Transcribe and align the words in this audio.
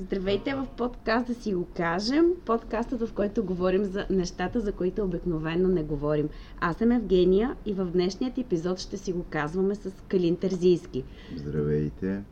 Здравейте 0.00 0.54
в 0.54 0.66
подкаст 0.76 1.26
да 1.26 1.34
си 1.34 1.54
го 1.54 1.66
кажем. 1.76 2.32
Подкастът, 2.46 3.00
в 3.00 3.12
който 3.12 3.44
говорим 3.44 3.84
за 3.84 4.06
нещата, 4.10 4.60
за 4.60 4.72
които 4.72 5.04
обикновено 5.04 5.68
не 5.68 5.82
говорим. 5.82 6.28
Аз 6.60 6.76
съм 6.76 6.92
Евгения 6.92 7.56
и 7.66 7.72
в 7.72 7.84
днешният 7.84 8.38
епизод 8.38 8.78
ще 8.78 8.96
си 8.96 9.12
го 9.12 9.24
казваме 9.30 9.74
с 9.74 9.90
Калин 10.08 10.36
Терзийски. 10.36 11.04
Здравейте! 11.36 12.22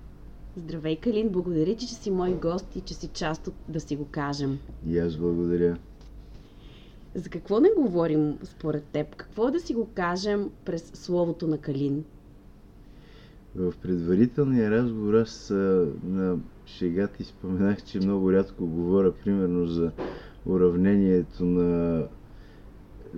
Здравей, 0.57 0.97
Калин! 0.97 1.29
Благодаря, 1.29 1.77
че 1.77 1.87
си 1.87 2.11
мой 2.11 2.35
гост 2.35 2.77
и 2.77 2.81
че 2.81 2.95
си 2.95 3.09
част 3.09 3.47
от 3.47 3.55
да 3.69 3.81
си 3.81 3.97
го 3.97 4.07
кажем. 4.11 4.59
И 4.87 4.99
аз 4.99 5.17
благодаря. 5.17 5.77
За 7.15 7.29
какво 7.29 7.61
не 7.61 7.69
говорим 7.77 8.39
според 8.45 8.85
теб? 8.85 9.17
Какво 9.17 9.49
е 9.49 9.53
да 9.53 9.61
си 9.61 9.75
го 9.75 9.89
кажем 9.95 10.51
през 10.65 10.91
словото 10.95 11.47
на 11.47 11.59
Калин? 11.59 12.05
В 13.57 13.75
предварителния 13.83 14.71
разговор 14.71 15.15
аз 15.15 15.51
на 16.05 16.39
шега 16.69 17.07
ти 17.07 17.25
споменах, 17.25 17.83
че 17.83 17.99
много 17.99 18.33
рядко 18.33 18.67
говоря 18.67 19.13
примерно 19.13 19.67
за 19.67 19.93
уравнението 20.47 21.45
на 21.45 21.99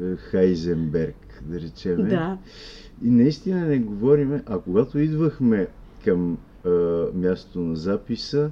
е, 0.03 0.17
Хайзенберг, 0.17 1.43
да 1.47 1.61
речем. 1.61 1.97
Да. 2.09 2.39
И 3.03 3.11
наистина 3.11 3.67
не 3.67 3.79
говориме, 3.79 4.43
а 4.47 4.59
когато 4.59 4.99
идвахме 4.99 5.69
към 6.05 6.39
а, 6.65 6.71
мястото 7.15 7.61
на 7.61 7.77
записа, 7.77 8.51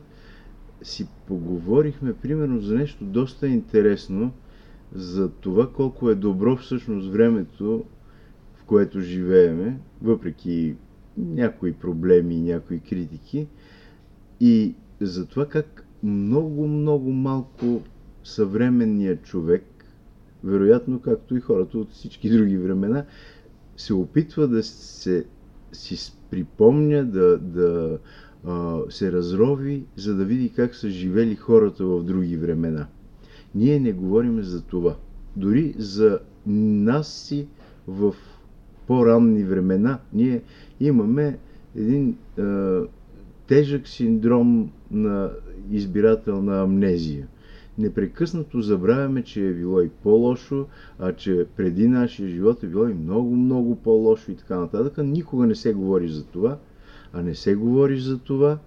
си 0.83 1.09
поговорихме 1.27 2.15
примерно 2.15 2.61
за 2.61 2.75
нещо 2.75 3.05
доста 3.05 3.49
интересно, 3.49 4.33
за 4.93 5.29
това 5.29 5.73
колко 5.73 6.11
е 6.11 6.15
добро 6.15 6.57
всъщност 6.57 7.11
времето, 7.11 7.85
в 8.55 8.65
което 8.65 9.01
живееме, 9.01 9.79
въпреки 10.03 10.77
някои 11.17 11.73
проблеми 11.73 12.35
и 12.35 12.43
някои 12.43 12.81
критики. 12.81 13.47
И 14.41 14.75
за 15.01 15.27
това 15.27 15.47
как 15.47 15.85
много, 16.03 16.67
много 16.67 17.13
малко 17.13 17.83
съвременният 18.25 19.23
човек, 19.23 19.65
вероятно 20.45 21.01
както 21.01 21.37
и 21.37 21.41
хората 21.41 21.79
от 21.79 21.93
всички 21.93 22.31
други 22.31 22.59
времена, 22.59 23.05
се 23.77 23.95
опитва 23.95 24.49
да 24.49 24.63
се 24.63 25.27
си 25.73 26.13
припомня, 26.31 27.05
да, 27.05 27.39
да 27.39 27.99
а, 28.47 28.81
се 28.91 29.13
разрови, 29.13 29.85
за 29.97 30.15
да 30.15 30.25
види 30.25 30.49
как 30.49 30.75
са 30.75 30.89
живели 30.91 31.37
хората 31.37 31.85
в 31.85 32.05
други 32.05 32.37
времена. 32.37 32.87
Ние 33.55 33.81
не 33.81 33.93
говорим 33.93 34.43
за 34.43 34.63
това. 34.63 34.97
Дори 35.37 35.75
за 35.79 36.21
нас 36.47 37.09
си 37.09 37.47
в 37.87 38.15
по-ранни 38.87 39.45
времена 39.45 39.99
ние 40.13 40.43
имаме 40.81 41.39
един 41.77 42.17
а, 42.39 42.81
тежък 43.49 43.89
синдром 43.89 44.71
на 44.91 45.31
избирателна 45.71 46.63
амнезия. 46.63 47.27
Непрекъснато 47.79 48.61
забравяме, 48.61 49.23
че 49.23 49.47
е 49.47 49.53
било 49.53 49.81
и 49.81 49.89
по-лошо, 49.89 50.67
а 50.99 51.13
че 51.13 51.47
преди 51.57 51.89
нашия 51.89 52.29
живот 52.29 52.63
е 52.63 52.67
било 52.67 52.89
и 52.89 52.95
много, 52.95 53.37
много 53.37 53.77
по-лошо 53.77 54.31
и 54.31 54.37
така 54.37 54.59
нататък. 54.59 54.99
Никога 54.99 55.47
не 55.47 55.55
се 55.55 55.73
говори 55.73 56.09
за 56.09 56.25
това, 56.25 56.59
а 57.13 57.23
не 57.23 57.35
се 57.35 57.55
говори 57.55 58.01
за 58.01 58.19
това, 58.19 58.59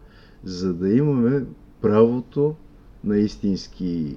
за 0.43 0.73
да 0.73 0.93
имаме 0.93 1.45
правото 1.81 2.55
на 3.03 3.17
истински 3.17 4.15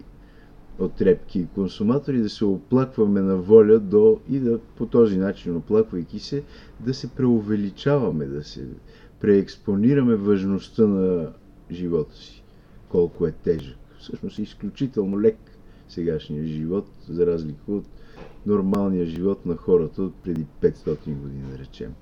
отрепки 0.79 1.39
и 1.41 1.47
консуматори, 1.55 2.19
да 2.19 2.29
се 2.29 2.45
оплакваме 2.45 3.21
на 3.21 3.37
воля 3.37 3.79
до 3.79 4.21
и 4.31 4.39
да 4.39 4.59
по 4.59 4.87
този 4.87 5.17
начин, 5.17 5.57
оплаквайки 5.57 6.19
се, 6.19 6.43
да 6.81 6.95
се 6.95 7.09
преувеличаваме, 7.09 8.27
да 8.27 8.45
се 8.45 8.67
преекспонираме 9.21 10.15
важността 10.15 10.87
на 10.87 11.33
живота 11.71 12.17
си, 12.17 12.43
колко 12.89 13.27
е 13.27 13.33
тежък. 13.33 13.77
Всъщност 13.99 14.39
е 14.39 14.43
изключително 14.43 15.21
лек 15.21 15.37
сегашния 15.89 16.47
живот, 16.47 16.87
за 17.09 17.27
разлика 17.27 17.73
от 17.73 17.85
нормалния 18.47 19.07
живот 19.07 19.47
на 19.47 19.57
хората 19.57 20.03
от 20.03 20.15
преди 20.15 20.47
500 20.63 20.97
години, 21.15 21.43
да 21.53 21.59
речем. 21.59 21.95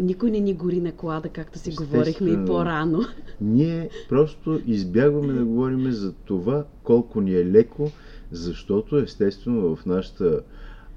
Никой 0.00 0.30
не 0.30 0.40
ни 0.40 0.54
гори 0.54 0.80
на 0.80 0.92
колада, 0.92 1.28
както 1.28 1.58
си 1.58 1.74
говорихме 1.74 2.30
и 2.30 2.44
по-рано. 2.46 3.00
Ние 3.40 3.90
просто 4.08 4.60
избягваме 4.66 5.32
да 5.32 5.44
говорим 5.44 5.90
за 5.90 6.12
това 6.12 6.64
колко 6.82 7.20
ни 7.20 7.34
е 7.34 7.46
леко, 7.46 7.90
защото 8.30 8.96
естествено 8.96 9.76
в 9.76 9.86
нашата 9.86 10.40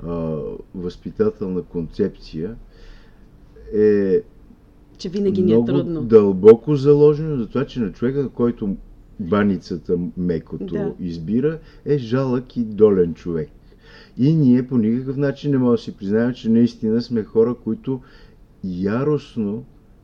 а, 0.03 0.39
възпитателна 0.75 1.63
концепция 1.63 2.55
е 3.73 4.21
че 4.97 5.09
винаги 5.09 5.41
ни 5.41 5.53
е 5.53 5.65
трудно. 5.65 6.03
дълбоко 6.03 6.75
заложено 6.75 7.37
за 7.37 7.47
това, 7.47 7.65
че 7.65 7.79
на 7.79 7.91
човека, 7.91 8.29
който 8.29 8.75
баницата 9.19 9.97
мекото 10.17 10.73
да. 10.73 10.93
избира, 10.99 11.59
е 11.85 11.97
жалък 11.97 12.57
и 12.57 12.63
долен 12.63 13.13
човек. 13.13 13.49
И 14.17 14.35
ние 14.35 14.67
по 14.67 14.77
никакъв 14.77 15.17
начин 15.17 15.51
не 15.51 15.57
можем 15.57 15.73
да 15.73 15.81
си 15.81 15.97
признаем, 15.97 16.33
че 16.33 16.49
наистина 16.49 17.01
сме 17.01 17.23
хора, 17.23 17.55
които 17.63 18.01
яростно, 18.63 19.63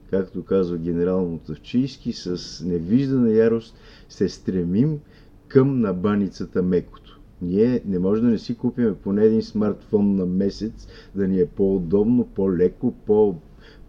както 0.10 0.44
казва 0.44 0.78
генерал 0.78 1.28
Мотавчийски, 1.28 2.14
с 2.14 2.64
невиждана 2.66 3.32
ярост 3.32 3.76
се 4.10 4.30
стремим 4.30 5.00
към 5.48 5.82
набаницата 5.82 6.62
мекото. 6.62 7.20
Ние 7.42 7.82
не 7.86 8.00
може 8.00 8.22
да 8.22 8.28
не 8.28 8.38
си 8.38 8.56
купим 8.56 8.96
поне 9.04 9.24
един 9.24 9.42
смартфон 9.42 10.16
на 10.16 10.26
месец, 10.26 10.88
да 11.16 11.28
ни 11.28 11.40
е 11.40 11.46
по-удобно, 11.46 12.28
по-леко, 12.36 12.94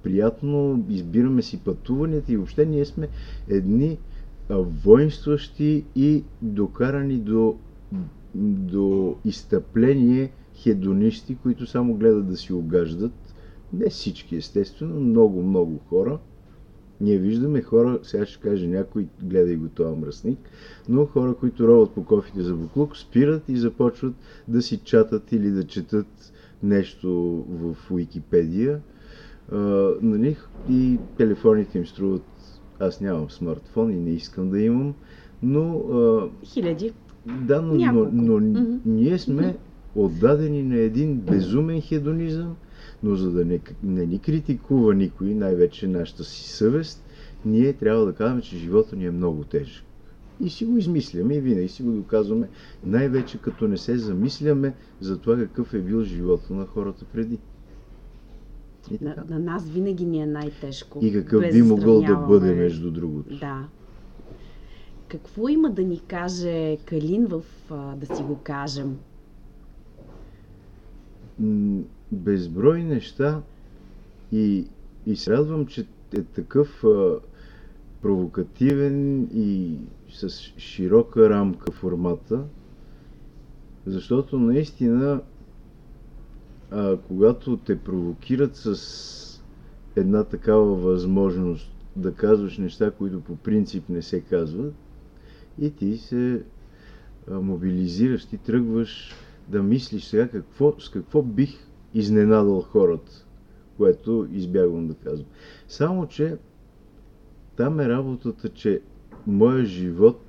по-приятно, 0.02 0.84
избираме 0.88 1.42
си 1.42 1.60
пътуванията 1.64 2.32
и 2.32 2.36
въобще 2.36 2.66
ние 2.66 2.84
сме 2.84 3.08
едни 3.48 3.98
воинстващи 4.50 5.84
и 5.96 6.24
докарани 6.42 7.18
до, 7.18 7.56
до 8.34 9.16
изтъпление 9.24 10.32
хедонисти, 10.54 11.36
които 11.42 11.66
само 11.66 11.94
гледат 11.94 12.28
да 12.28 12.36
си 12.36 12.52
огаждат 12.52 13.12
не 13.72 13.90
всички, 13.90 14.36
естествено, 14.36 15.00
много, 15.00 15.42
много 15.42 15.78
хора. 15.88 16.18
Ние 17.00 17.18
виждаме 17.18 17.62
хора, 17.62 17.98
сега 18.02 18.26
ще 18.26 18.40
кажа 18.40 18.66
някой, 18.68 19.06
гледай 19.22 19.56
го 19.56 19.68
това 19.68 19.94
мръсник, 19.94 20.38
но 20.88 21.06
хора, 21.06 21.34
които 21.34 21.68
роват 21.68 21.90
по 21.90 22.04
кофите 22.04 22.42
за 22.42 22.54
буклук, 22.54 22.96
спират 22.96 23.48
и 23.48 23.56
започват 23.56 24.14
да 24.48 24.62
си 24.62 24.76
чатат 24.76 25.32
или 25.32 25.50
да 25.50 25.64
четат 25.64 26.32
нещо 26.62 27.44
в 27.48 27.90
Уикипедия. 27.90 28.80
А, 29.52 29.56
нали? 30.02 30.36
И 30.70 30.98
телефоните 31.16 31.78
им 31.78 31.86
струват. 31.86 32.22
Аз 32.80 33.00
нямам 33.00 33.30
смартфон 33.30 33.90
и 33.90 33.96
не 33.96 34.10
искам 34.10 34.50
да 34.50 34.60
имам, 34.60 34.94
но. 35.42 35.82
Хиляди. 36.44 36.92
Да, 37.26 37.62
но, 37.62 37.74
но, 37.74 38.08
но 38.12 38.40
mm-hmm. 38.40 38.78
ние 38.86 39.18
сме 39.18 39.56
отдадени 39.94 40.62
на 40.62 40.76
един 40.76 41.14
безумен 41.14 41.80
хедонизъм 41.80 42.56
но 43.02 43.16
за 43.16 43.30
да 43.30 43.44
не, 43.44 43.60
не 43.82 44.06
ни 44.06 44.18
критикува 44.18 44.94
никой, 44.94 45.34
най-вече 45.34 45.88
нашата 45.88 46.24
си 46.24 46.48
съвест, 46.48 47.04
ние 47.44 47.72
трябва 47.72 48.06
да 48.06 48.12
кажем, 48.12 48.40
че 48.40 48.56
живота 48.56 48.96
ни 48.96 49.06
е 49.06 49.10
много 49.10 49.44
тежък. 49.44 49.84
И 50.40 50.50
си 50.50 50.64
го 50.64 50.76
измисляме 50.76 51.34
и 51.34 51.40
винаги 51.40 51.68
си 51.68 51.82
го 51.82 51.92
доказваме, 51.92 52.48
най-вече 52.84 53.38
като 53.38 53.68
не 53.68 53.76
се 53.76 53.98
замисляме 53.98 54.74
за 55.00 55.18
това 55.18 55.36
какъв 55.36 55.74
е 55.74 55.78
бил 55.78 56.02
живота 56.02 56.54
на 56.54 56.66
хората 56.66 57.04
преди. 57.12 57.38
На, 59.00 59.24
на 59.28 59.38
нас 59.38 59.70
винаги 59.70 60.04
ни 60.04 60.22
е 60.22 60.26
най-тежко. 60.26 60.98
И 61.02 61.12
какъв 61.12 61.44
би 61.52 61.62
могъл 61.62 62.02
да 62.02 62.16
бъде, 62.16 62.54
между 62.54 62.90
другото. 62.90 63.38
Да. 63.38 63.68
Какво 65.08 65.48
има 65.48 65.70
да 65.70 65.82
ни 65.82 66.00
каже 66.00 66.76
Калин 66.76 67.26
в 67.26 67.42
да 67.96 68.16
си 68.16 68.22
го 68.22 68.38
кажем? 68.42 68.98
безброй 72.12 72.82
неща 72.82 73.42
и, 74.32 74.66
и 75.06 75.16
се 75.16 75.32
радвам, 75.32 75.66
че 75.66 75.86
е 76.16 76.22
такъв 76.22 76.84
а, 76.84 77.18
провокативен 78.02 79.22
и 79.34 79.76
с 80.10 80.28
широка 80.58 81.30
рамка 81.30 81.72
формата, 81.72 82.44
защото 83.86 84.38
наистина 84.38 85.20
а, 86.72 86.96
когато 86.96 87.56
те 87.56 87.78
провокират 87.78 88.56
с 88.56 89.42
една 89.96 90.24
такава 90.24 90.74
възможност 90.74 91.72
да 91.96 92.14
казваш 92.14 92.58
неща, 92.58 92.90
които 92.90 93.20
по 93.20 93.36
принцип 93.36 93.88
не 93.88 94.02
се 94.02 94.20
казват, 94.20 94.74
и 95.58 95.70
ти 95.70 95.96
се 95.96 96.42
а, 97.30 97.40
мобилизираш, 97.40 98.24
ти 98.24 98.38
тръгваш 98.38 99.14
да 99.48 99.62
мислиш 99.62 100.04
сега 100.04 100.28
какво, 100.28 100.74
с 100.80 100.88
какво 100.88 101.22
бих 101.22 101.50
изненадал 101.94 102.60
хората, 102.60 103.26
което 103.76 104.28
избягвам 104.32 104.88
да 104.88 104.94
казвам. 104.94 105.28
Само, 105.68 106.06
че 106.06 106.36
там 107.56 107.80
е 107.80 107.88
работата, 107.88 108.48
че 108.48 108.80
моят 109.26 109.66
живот, 109.66 110.20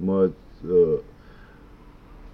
моят 0.00 0.36
е, 0.64 0.96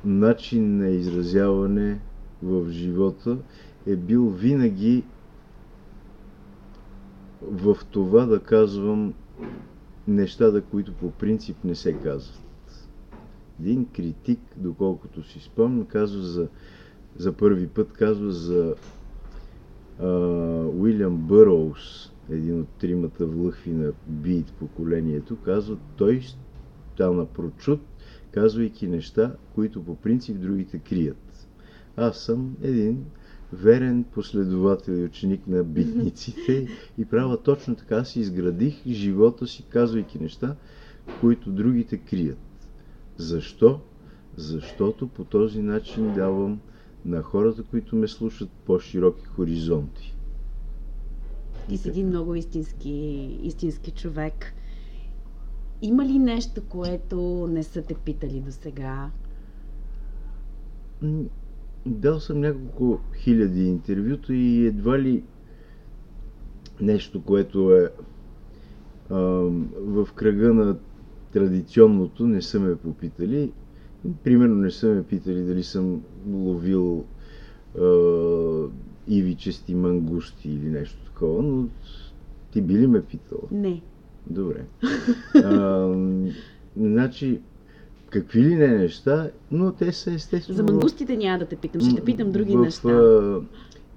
начин 0.04 0.78
на 0.78 0.88
изразяване 0.88 2.00
в 2.42 2.70
живота 2.70 3.38
е 3.86 3.96
бил 3.96 4.28
винаги 4.28 5.04
в 7.42 7.76
това 7.90 8.26
да 8.26 8.40
казвам 8.40 9.14
нещата, 10.08 10.62
които 10.62 10.92
по 10.92 11.10
принцип 11.10 11.56
не 11.64 11.74
се 11.74 11.92
казват. 11.92 12.40
Един 13.60 13.86
критик, 13.86 14.40
доколкото 14.56 15.22
си 15.22 15.40
спомням, 15.40 15.86
казва 15.86 16.22
за, 16.22 16.48
за 17.16 17.32
първи 17.32 17.66
път, 17.66 17.92
казва 17.92 18.32
за 18.32 18.74
а, 20.00 20.08
Уилям 20.78 21.16
Бъроуз, 21.16 22.12
един 22.30 22.60
от 22.60 22.68
тримата 22.68 23.26
влъхви 23.26 23.72
на 23.72 23.92
бит 24.06 24.52
поколението, 24.52 25.36
казва, 25.36 25.76
той 25.96 26.22
стана 26.94 27.26
прочут, 27.26 27.80
казвайки 28.30 28.88
неща, 28.88 29.36
които 29.54 29.84
по 29.84 29.96
принцип 29.96 30.40
другите 30.40 30.78
крият. 30.78 31.29
Аз 31.96 32.18
съм 32.18 32.56
един 32.62 33.04
верен 33.52 34.04
последовател 34.04 34.92
и 34.92 35.04
ученик 35.04 35.46
на 35.46 35.64
битниците 35.64 36.68
и 36.98 37.04
правя 37.04 37.42
точно 37.42 37.76
така 37.76 38.04
си 38.04 38.20
изградих 38.20 38.86
живота 38.86 39.46
си, 39.46 39.62
казвайки 39.68 40.18
неща, 40.18 40.56
които 41.20 41.50
другите 41.50 41.98
крият. 41.98 42.38
Защо? 43.16 43.80
Защото 44.36 45.08
по 45.08 45.24
този 45.24 45.62
начин 45.62 46.14
давам 46.14 46.60
на 47.04 47.22
хората, 47.22 47.62
които 47.62 47.96
ме 47.96 48.08
слушат, 48.08 48.50
по-широки 48.66 49.24
хоризонти. 49.24 50.16
Ти 51.68 51.78
си 51.78 51.88
един 51.88 52.06
много 52.08 52.34
истински, 52.34 52.90
истински 53.42 53.90
човек. 53.90 54.54
Има 55.82 56.04
ли 56.04 56.18
нещо, 56.18 56.62
което 56.68 57.48
не 57.50 57.62
са 57.62 57.82
те 57.82 57.94
питали 57.94 58.40
до 58.40 58.52
сега? 58.52 59.10
Дал 61.86 62.20
съм 62.20 62.40
няколко 62.40 63.00
хиляди 63.16 63.64
интервюта 63.64 64.34
и 64.34 64.66
едва 64.66 64.98
ли 64.98 65.22
нещо, 66.80 67.22
което 67.22 67.72
е 67.74 67.90
а, 69.10 69.18
в 69.76 70.08
кръга 70.14 70.54
на 70.54 70.76
традиционното, 71.32 72.26
не 72.26 72.42
са 72.42 72.60
ме 72.60 72.76
попитали. 72.76 73.52
Примерно 74.24 74.54
не 74.54 74.70
са 74.70 74.88
ме 74.88 75.02
питали 75.02 75.42
дали 75.42 75.62
съм 75.62 76.02
ловил 76.28 77.04
а, 77.78 77.86
ивичести 79.08 79.74
мангусти 79.74 80.50
или 80.50 80.70
нещо 80.70 81.04
такова, 81.04 81.42
но 81.42 81.68
ти 82.50 82.62
би 82.62 82.78
ли 82.78 82.86
ме 82.86 83.02
питал? 83.04 83.40
Не. 83.50 83.82
Добре. 84.26 84.64
А, 85.34 85.94
значи, 86.76 87.40
какви 88.10 88.40
ли 88.40 88.54
не 88.54 88.68
неща, 88.68 89.30
но 89.50 89.72
те 89.72 89.92
са 89.92 90.12
естествено... 90.12 90.56
За 90.56 90.62
мангустите 90.62 91.16
няма 91.16 91.38
да 91.38 91.46
те 91.46 91.56
питам, 91.56 91.80
ще 91.80 91.94
те 91.94 92.04
питам 92.04 92.32
други 92.32 92.56
в, 92.56 92.60
неща. 92.60 92.88
А, 92.88 93.40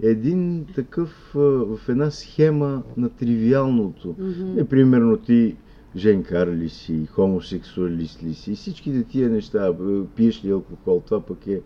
един 0.01 0.65
такъв, 0.75 1.31
в 1.33 1.79
една 1.89 2.11
схема 2.11 2.83
на 2.97 3.09
тривиалното. 3.09 4.15
Мгм. 4.19 4.59
Е, 4.59 4.65
примерно 4.65 5.17
ти 5.17 5.55
женкар 5.95 6.47
ли 6.47 6.69
си, 6.69 7.05
хомосексуалист 7.11 8.23
ли 8.23 8.33
си, 8.33 8.55
всичките 8.55 9.03
тия 9.03 9.29
неща, 9.29 9.73
пиеш 10.15 10.45
ли 10.45 10.51
алкохол, 10.51 11.01
това 11.05 11.21
пък 11.21 11.47
е, 11.47 11.61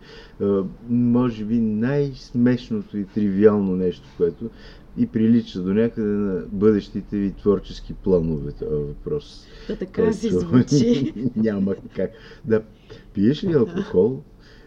може 0.90 1.46
би 1.46 1.60
най-смешното 1.60 2.98
и 2.98 3.06
тривиално 3.06 3.76
нещо, 3.76 4.08
което 4.18 4.50
и 4.98 5.08
прилича 5.08 5.62
до 5.62 5.74
някъде 5.74 6.08
на 6.08 6.46
бъдещите 6.52 7.18
ви 7.18 7.32
творчески 7.32 7.94
планове 7.94 8.52
този 8.52 8.76
въпрос. 8.76 9.48
Да 9.68 9.76
така 9.76 10.02
Който 10.02 10.18
звучи. 10.18 11.14
Няма 11.36 11.76
как. 11.96 12.12
Да, 12.46 12.64
пиеш 13.14 13.44
ли 13.44 13.54
алкохол 13.54 14.22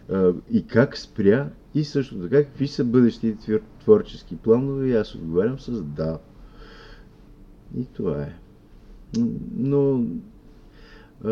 а, 0.09 0.33
и 0.51 0.67
как 0.67 0.97
спря 0.97 1.49
и 1.75 1.83
също 1.83 2.15
така 2.15 2.43
какви 2.43 2.67
са 2.67 2.85
бъдещите 2.85 3.37
твор- 3.37 3.61
творчески 3.79 4.35
планове 4.35 4.87
и 4.87 4.95
аз 4.95 5.15
отговарям 5.15 5.59
с 5.59 5.83
да. 5.83 6.19
И 7.77 7.85
това 7.93 8.21
е. 8.21 8.33
Но 9.57 10.05
а, 11.23 11.31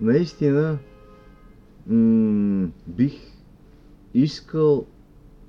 наистина 0.00 0.78
м- 1.86 2.68
бих 2.86 3.12
искал 4.14 4.86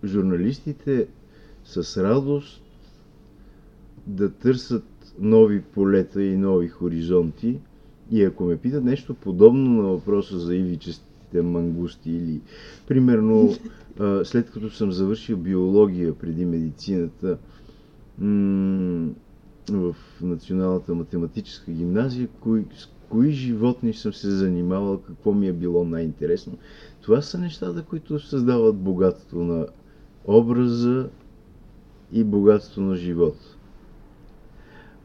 журналистите 0.03 1.07
с 1.69 2.03
радост 2.03 2.61
да 4.07 4.29
търсят 4.29 4.83
нови 5.19 5.61
полета 5.61 6.23
и 6.23 6.37
нови 6.37 6.67
хоризонти. 6.67 7.59
И 8.11 8.23
ако 8.23 8.43
ме 8.43 8.57
питат 8.57 8.83
нещо 8.83 9.13
подобно 9.13 9.81
на 9.81 9.89
въпроса 9.89 10.39
за 10.39 10.55
ивичестите 10.55 11.41
мангусти 11.41 12.11
или 12.11 12.41
примерно 12.87 13.49
след 14.23 14.51
като 14.51 14.69
съм 14.69 14.91
завършил 14.91 15.37
биология 15.37 16.13
преди 16.15 16.45
медицината 16.45 17.37
в 19.71 19.95
Националната 20.21 20.95
математическа 20.95 21.71
гимназия, 21.71 22.27
кои, 22.39 22.65
с 22.77 22.89
кои 23.09 23.31
животни 23.31 23.93
съм 23.93 24.13
се 24.13 24.31
занимавал, 24.31 24.97
какво 24.97 25.33
ми 25.33 25.47
е 25.47 25.53
било 25.53 25.83
най-интересно. 25.85 26.57
Това 27.01 27.21
са 27.21 27.37
нещата, 27.37 27.83
които 27.83 28.19
създават 28.19 28.75
богатство 28.75 29.43
на 29.43 29.67
образа 30.25 31.09
и 32.11 32.23
богатство 32.23 32.81
на 32.81 32.95
живота. 32.95 33.57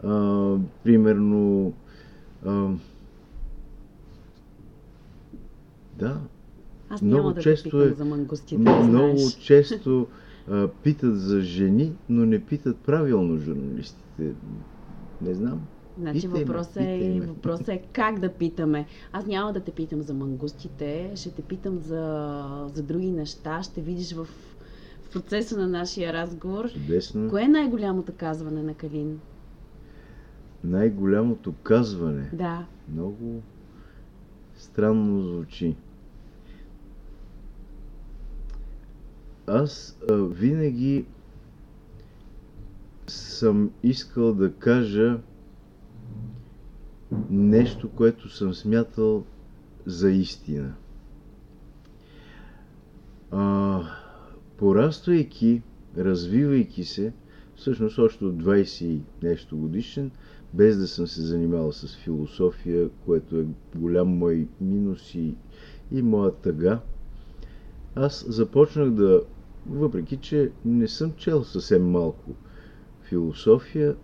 А, 0.02 0.56
примерно, 0.84 1.72
а, 2.46 2.68
да, 5.98 6.20
Аз 6.88 7.02
много 7.02 7.22
няма 7.22 7.34
да 7.34 7.40
често 7.40 7.82
е- 7.82 7.88
за 7.88 8.04
мангустите, 8.04 8.58
много 8.58 9.16
знаеш. 9.16 9.34
често 9.34 10.06
а, 10.50 10.68
питат 10.68 11.20
за 11.20 11.40
жени, 11.40 11.92
но 12.08 12.26
не 12.26 12.44
питат 12.44 12.76
правилно 12.76 13.38
журналистите. 13.38 14.32
Не 15.22 15.34
знам. 15.34 15.60
Значи 15.98 16.20
Питай 16.20 16.44
въпросът 16.44 16.76
е, 16.76 17.20
въпросът 17.26 17.68
е 17.68 17.82
как 17.92 18.18
да 18.18 18.28
питаме. 18.28 18.86
Аз 19.12 19.26
няма 19.26 19.52
да 19.52 19.60
те 19.60 19.70
питам 19.70 20.02
за 20.02 20.14
мангустите, 20.14 21.12
ще 21.14 21.30
те 21.30 21.42
питам 21.42 21.78
за, 21.78 22.34
за 22.74 22.82
други 22.82 23.10
неща. 23.10 23.62
Ще 23.62 23.80
видиш 23.80 24.12
в 24.12 24.28
процеса 25.14 25.58
на 25.58 25.68
нашия 25.68 26.12
разговор. 26.12 26.72
Чудесно. 26.72 27.30
Кое 27.30 27.42
е 27.42 27.48
най-голямото 27.48 28.12
казване 28.16 28.62
на 28.62 28.74
Калин? 28.74 29.20
Най-голямото 30.64 31.52
казване. 31.62 32.30
Да. 32.32 32.66
Много 32.92 33.42
странно 34.56 35.22
звучи. 35.22 35.76
Аз 39.46 39.98
а, 40.10 40.14
винаги 40.14 41.06
съм 43.06 43.70
искал 43.82 44.34
да 44.34 44.52
кажа 44.52 45.18
нещо, 47.30 47.90
което 47.90 48.28
съм 48.28 48.54
смятал 48.54 49.24
за 49.86 50.10
истина. 50.10 50.74
А, 53.30 53.80
пораствайки, 54.64 55.62
развивайки 55.98 56.84
се, 56.84 57.12
всъщност 57.56 57.98
още 57.98 58.24
от 58.24 58.42
20 58.42 58.84
и 58.84 59.00
нещо 59.22 59.56
годишен, 59.56 60.10
без 60.54 60.78
да 60.78 60.88
съм 60.88 61.06
се 61.06 61.22
занимавал 61.22 61.72
с 61.72 61.96
философия, 61.96 62.88
което 63.06 63.36
е 63.36 63.46
голям 63.76 64.08
мой 64.08 64.48
минус 64.60 65.14
и, 65.14 65.34
и 65.92 66.02
моя 66.02 66.32
тъга, 66.32 66.80
аз 67.94 68.24
започнах 68.28 68.90
да, 68.90 69.22
въпреки 69.66 70.16
че 70.16 70.50
не 70.64 70.88
съм 70.88 71.12
чел 71.16 71.44
съвсем 71.44 71.90
малко 71.90 72.30
философия, 73.02 73.96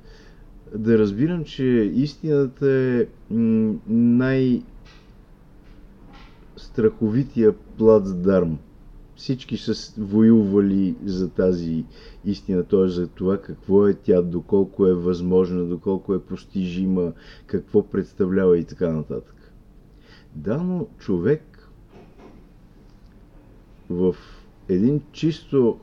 да 0.77 0.99
разбирам, 0.99 1.45
че 1.45 1.65
истината 1.95 2.71
е 2.71 3.07
най- 3.89 4.63
страховития 6.57 7.53
плацдарм. 7.79 8.59
Всички 9.21 9.57
са 9.57 10.03
воювали 10.03 10.97
за 11.05 11.31
тази 11.31 11.85
истина, 12.25 12.65
т.е. 12.65 12.89
за 12.89 13.09
това 13.09 13.41
какво 13.41 13.89
е 13.89 13.95
тя, 13.95 14.23
доколко 14.23 14.87
е 14.87 14.95
възможна, 14.95 15.65
доколко 15.65 16.15
е 16.15 16.23
постижима, 16.23 17.13
какво 17.47 17.83
представлява 17.83 18.59
и 18.59 18.65
така 18.65 18.93
нататък. 18.93 19.53
Да, 20.35 20.59
но 20.59 20.87
човек 20.99 21.69
в 23.91 24.17
един 24.69 25.01
чисто 25.13 25.79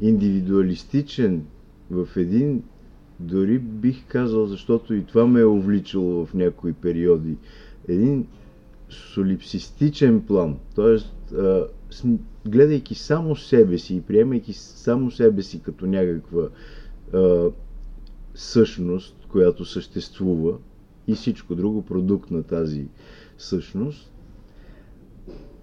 индивидуалистичен, 0.00 1.46
в 1.90 2.08
един, 2.16 2.62
дори 3.20 3.58
бих 3.58 4.06
казал, 4.08 4.46
защото 4.46 4.94
и 4.94 5.04
това 5.04 5.26
ме 5.26 5.40
е 5.40 5.44
увличало 5.44 6.26
в 6.26 6.34
някои 6.34 6.72
периоди, 6.72 7.36
един 7.88 8.26
солипсистичен 8.92 10.20
план, 10.20 10.58
т.е. 10.74 10.96
гледайки 12.48 12.94
само 12.94 13.36
себе 13.36 13.78
си 13.78 13.96
и 13.96 14.00
приемайки 14.00 14.52
само 14.52 15.10
себе 15.10 15.42
си 15.42 15.62
като 15.62 15.86
някаква 15.86 16.48
а, 17.14 17.50
същност, 18.34 19.16
която 19.28 19.64
съществува 19.64 20.58
и 21.06 21.14
всичко 21.14 21.54
друго 21.54 21.82
продукт 21.82 22.30
на 22.30 22.42
тази 22.42 22.86
същност, 23.38 24.12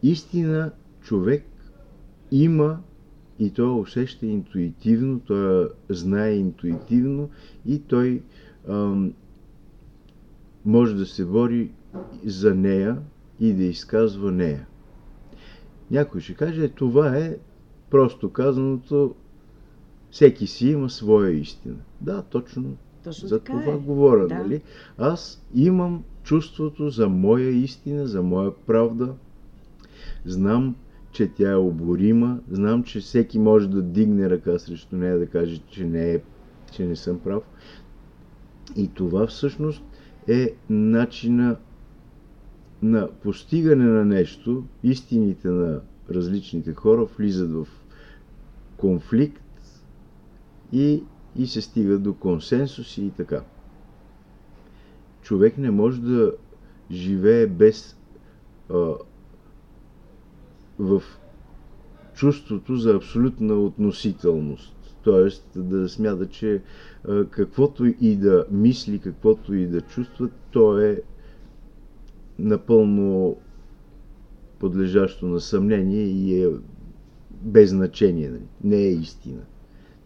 истина 0.03 0.71
човек 1.01 1.45
има 2.31 2.79
и 3.39 3.49
той 3.49 3.79
усеща 3.79 4.25
интуитивно, 4.25 5.19
той 5.19 5.69
знае 5.89 6.35
интуитивно 6.35 7.29
и 7.65 7.79
той 7.79 8.23
ам, 8.69 9.13
може 10.65 10.95
да 10.95 11.05
се 11.05 11.25
бори 11.25 11.71
за 12.25 12.55
нея 12.55 13.01
и 13.39 13.53
да 13.53 13.63
изказва 13.63 14.31
нея. 14.31 14.65
Някой 15.91 16.21
ще 16.21 16.33
каже, 16.33 16.67
това 16.69 17.17
е 17.17 17.37
просто 17.89 18.29
казаното, 18.29 19.15
всеки 20.11 20.47
си 20.47 20.69
има 20.69 20.89
своя 20.89 21.31
истина. 21.31 21.75
Да, 22.01 22.21
точно, 22.21 22.77
Точно 23.03 23.27
за 23.27 23.39
това 23.39 23.63
е. 23.73 23.77
говоря, 23.77 24.27
Да. 24.27 24.35
нали? 24.35 24.61
Аз 24.97 25.45
имам 25.55 26.03
чувството 26.23 26.89
за 26.89 27.09
моя 27.09 27.49
истина, 27.49 28.07
за 28.07 28.23
моя 28.23 28.51
правда. 28.55 29.13
Знам, 30.25 30.75
че 31.11 31.27
тя 31.27 31.51
е 31.51 31.55
оборима. 31.55 32.39
Знам, 32.51 32.83
че 32.83 32.99
всеки 32.99 33.39
може 33.39 33.69
да 33.69 33.81
дигне 33.81 34.29
ръка 34.29 34.59
срещу 34.59 34.95
нея, 34.95 35.19
да 35.19 35.27
каже, 35.27 35.61
че 35.69 35.85
не, 35.85 36.13
е, 36.13 36.21
че 36.71 36.85
не 36.85 36.95
съм 36.95 37.19
прав. 37.19 37.43
И 38.75 38.87
това 38.87 39.27
всъщност 39.27 39.83
е 40.27 40.53
начина 40.69 41.57
на 42.81 43.09
постигане 43.11 43.85
на 43.85 44.05
нещо. 44.05 44.63
Истините 44.83 45.47
на 45.47 45.81
различните 46.11 46.73
хора 46.73 47.05
влизат 47.05 47.51
в 47.51 47.67
конфликт 48.77 49.43
и, 50.71 51.03
и 51.35 51.47
се 51.47 51.61
стига 51.61 51.99
до 51.99 52.13
консенсуси 52.13 53.05
и 53.05 53.11
така. 53.11 53.43
Човек 55.21 55.57
не 55.57 55.71
може 55.71 56.01
да 56.01 56.33
живее 56.91 57.47
без 57.47 57.97
а, 58.69 58.93
в 60.79 61.03
чувството 62.13 62.75
за 62.75 62.95
абсолютна 62.95 63.53
относителност. 63.53 64.75
Тоест 65.03 65.49
да 65.55 65.89
смята, 65.89 66.29
че 66.29 66.61
а, 67.07 67.25
каквото 67.25 67.85
и 67.85 68.15
да 68.15 68.45
мисли, 68.51 68.99
каквото 68.99 69.53
и 69.53 69.67
да 69.67 69.81
чувства, 69.81 70.29
то 70.51 70.79
е 70.79 71.01
напълно 72.39 73.37
подлежащо 74.59 75.27
на 75.27 75.39
съмнение 75.39 76.03
и 76.03 76.43
е 76.43 76.49
без 77.41 77.69
значение. 77.69 78.29
нали? 78.29 78.41
Не 78.63 78.77
е 78.77 78.91
истина. 78.91 79.41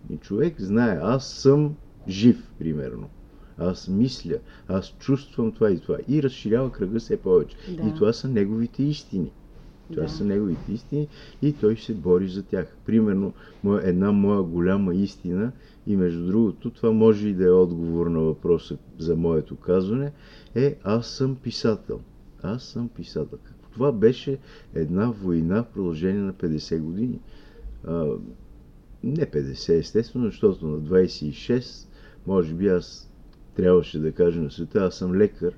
И 0.09 0.17
човек 0.17 0.61
знае, 0.61 0.99
аз 1.01 1.27
съм 1.27 1.75
жив, 2.07 2.51
примерно. 2.59 3.09
Аз 3.57 3.87
мисля, 3.87 4.35
аз 4.67 4.95
чувствам 4.99 5.51
това 5.51 5.71
и 5.71 5.79
това. 5.79 5.97
И 6.07 6.23
разширява 6.23 6.71
кръга 6.71 6.99
все 6.99 7.17
повече. 7.17 7.55
Да. 7.77 7.89
И 7.89 7.93
това 7.95 8.13
са 8.13 8.27
неговите 8.27 8.83
истини. 8.83 9.31
Това 9.91 10.03
Да. 10.03 10.09
са 10.09 10.25
неговите 10.25 10.73
истини 10.73 11.07
и 11.41 11.53
той 11.53 11.77
се 11.77 11.93
бори 11.93 12.27
за 12.27 12.43
тях. 12.43 12.75
Примерно, 12.85 13.33
една 13.83 14.11
моя 14.11 14.43
голяма 14.43 14.95
истина 14.95 15.51
и 15.87 15.95
между 15.95 16.25
другото, 16.27 16.69
това 16.69 16.91
може 16.91 17.27
и 17.27 17.33
да 17.33 17.45
е 17.45 17.51
отговор 17.51 18.07
на 18.07 18.19
въпроса 18.19 18.77
за 18.99 19.15
моето 19.15 19.55
казване, 19.55 20.11
е 20.55 20.75
аз 20.83 21.07
съм 21.07 21.35
писател. 21.35 21.99
Аз 22.43 22.63
съм 22.63 22.89
писател. 22.89 23.37
Това 23.73 23.91
беше 23.91 24.37
една 24.73 25.11
война 25.11 25.63
в 25.63 25.67
продължение 25.67 26.21
на 26.21 26.33
50 26.33 26.79
години. 26.79 27.19
А, 27.87 28.05
не 29.03 29.25
50, 29.25 29.79
естествено, 29.79 30.25
защото 30.25 30.67
на 30.67 30.77
26, 30.77 31.87
може 32.27 32.53
би 32.53 32.67
аз 32.67 33.09
трябваше 33.55 33.99
да 33.99 34.11
кажа 34.11 34.41
на 34.41 34.51
света, 34.51 34.79
аз 34.79 34.95
съм 34.95 35.15
лекар, 35.15 35.53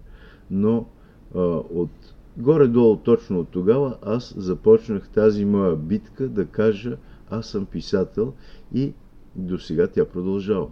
но 0.51 0.87
а, 1.35 1.39
от 1.39 1.89
горе-долу 2.37 2.97
точно 2.97 3.39
от 3.39 3.49
тогава 3.49 3.97
аз 4.01 4.33
започнах 4.37 5.09
тази 5.09 5.45
моя 5.45 5.75
битка 5.75 6.27
да 6.27 6.45
кажа 6.45 6.97
аз 7.29 7.47
съм 7.47 7.65
писател 7.65 8.33
и 8.73 8.93
до 9.35 9.59
сега 9.59 9.87
тя 9.87 10.05
продължава. 10.05 10.67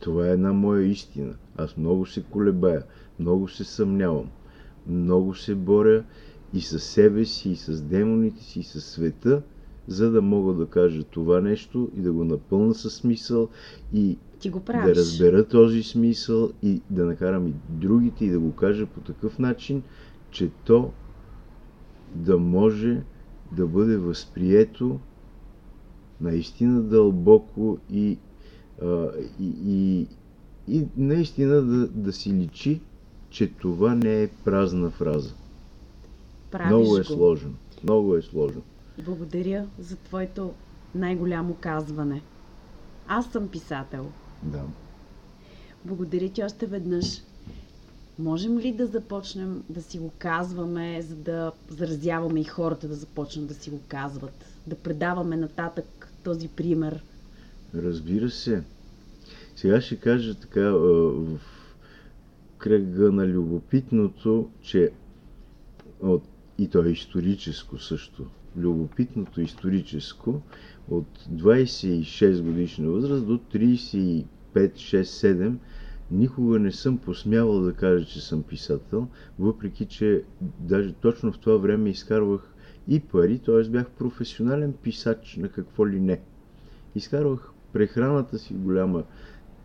Това 0.00 0.28
е 0.28 0.32
една 0.32 0.52
моя 0.52 0.82
истина. 0.82 1.34
Аз 1.56 1.76
много 1.76 2.06
се 2.06 2.22
колебая, 2.22 2.82
много 3.20 3.48
се 3.48 3.64
съмнявам, 3.64 4.30
много 4.86 5.34
се 5.34 5.54
боря 5.54 6.04
и 6.54 6.60
със 6.60 6.84
себе 6.84 7.24
си, 7.24 7.50
и 7.50 7.56
с 7.56 7.82
демоните 7.82 8.42
си, 8.42 8.60
и 8.60 8.64
с 8.64 8.80
света, 8.80 9.42
за 9.88 10.10
да 10.10 10.22
мога 10.22 10.54
да 10.54 10.66
кажа 10.66 11.04
това 11.04 11.40
нещо 11.40 11.90
и 11.96 12.00
да 12.00 12.12
го 12.12 12.24
напълна 12.24 12.74
със 12.74 12.94
смисъл 12.94 13.48
и 13.94 14.18
Ти 14.38 14.50
го 14.50 14.62
да 14.66 14.94
разбера 14.94 15.48
този 15.48 15.82
смисъл 15.82 16.50
и 16.62 16.82
да 16.90 17.04
накарам 17.04 17.46
и 17.46 17.54
другите 17.68 18.24
и 18.24 18.30
да 18.30 18.40
го 18.40 18.52
кажа 18.52 18.86
по 18.86 19.00
такъв 19.00 19.38
начин, 19.38 19.82
че 20.30 20.50
то 20.64 20.90
да 22.14 22.38
може 22.38 23.02
да 23.52 23.66
бъде 23.66 23.96
възприето 23.96 25.00
наистина 26.20 26.82
дълбоко 26.82 27.78
и, 27.90 28.18
а, 28.82 29.08
и, 29.40 29.54
и, 29.66 30.06
и 30.68 30.84
наистина 30.96 31.62
да, 31.62 31.86
да 31.86 32.12
си 32.12 32.32
личи, 32.32 32.80
че 33.30 33.52
това 33.52 33.94
не 33.94 34.22
е 34.22 34.28
празна 34.28 34.90
фраза. 34.90 35.34
Правиш 36.50 36.66
Много 36.68 36.96
е 36.96 37.00
го. 37.00 37.04
сложно. 37.04 37.54
Много 37.82 38.16
е 38.16 38.22
сложно. 38.22 38.62
Благодаря 39.04 39.66
за 39.78 39.96
твоето 39.96 40.52
най-голямо 40.94 41.56
казване. 41.60 42.22
Аз 43.08 43.26
съм 43.26 43.48
писател. 43.48 44.06
Да. 44.42 44.62
Благодаря 45.84 46.28
ти 46.28 46.44
още 46.44 46.66
веднъж. 46.66 47.22
Можем 48.18 48.58
ли 48.58 48.72
да 48.72 48.86
започнем 48.86 49.62
да 49.68 49.82
си 49.82 49.98
го 49.98 50.10
казваме, 50.18 51.02
за 51.02 51.16
да 51.16 51.52
заразяваме 51.68 52.40
и 52.40 52.44
хората 52.44 52.88
да 52.88 52.94
започнат 52.94 53.46
да 53.46 53.54
си 53.54 53.70
го 53.70 53.80
казват? 53.88 54.44
Да 54.66 54.74
предаваме 54.74 55.36
нататък 55.36 56.12
този 56.22 56.48
пример? 56.48 57.04
Разбира 57.74 58.30
се. 58.30 58.62
Сега 59.56 59.80
ще 59.80 59.96
кажа 59.96 60.34
така 60.34 60.70
в 60.70 61.38
кръга 62.58 63.12
на 63.12 63.26
любопитното, 63.26 64.50
че 64.60 64.90
от, 66.00 66.22
и 66.58 66.68
то 66.68 66.84
е 66.84 66.88
историческо 66.88 67.78
също. 67.78 68.26
Любопитното 68.56 69.40
историческо 69.40 70.42
от 70.88 71.06
26 71.32 72.42
годишна 72.42 72.90
възраст 72.90 73.26
до 73.26 73.38
35, 73.38 74.24
6, 74.54 75.02
7 75.02 75.54
никога 76.10 76.58
не 76.58 76.72
съм 76.72 76.98
посмявал 76.98 77.60
да 77.60 77.72
кажа, 77.72 78.04
че 78.04 78.20
съм 78.20 78.42
писател, 78.42 79.08
въпреки 79.38 79.86
че 79.86 80.22
даже 80.60 80.92
точно 80.92 81.32
в 81.32 81.38
това 81.38 81.56
време 81.56 81.90
изкарвах 81.90 82.54
и 82.88 83.00
пари, 83.00 83.38
т.е. 83.38 83.68
бях 83.68 83.90
професионален 83.90 84.72
писач 84.72 85.36
на 85.36 85.48
какво 85.48 85.88
ли 85.88 86.00
не. 86.00 86.20
Изкарвах 86.94 87.50
прехраната 87.72 88.38
си 88.38 88.54
голямата 88.54 89.08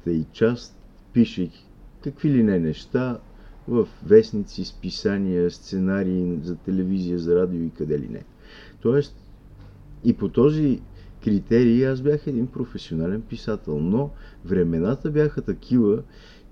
и 0.06 0.26
част, 0.32 0.78
пишейки 1.14 1.70
какви 2.02 2.30
ли 2.30 2.44
не 2.44 2.60
неща 2.60 3.20
в 3.68 3.88
вестници, 4.06 4.66
списания, 4.66 5.52
сценарии 5.52 6.40
за 6.44 6.56
телевизия, 6.56 7.20
за 7.20 7.36
радио 7.36 7.62
и 7.62 7.70
къде 7.70 8.00
ли 8.00 8.08
не. 8.08 8.24
Тоест, 8.82 9.16
и 10.04 10.14
по 10.14 10.30
този 10.30 10.82
критерий 11.24 11.88
аз 11.88 12.02
бях 12.02 12.28
един 12.28 12.48
професионален 12.48 13.22
писател, 13.22 13.80
но 13.80 14.10
времената 14.46 15.12
бяха 15.12 15.42
такива, 15.42 16.04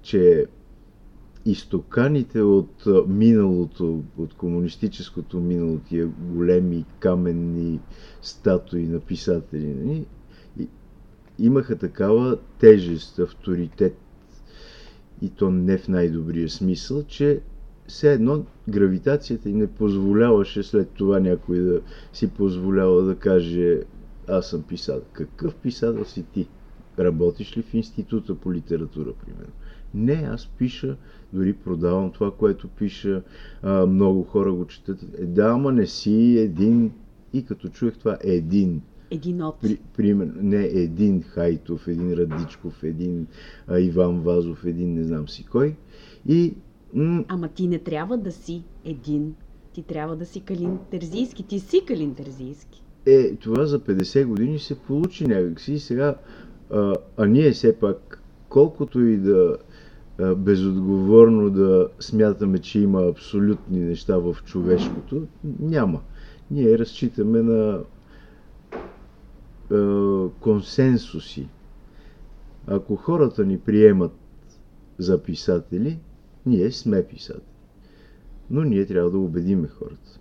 че 0.01 0.46
изтоканите 1.46 2.42
от 2.42 2.84
миналото, 3.08 4.04
от 4.18 4.34
комунистическото 4.34 5.39
минало, 5.39 5.77
тия 5.77 6.08
големи 6.08 6.86
каменни 7.00 7.80
статуи 8.22 8.88
на 8.88 9.00
писатели, 9.00 9.74
нали, 9.74 10.06
имаха 11.39 11.75
такава 11.75 12.38
тежест, 12.60 13.20
авторитет 13.20 13.98
и 15.22 15.29
то 15.29 15.51
не 15.51 15.77
в 15.77 15.88
най-добрия 15.88 16.50
смисъл, 16.50 17.03
че 17.03 17.41
все 17.88 18.13
едно 18.13 18.46
гравитацията 18.70 19.50
и 19.50 19.53
не 19.53 19.67
позволяваше 19.67 20.63
след 20.63 20.89
това 20.89 21.20
някой 21.20 21.60
да 21.60 21.82
си 22.13 22.27
позволява 22.27 23.01
да 23.01 23.15
каже 23.15 23.82
аз 24.27 24.50
съм 24.50 24.63
писател. 24.63 25.03
Какъв 25.13 25.56
писател 25.56 26.06
си 26.06 26.24
ти? 26.34 26.48
Работиш 27.00 27.58
ли 27.58 27.62
в 27.62 27.74
института 27.74 28.36
по 28.36 28.53
литература, 28.53 29.13
примерно? 29.25 29.53
Не, 29.94 30.29
аз 30.32 30.48
пиша, 30.48 30.98
дори 31.34 31.53
продавам 31.53 32.12
това, 32.12 32.32
което 32.32 32.67
пиша, 32.67 33.22
а, 33.62 33.86
много 33.86 34.24
хора 34.24 34.53
го 34.53 34.65
четат. 34.65 35.03
Е, 35.17 35.25
да, 35.25 35.50
ама 35.50 35.72
не 35.72 35.86
си 35.86 36.38
един. 36.38 36.91
И 37.34 37.46
като 37.46 37.70
чуех 37.70 37.98
това 37.98 38.17
един, 38.22 38.82
Един 39.12 39.42
от. 39.42 39.56
при, 39.62 39.78
примерно, 39.98 40.34
не 40.38 40.64
един 40.64 41.22
Хайтов, 41.22 41.88
един 41.88 42.14
Радичков, 42.14 42.84
един 42.84 43.28
а, 43.68 43.80
Иван 43.80 44.20
Вазов, 44.20 44.66
един 44.66 44.94
не 44.94 45.04
знам 45.04 45.28
си 45.30 45.46
кой. 45.46 45.76
И 46.28 46.54
м- 46.94 47.24
Ама 47.28 47.48
ти 47.48 47.68
не 47.68 47.80
трябва 47.80 48.18
да 48.18 48.32
си 48.32 48.64
един. 48.86 49.36
Ти 49.74 49.84
трябва 49.84 50.16
да 50.16 50.26
си 50.26 50.40
Калин 50.40 50.78
Терзийски. 50.92 51.44
Ти 51.44 51.60
си 51.60 51.82
Калин 51.88 52.16
Терзийски. 52.16 52.84
е, 53.06 53.36
това 53.36 53.66
за 53.66 53.80
50 53.80 54.26
години 54.26 54.60
се 54.60 54.76
получи 54.76 55.28
някакси. 55.28 55.74
И 55.74 55.80
Сега, 55.80 56.16
а, 56.72 56.96
а 57.18 57.26
ние 57.26 57.52
все 57.52 57.76
пак, 57.76 58.22
колкото 58.50 59.02
и 59.02 59.18
да 59.18 59.58
а, 60.20 60.36
безотговорно 60.36 61.50
да 61.50 61.90
смятаме, 62.00 62.60
че 62.60 62.80
има 62.80 63.02
абсолютни 63.02 63.80
неща 63.80 64.18
в 64.18 64.38
човешкото, 64.46 65.28
няма. 65.60 66.02
Ние 66.52 66.80
разчитаме 66.80 67.42
на 67.42 67.80
консенсуси. 70.40 71.48
Ако 72.68 72.96
хората 72.96 73.46
ни 73.46 73.60
приемат 73.60 74.12
за 74.98 75.24
писатели, 75.24 76.00
ние 76.46 76.72
сме 76.72 77.08
писатели. 77.08 77.44
Но 78.50 78.64
ние 78.64 78.86
трябва 78.86 79.12
да 79.12 79.18
убедиме 79.18 79.68
хората. 79.68 80.20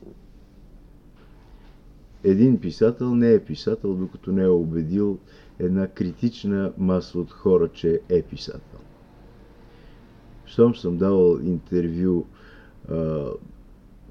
Един 2.24 2.60
писател 2.60 3.14
не 3.14 3.32
е 3.32 3.44
писател, 3.44 3.94
докато 3.94 4.32
не 4.32 4.42
е 4.42 4.48
убедил 4.48 5.18
една 5.58 5.88
критична 5.88 6.72
маса 6.78 7.18
от 7.18 7.30
хора, 7.30 7.68
че 7.68 8.00
е 8.08 8.22
писател. 8.22 8.80
Щом 10.46 10.74
съм 10.74 10.96
давал 10.96 11.38
интервю 11.42 12.24
а, 12.88 13.26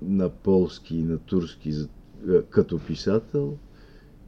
на 0.02 0.30
полски 0.30 0.98
и 0.98 1.04
на 1.04 1.18
турски 1.18 1.74
а, 2.28 2.42
като 2.42 2.80
писател 2.80 3.58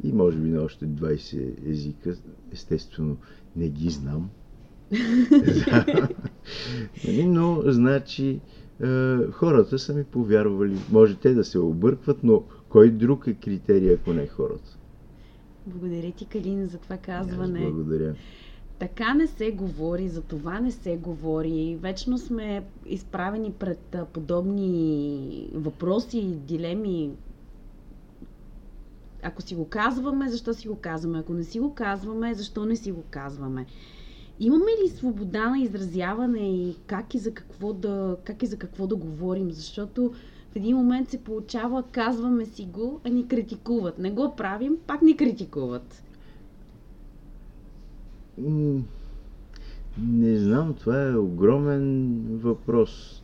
и 0.03 0.13
може 0.13 0.37
би 0.37 0.49
на 0.49 0.61
още 0.61 0.85
20 0.85 1.69
езика, 1.69 2.15
естествено 2.53 3.17
не 3.55 3.69
ги 3.69 3.89
знам. 3.89 4.29
Нали, 7.07 7.27
но, 7.27 7.61
значи, 7.65 8.39
хората 9.31 9.79
са 9.79 9.93
ми 9.93 10.03
повярвали. 10.03 10.77
Може 10.91 11.15
те 11.15 11.33
да 11.33 11.43
се 11.43 11.59
объркват, 11.59 12.23
но 12.23 12.43
кой 12.69 12.91
друг 12.91 13.27
е 13.27 13.33
критерий, 13.33 13.93
ако 13.93 14.13
не 14.13 14.27
хората? 14.27 14.77
Благодаря 15.65 16.11
ти, 16.11 16.25
Калин, 16.25 16.67
за 16.67 16.77
това 16.77 16.97
казване. 16.97 17.59
Аз 17.59 17.65
благодаря. 17.65 18.15
Така 18.79 19.13
не 19.13 19.27
се 19.27 19.51
говори, 19.51 20.09
за 20.09 20.21
това 20.21 20.59
не 20.59 20.71
се 20.71 20.97
говори. 20.97 21.77
Вечно 21.81 22.17
сме 22.17 22.63
изправени 22.85 23.51
пред 23.51 23.95
подобни 24.13 25.49
въпроси 25.53 26.21
дилеми. 26.21 27.11
Ако 29.27 29.41
си 29.41 29.55
го 29.55 29.67
казваме, 29.67 30.29
защо 30.29 30.53
си 30.53 30.67
го 30.67 30.75
казваме? 30.75 31.19
Ако 31.19 31.33
не 31.33 31.43
си 31.43 31.59
го 31.59 31.73
казваме, 31.73 32.33
защо 32.33 32.65
не 32.65 32.75
си 32.75 32.91
го 32.91 33.03
казваме? 33.09 33.65
Имаме 34.39 34.71
ли 34.83 34.89
свобода 34.89 35.49
на 35.49 35.59
изразяване 35.59 36.39
и 36.39 36.75
как 36.87 37.13
и 37.13 37.17
за 37.17 37.33
какво 37.33 37.73
да, 37.73 38.17
как 38.23 38.43
и 38.43 38.45
за 38.45 38.57
какво 38.57 38.87
да 38.87 38.95
говорим? 38.95 39.51
Защото 39.51 40.13
в 40.51 40.55
един 40.55 40.77
момент 40.77 41.09
се 41.09 41.23
получава, 41.23 41.83
казваме 41.91 42.45
си 42.45 42.65
го, 42.65 42.99
а 43.05 43.09
ни 43.09 43.27
критикуват. 43.27 43.99
Не 43.99 44.11
го 44.11 44.35
правим, 44.35 44.77
пак 44.87 45.01
ни 45.01 45.17
критикуват. 45.17 46.03
Не 49.97 50.37
знам, 50.37 50.73
това 50.73 51.03
е 51.03 51.15
огромен 51.15 52.17
въпрос. 52.29 53.23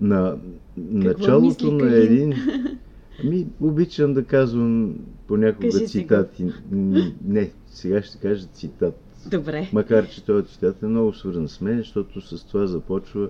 На 0.00 0.36
началото 0.76 1.72
на 1.72 1.96
един... 1.96 2.34
Ами, 3.22 3.46
обичам 3.60 4.14
да 4.14 4.24
казвам 4.24 4.94
понякога 5.26 5.68
Кажи 5.70 5.86
цитати. 5.86 6.52
Не, 7.24 7.52
сега 7.66 8.02
ще 8.02 8.18
кажа 8.18 8.46
цитат. 8.46 9.00
Добре. 9.30 9.68
Макар, 9.72 10.08
че 10.08 10.24
този 10.24 10.46
цитат 10.46 10.82
е 10.82 10.86
много 10.86 11.12
свързан 11.12 11.48
с 11.48 11.60
мен, 11.60 11.78
защото 11.78 12.20
с 12.20 12.44
това 12.44 12.66
започва 12.66 13.28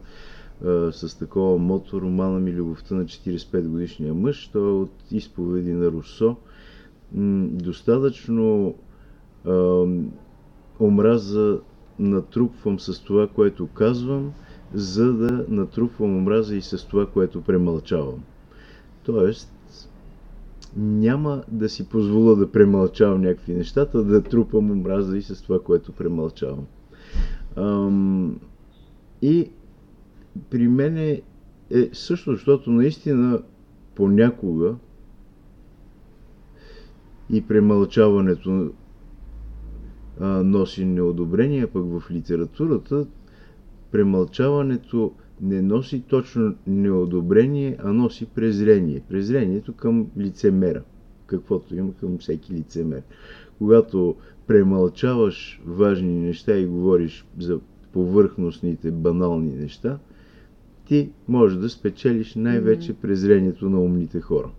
а, 0.64 0.92
с 0.92 1.18
такова 1.18 1.58
мото 1.58 2.00
романа 2.00 2.40
ми 2.40 2.52
Любовта 2.52 2.94
на 2.94 3.04
45 3.04 3.68
годишния 3.68 4.14
мъж. 4.14 4.48
Той 4.48 4.68
е 4.70 4.72
от 4.72 4.92
изповеди 5.10 5.72
на 5.72 5.86
Русо. 5.86 6.36
М- 7.12 7.48
достатъчно 7.52 8.74
а, 9.44 9.84
омраза 10.80 11.58
натрупвам 11.98 12.80
с 12.80 13.04
това, 13.04 13.28
което 13.28 13.66
казвам, 13.66 14.32
за 14.74 15.12
да 15.12 15.44
натрупвам 15.48 16.16
омраза 16.16 16.56
и 16.56 16.62
с 16.62 16.86
това, 16.88 17.06
което 17.06 17.42
премълчавам. 17.42 18.22
Тоест, 19.04 19.53
няма 20.76 21.42
да 21.48 21.68
си 21.68 21.88
позволя 21.88 22.34
да 22.34 22.52
премълчавам 22.52 23.20
някакви 23.20 23.54
нещата, 23.54 24.04
да 24.04 24.22
трупам 24.22 24.70
омраза 24.70 25.16
и 25.16 25.22
с 25.22 25.42
това, 25.42 25.62
което 25.62 25.92
премълчавам. 25.92 26.66
Ам, 27.56 28.40
и 29.22 29.50
при 30.50 30.68
мен 30.68 30.96
е, 30.96 31.22
е 31.70 31.90
също, 31.92 32.32
защото 32.32 32.70
наистина 32.70 33.42
понякога 33.94 34.74
и 37.30 37.46
премълчаването 37.46 38.70
а, 40.20 40.26
носи 40.42 40.84
неодобрение, 40.84 41.66
пък 41.66 41.84
в 41.84 42.10
литературата 42.10 43.06
премълчаването 43.90 45.12
не 45.40 45.62
носи 45.62 46.02
точно 46.08 46.54
неодобрение, 46.66 47.76
а 47.84 47.92
носи 47.92 48.26
презрение. 48.26 49.02
Презрението 49.08 49.72
към 49.72 50.06
лицемера, 50.18 50.82
каквото 51.26 51.76
има 51.76 51.94
към 52.00 52.18
всеки 52.18 52.52
лицемер. 52.52 53.02
Когато 53.58 54.16
премълчаваш 54.46 55.60
важни 55.66 56.14
неща 56.14 56.56
и 56.56 56.66
говориш 56.66 57.26
за 57.38 57.60
повърхностните, 57.92 58.90
банални 58.90 59.54
неща, 59.56 59.98
ти 60.86 61.10
можеш 61.28 61.58
да 61.58 61.68
спечелиш 61.68 62.34
най-вече 62.34 62.94
презрението 62.94 63.70
на 63.70 63.80
умните 63.80 64.20
хора. 64.20 64.50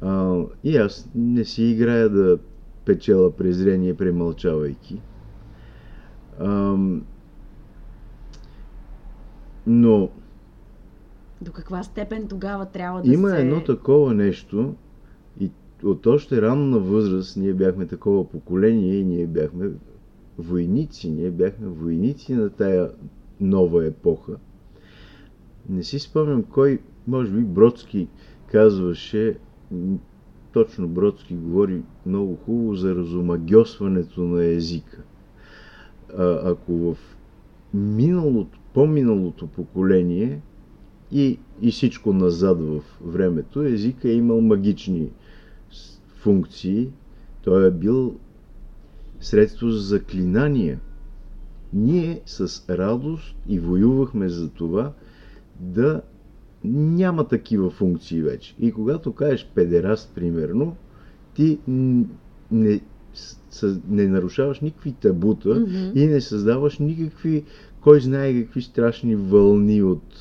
А, 0.00 0.42
и 0.64 0.76
аз 0.76 1.10
не 1.14 1.44
си 1.44 1.64
играя 1.64 2.08
да 2.08 2.38
печела 2.84 3.30
презрение, 3.30 3.94
премълчавайки. 3.94 5.00
А, 6.38 6.76
но. 9.68 10.08
До 11.40 11.52
каква 11.52 11.82
степен 11.82 12.28
тогава 12.28 12.66
трябва 12.66 13.02
да 13.02 13.12
Има 13.12 13.28
се... 13.28 13.40
едно 13.40 13.64
такова 13.64 14.14
нещо, 14.14 14.74
и 15.40 15.50
от 15.84 16.06
още 16.06 16.42
ранна 16.42 16.78
възраст 16.78 17.36
ние 17.36 17.54
бяхме 17.54 17.86
такова 17.86 18.28
поколение 18.28 18.94
и 18.94 19.04
ние 19.04 19.26
бяхме 19.26 19.70
войници, 20.38 21.10
ние 21.10 21.30
бяхме 21.30 21.66
войници 21.68 22.34
на 22.34 22.50
тая 22.50 22.90
нова 23.40 23.86
епоха. 23.86 24.32
Не 25.68 25.82
си 25.82 25.98
спомням 25.98 26.42
кой, 26.42 26.78
може 27.06 27.32
би 27.32 27.40
Бродски 27.40 28.08
казваше, 28.46 29.38
точно 30.52 30.88
Бродски 30.88 31.34
говори 31.34 31.82
много 32.06 32.36
хубаво 32.36 32.74
за 32.74 32.94
разумагьосването 32.94 34.20
на 34.20 34.44
езика. 34.44 35.02
А, 36.18 36.50
ако 36.50 36.72
в 36.72 36.96
миналото, 37.74 38.58
по-миналото 38.78 39.46
поколение 39.46 40.40
и, 41.12 41.38
и 41.60 41.70
всичко 41.70 42.12
назад 42.12 42.58
в 42.60 42.80
времето, 43.04 43.62
езика 43.62 44.08
е 44.08 44.12
имал 44.12 44.40
магични 44.40 45.10
функции. 46.16 46.88
Той 47.42 47.66
е 47.66 47.70
бил 47.70 48.16
средство 49.20 49.70
за 49.70 49.80
заклинания. 49.80 50.80
Ние 51.72 52.20
с 52.26 52.68
радост 52.70 53.36
и 53.48 53.58
воювахме 53.58 54.28
за 54.28 54.50
това 54.50 54.92
да 55.60 56.02
няма 56.64 57.28
такива 57.28 57.70
функции 57.70 58.22
вече. 58.22 58.54
И 58.60 58.72
когато 58.72 59.12
кажеш 59.12 59.50
педераст, 59.54 60.12
примерно, 60.14 60.76
ти 61.34 61.58
не, 62.50 62.80
не 63.88 64.06
нарушаваш 64.06 64.60
никакви 64.60 64.92
табута 64.92 65.48
mm-hmm. 65.48 65.92
и 65.94 66.06
не 66.06 66.20
създаваш 66.20 66.78
никакви, 66.78 67.44
кой 67.80 68.00
знае 68.00 68.42
какви 68.42 68.62
страшни 68.62 69.16
вълни 69.16 69.82
от... 69.82 70.20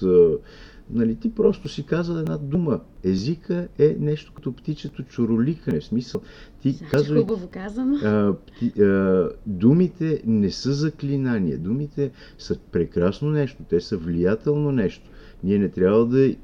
Нали, 0.89 1.15
ти 1.15 1.35
просто 1.35 1.69
си 1.69 1.85
каза 1.85 2.19
една 2.19 2.37
дума. 2.37 2.79
Езика 3.03 3.67
е 3.79 3.95
нещо 3.99 4.33
като 4.33 4.53
птичето 4.53 5.03
чуроликане. 5.03 5.79
В 5.79 5.85
смисъл, 5.85 6.21
ти 6.61 6.71
Значи, 6.71 6.91
казвай, 6.91 7.21
хубаво 7.21 7.47
казано. 7.47 7.97
А, 8.03 8.33
ти, 8.59 8.81
а, 8.81 9.29
думите 9.45 10.21
не 10.25 10.51
са 10.51 10.73
заклинания. 10.73 11.57
Думите 11.57 12.11
са 12.37 12.57
прекрасно 12.71 13.29
нещо. 13.29 13.63
Те 13.69 13.81
са 13.81 13.97
влиятелно 13.97 14.71
нещо. 14.71 15.09
Ние 15.43 15.57
не 15.57 15.69
трябва 15.69 16.05
да 16.05 16.35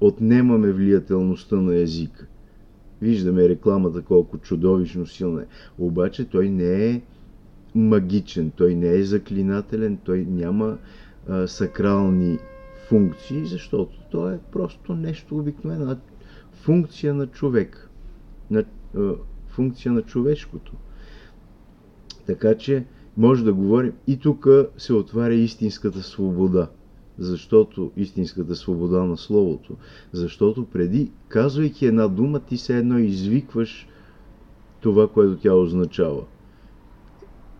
отнемаме 0.00 0.72
влиятелността 0.72 1.56
на 1.56 1.76
езика. 1.76 2.26
Виждаме 3.02 3.48
рекламата 3.48 4.02
колко 4.02 4.38
чудовищно 4.38 5.06
силна 5.06 5.42
е. 5.42 5.46
Обаче 5.78 6.24
той 6.24 6.48
не 6.48 6.86
е 6.86 7.02
магичен, 7.76 8.50
той 8.50 8.74
не 8.74 8.94
е 8.94 9.04
заклинателен, 9.04 9.98
той 10.04 10.24
няма 10.24 10.78
а, 11.28 11.46
сакрални 11.46 12.38
функции, 12.88 13.46
защото 13.46 13.98
той 14.10 14.34
е 14.34 14.38
просто 14.52 14.94
нещо 14.94 15.38
обикновено, 15.38 15.96
функция 16.52 17.14
на 17.14 17.26
човек, 17.26 17.90
на, 18.50 18.64
а, 18.96 19.12
функция 19.48 19.92
на 19.92 20.02
човешкото. 20.02 20.72
Така 22.26 22.54
че 22.54 22.84
може 23.16 23.44
да 23.44 23.54
говорим 23.54 23.92
и 24.06 24.18
тук 24.18 24.48
се 24.78 24.92
отваря 24.92 25.34
истинската 25.34 26.02
свобода 26.02 26.68
защото 27.18 27.92
истинската 27.96 28.56
свобода 28.56 29.04
на 29.04 29.16
Словото. 29.16 29.76
Защото 30.12 30.64
преди, 30.64 31.10
казвайки 31.28 31.86
една 31.86 32.08
дума, 32.08 32.40
ти 32.40 32.56
се 32.56 32.78
едно 32.78 32.98
извикваш 32.98 33.88
това, 34.80 35.08
което 35.08 35.36
тя 35.36 35.54
означава. 35.54 36.24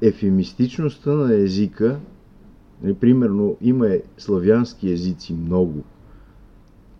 Ефемистичността 0.01 1.11
на 1.11 1.35
езика, 1.35 2.01
нали, 2.83 2.95
примерно, 2.95 3.57
има 3.61 3.89
славянски 4.19 4.91
езици 4.91 5.35
много. 5.35 5.85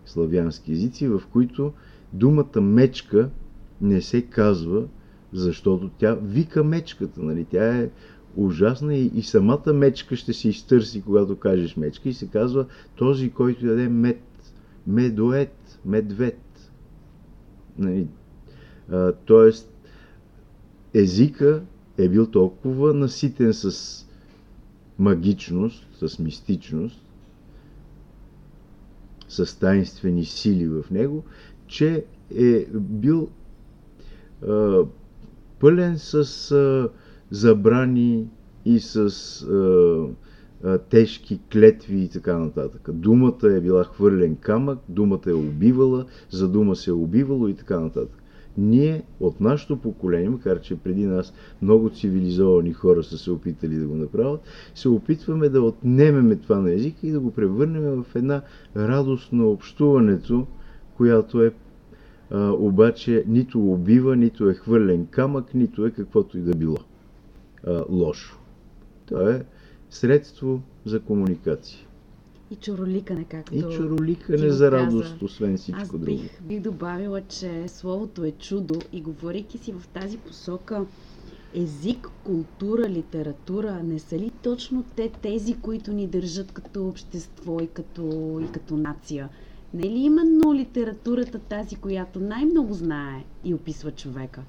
Славянски 0.07 0.73
езици, 0.73 1.09
в 1.09 1.23
които 1.33 1.73
думата 2.13 2.61
мечка 2.61 3.31
не 3.81 4.01
се 4.03 4.23
казва, 4.23 4.85
защото 5.33 5.91
тя 5.99 6.15
вика 6.15 6.65
мечката, 6.65 7.23
нали? 7.23 7.45
Тя 7.45 7.79
е 7.79 7.91
ужасна 8.37 8.95
и, 8.95 9.11
и 9.15 9.23
самата 9.23 9.73
мечка 9.73 10.17
ще 10.17 10.33
се 10.33 10.49
изтърси, 10.49 11.03
когато 11.03 11.37
кажеш 11.37 11.77
мечка 11.77 12.09
и 12.09 12.15
се 12.15 12.27
казва 12.27 12.67
този, 12.97 13.31
който 13.31 13.67
яде 13.67 13.89
мед, 13.89 14.23
медоед, 14.87 15.81
медвед. 15.85 16.73
Нали? 17.79 18.09
А, 18.91 19.13
тоест, 19.13 19.73
езика 20.95 21.63
е 21.99 22.09
бил 22.09 22.27
толкова 22.31 22.95
наситен 22.95 23.55
с 23.55 24.07
магичност, 24.99 25.87
с 26.07 26.19
мистичност, 26.19 27.03
с 29.29 29.59
таинствени 29.59 30.25
сили 30.25 30.69
в 30.69 30.85
него, 30.91 31.25
че 31.67 32.05
е 32.37 32.67
бил 32.75 33.29
а, 34.49 34.83
пълен 35.61 35.99
с 35.99 36.15
а, 36.51 36.89
забрани 37.31 38.27
и 38.65 38.81
с 38.81 38.97
а, 39.43 40.07
а, 40.65 40.79
тежки 40.79 41.41
клетви 41.53 42.01
и 42.01 42.09
така 42.09 42.39
нататък. 42.39 42.89
Думата 42.93 43.47
е 43.57 43.61
била 43.61 43.85
хвърлен 43.85 44.37
камък, 44.37 44.79
думата 44.89 45.23
е 45.27 45.33
убивала, 45.33 46.07
за 46.31 46.49
дума 46.49 46.77
се 46.77 46.91
е 46.91 46.95
убивало 46.95 47.49
и 47.49 47.55
така 47.55 47.81
нататък. 47.81 48.23
Ние 48.59 49.03
от 49.21 49.41
нашето 49.41 49.77
поколение, 49.77 50.29
макар 50.29 50.61
че 50.61 50.77
преди 50.77 51.07
нас 51.07 51.33
много 51.63 51.91
цивилизовани 51.91 52.73
хора 52.73 53.03
са 53.03 53.19
се 53.19 53.31
опитали 53.31 53.77
да 53.77 53.87
го 53.87 53.95
направят, 53.95 54.41
се 54.75 54.89
опитваме 54.89 55.49
да 55.49 55.63
отнемеме 55.63 56.37
това 56.37 56.59
на 56.59 56.73
езика 56.73 57.07
и 57.07 57.11
да 57.11 57.21
го 57.21 57.31
превърнем 57.31 58.03
в 58.03 58.15
една 58.17 58.43
радост 58.77 59.33
на 59.33 59.47
общуването, 59.47 60.47
която 60.97 61.43
е 61.43 61.55
а, 62.31 62.51
обаче 62.51 63.25
нито 63.27 63.61
убива, 63.61 64.17
нито 64.17 64.51
е 64.51 64.55
хвърлен 64.55 65.07
камък, 65.07 65.55
нито 65.55 65.87
е 65.87 65.91
каквото 65.91 66.39
и 66.39 66.43
да 66.43 66.57
било 66.57 66.77
а, 67.67 67.85
лошо. 67.89 68.39
То 69.07 69.29
е 69.31 69.45
средство 69.91 70.63
за 70.85 71.01
комуникация. 71.01 71.86
И 72.51 72.57
чороликане, 72.57 73.25
както 73.25 73.55
И 73.55 73.61
чороликане 73.61 74.51
за 74.51 74.71
радост, 74.71 75.23
освен 75.23 75.57
всичко 75.57 75.81
Аз 75.83 75.89
друго. 75.89 76.05
бих, 76.05 76.43
бих 76.43 76.61
добавила, 76.61 77.21
че 77.21 77.69
словото 77.69 78.25
е 78.25 78.31
чудо 78.31 78.81
и 78.93 79.01
говорейки 79.01 79.59
си 79.59 79.73
в 79.73 79.89
тази 79.89 80.19
посока, 80.19 80.87
език, 81.55 82.09
култура, 82.25 82.89
литература, 82.89 83.83
не 83.83 83.99
са 83.99 84.19
ли 84.19 84.31
точно 84.43 84.85
те 84.97 85.09
тези, 85.23 85.55
които 85.61 85.93
ни 85.93 86.07
държат 86.07 86.53
като 86.53 86.89
общество 86.89 87.61
и 87.61 87.67
като, 87.67 88.41
и 88.49 88.53
като 88.53 88.77
нация? 88.77 89.29
Не 89.75 89.87
е 89.87 89.91
ли 89.91 89.99
именно 89.99 90.55
литературата 90.55 91.39
тази, 91.39 91.77
която 91.77 92.21
най-много 92.21 92.75
знае 92.75 93.25
и 93.45 93.55
описва 93.55 93.91
човека? 93.91 94.43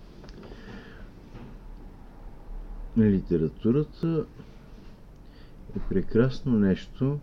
Литературата 2.98 4.26
е 5.76 5.80
прекрасно 5.90 6.52
нещо 6.60 7.20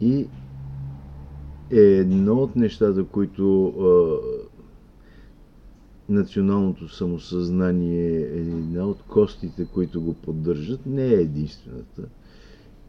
и 0.00 0.26
е 1.70 1.80
едно 1.80 2.34
от 2.34 2.56
нещата, 2.56 3.04
които 3.04 3.66
а, 3.66 4.18
националното 6.08 6.88
самосъзнание 6.88 8.16
е 8.16 8.38
една 8.38 8.86
от 8.86 9.02
костите, 9.02 9.66
които 9.74 10.02
го 10.02 10.14
поддържат, 10.14 10.86
не 10.86 11.04
е 11.06 11.20
единствената. 11.20 12.02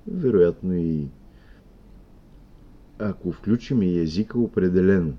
Вероятно 0.08 0.74
и 0.76 1.08
ако 3.00 3.32
включим 3.32 3.82
и 3.82 3.97
езика, 4.00 4.39
определено. 4.39 5.13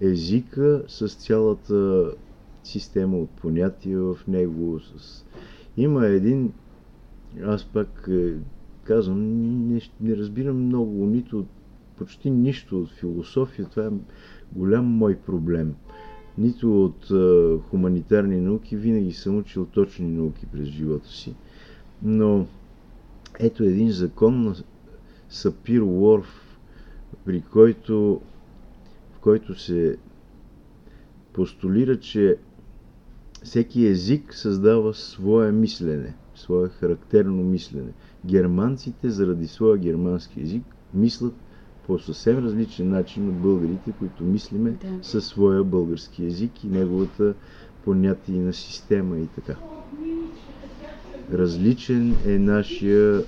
Езика 0.00 0.84
с 0.88 1.08
цялата 1.08 2.10
система 2.64 3.18
от 3.18 3.30
понятия 3.30 4.00
в 4.00 4.18
него. 4.28 4.80
С... 4.80 5.24
Има 5.76 6.06
един, 6.06 6.52
аз 7.44 7.64
пак 7.64 8.08
е, 8.10 8.34
казвам, 8.84 9.20
не, 9.68 9.80
не 10.00 10.16
разбирам 10.16 10.66
много, 10.66 11.06
нито 11.06 11.46
почти 11.96 12.30
нищо 12.30 12.80
от 12.80 12.90
философия. 12.90 13.68
Това 13.68 13.86
е 13.86 13.90
голям 14.52 14.84
мой 14.84 15.16
проблем. 15.16 15.74
Нито 16.38 16.84
от 16.84 17.10
е, 17.10 17.58
хуманитарни 17.70 18.40
науки, 18.40 18.76
винаги 18.76 19.12
съм 19.12 19.38
учил 19.38 19.66
точни 19.66 20.08
науки 20.08 20.46
през 20.46 20.68
живота 20.68 21.08
си. 21.08 21.34
Но 22.02 22.46
ето 23.38 23.64
един 23.64 23.90
закон 23.90 24.42
на 24.42 24.54
Сапир 25.28 25.80
Уорф, 25.80 26.58
при 27.24 27.40
който, 27.40 28.20
в 29.12 29.18
който 29.20 29.60
се 29.60 29.96
постулира, 31.32 32.00
че 32.00 32.36
всеки 33.42 33.86
език 33.86 34.34
създава 34.34 34.94
свое 34.94 35.52
мислене, 35.52 36.14
свое 36.34 36.68
характерно 36.68 37.42
мислене. 37.42 37.92
Германците, 38.24 39.10
заради 39.10 39.48
своя 39.48 39.78
германски 39.78 40.40
език, 40.40 40.62
мислят 40.94 41.34
по 41.86 41.98
съвсем 41.98 42.38
различен 42.38 42.88
начин 42.88 43.28
от 43.28 43.34
българите, 43.34 43.92
които 43.98 44.24
мислиме 44.24 44.70
Да. 44.70 44.98
със 45.02 45.26
своя 45.26 45.64
български 45.64 46.24
език 46.24 46.64
и 46.64 46.68
неговата 46.68 47.34
понятийна 47.84 48.52
система 48.52 49.18
и 49.18 49.26
така. 49.26 49.56
Различен 51.32 52.16
е 52.26 52.38
нашия 52.38 53.22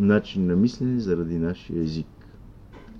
начин 0.00 0.46
на 0.46 0.56
мислене 0.56 1.00
заради 1.00 1.38
нашия 1.38 1.82
език. 1.82 2.06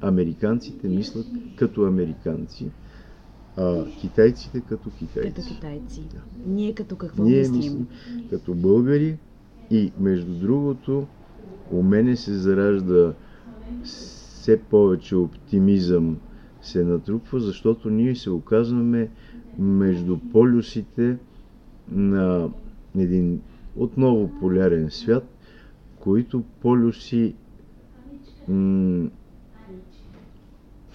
Американците 0.01 0.89
мислят 0.89 1.27
като 1.57 1.85
американци, 1.85 2.71
а 3.57 3.85
китайците 4.01 4.61
като 4.61 4.91
китайци. 4.91 5.35
Като 5.35 5.49
китайци. 5.49 6.01
Да. 6.01 6.21
Ние 6.47 6.75
като 6.75 6.97
какво 6.97 7.23
Ние 7.25 7.39
мислим? 7.39 7.57
мислим 7.57 7.87
като 8.31 8.55
българи 8.55 9.17
и 9.73 9.93
между 9.99 10.35
другото 10.35 11.07
у 11.71 11.83
мене 11.83 12.17
се 12.17 12.35
заражда 12.35 13.15
все 13.83 14.61
повече 14.61 15.17
оптимизъм 15.17 16.17
се 16.63 16.85
натрупва, 16.85 17.41
защото 17.41 17.91
ние 17.91 18.15
се 18.15 18.31
оказваме 18.31 19.11
между 19.59 20.19
полюсите 20.33 21.17
на 21.91 22.49
един 22.99 23.41
отново 23.77 24.31
полярен 24.41 24.91
свят, 24.91 25.25
които 26.01 26.43
полюси 26.61 27.35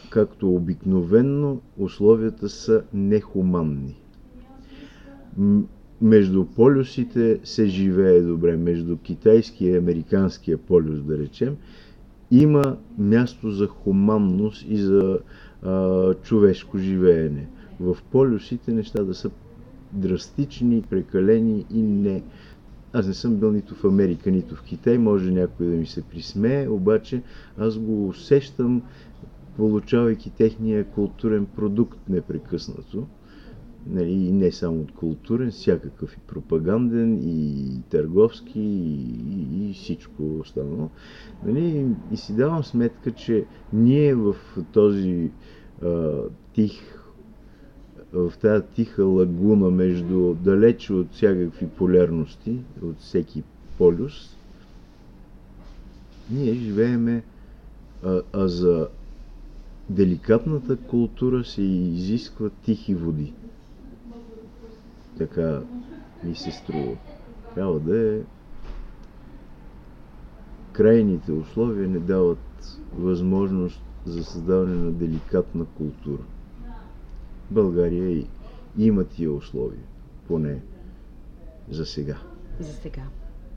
както 0.10 0.56
обикновенно 0.56 1.62
условията 1.78 2.50
са 2.50 2.84
нехуманни. 2.94 3.96
Между 6.02 6.46
полюсите 6.46 7.40
се 7.44 7.66
живее 7.66 8.22
добре, 8.22 8.58
между 8.58 8.98
китайския 8.98 9.74
и 9.74 9.78
американския 9.78 10.58
полюс, 10.58 11.02
да 11.02 11.18
речем, 11.18 11.56
има 12.32 12.78
място 12.98 13.52
за 13.52 13.68
хуманност 13.68 14.66
и 14.70 14.78
за 14.78 15.20
а, 15.64 16.14
човешко 16.14 16.78
живеене. 16.78 17.48
В 17.80 17.98
полюсите 18.12 18.74
нещата 18.74 19.14
са 19.14 19.30
драстични, 19.94 20.82
прекалени 20.90 21.66
и 21.74 21.82
не. 21.82 22.24
Аз 22.94 23.08
не 23.08 23.14
съм 23.14 23.36
бил 23.36 23.52
нито 23.52 23.76
в 23.76 23.84
Америка, 23.86 24.32
нито 24.32 24.56
в 24.56 24.64
Китай, 24.64 24.98
може 24.98 25.32
някой 25.32 25.66
да 25.68 25.76
ми 25.76 25.86
се 25.86 26.02
присмее, 26.02 26.68
обаче 26.68 27.22
аз 27.58 27.78
го 27.78 28.08
усещам, 28.08 28.82
получавайки 29.56 30.30
техния 30.30 30.86
културен 30.86 31.46
продукт 31.46 32.10
непрекъснато. 32.10 33.08
Нали, 33.90 34.12
и 34.12 34.32
не 34.32 34.52
само 34.52 34.82
от 34.82 34.92
културен, 34.92 35.52
всякакъв 35.52 36.18
и 36.18 36.20
пропаганден, 36.28 37.20
и 37.24 37.82
търговски, 37.90 38.60
и, 38.60 39.12
и, 39.36 39.70
и 39.70 39.74
всичко 39.74 40.40
останало. 40.40 40.90
Нали, 41.46 41.88
и 42.12 42.18
си 42.18 42.36
давам 42.36 42.64
сметка, 42.64 43.12
че 43.12 43.46
ние 43.74 44.16
в 44.16 44.36
този 44.74 45.32
а, 45.84 46.22
тих, 46.54 46.72
в 48.14 48.34
тази 48.42 48.64
тиха 48.76 49.04
лагуна 49.06 49.70
между 49.70 50.34
далече 50.34 50.94
от 50.94 51.12
всякакви 51.12 51.68
полярности, 51.68 52.60
от 52.84 53.00
всеки 53.00 53.44
полюс, 53.78 54.38
ние 56.32 56.54
живееме, 56.54 57.24
а, 58.04 58.22
а 58.34 58.48
за 58.48 58.88
деликатната 59.90 60.78
култура 60.78 61.44
се 61.44 61.62
изисква 61.62 62.50
тихи 62.50 62.96
води. 62.96 63.34
Така 65.18 65.62
ми 66.24 66.36
се 66.36 66.52
струва. 66.52 66.98
Трябва 67.56 67.80
да 67.80 68.16
е 68.16 68.20
крайните 70.72 71.32
условия 71.32 71.90
не 71.90 72.00
дават 72.00 72.40
възможност 72.94 73.82
за 74.06 74.24
създаване 74.24 74.76
на 74.76 74.92
деликатна 74.92 75.66
култура. 75.68 76.22
България 77.52 78.10
и 78.10 78.28
има 78.78 79.04
тия 79.04 79.32
условия, 79.32 79.84
поне 80.28 80.62
за 81.70 81.86
сега. 81.86 82.18
За 82.60 82.74
сега. 82.74 83.04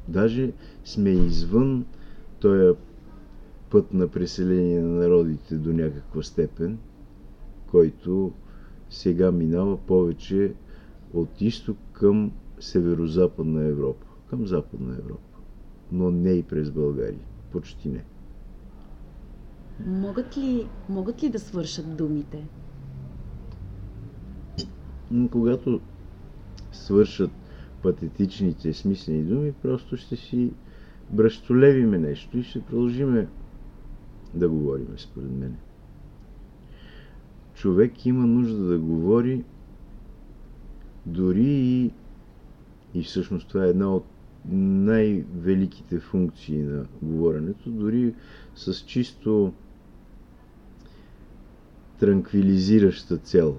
Даже 0.09 0.53
сме 0.85 1.11
извън 1.11 1.87
този 2.41 2.77
път 3.71 3.95
на 3.95 4.09
преселение 4.09 4.81
на 4.81 4.99
народите 4.99 5.55
до 5.55 5.73
някаква 5.73 6.23
степен, 6.23 6.79
който 7.67 8.33
сега 8.91 9.33
минава 9.33 9.77
повече 9.77 10.53
от 11.15 11.41
изток 11.41 11.77
към 11.93 12.33
северо-западна 12.61 13.65
Европа, 13.65 14.07
към 14.31 14.47
западна 14.47 14.95
Европа, 14.95 15.39
но 15.93 16.11
не 16.11 16.31
и 16.31 16.43
през 16.43 16.71
България. 16.71 17.25
Почти 17.53 17.89
не. 17.89 18.05
Могат 19.87 20.39
ли, 20.39 20.67
могат 20.89 21.23
ли 21.23 21.29
да 21.29 21.39
свършат 21.39 21.97
думите? 21.97 22.45
Когато 25.31 25.81
свършат 26.73 27.31
патетичните 27.83 28.73
смислени 28.73 29.23
думи, 29.23 29.53
просто 29.53 29.97
ще 29.97 30.17
си 30.17 30.53
бръщолевиме 31.11 31.99
нещо 31.99 32.39
и 32.39 32.43
ще 32.43 32.63
продължиме 32.63 33.29
да 34.35 34.49
говорим, 34.49 34.89
според 34.97 35.31
мен. 35.31 35.57
Човек 37.55 38.07
има 38.07 38.27
нужда 38.27 38.65
да 38.65 38.79
говори 38.79 39.45
дори 41.11 41.45
и, 41.45 41.91
и 42.95 43.03
всъщност 43.03 43.49
това 43.49 43.65
е 43.65 43.69
една 43.69 43.95
от 43.95 44.05
най-великите 44.53 46.01
функции 46.01 46.59
на 46.59 46.87
говоренето, 47.03 47.71
дори 47.71 48.15
с 48.55 48.75
чисто 48.75 49.53
транквилизираща 51.99 53.17
цел. 53.19 53.59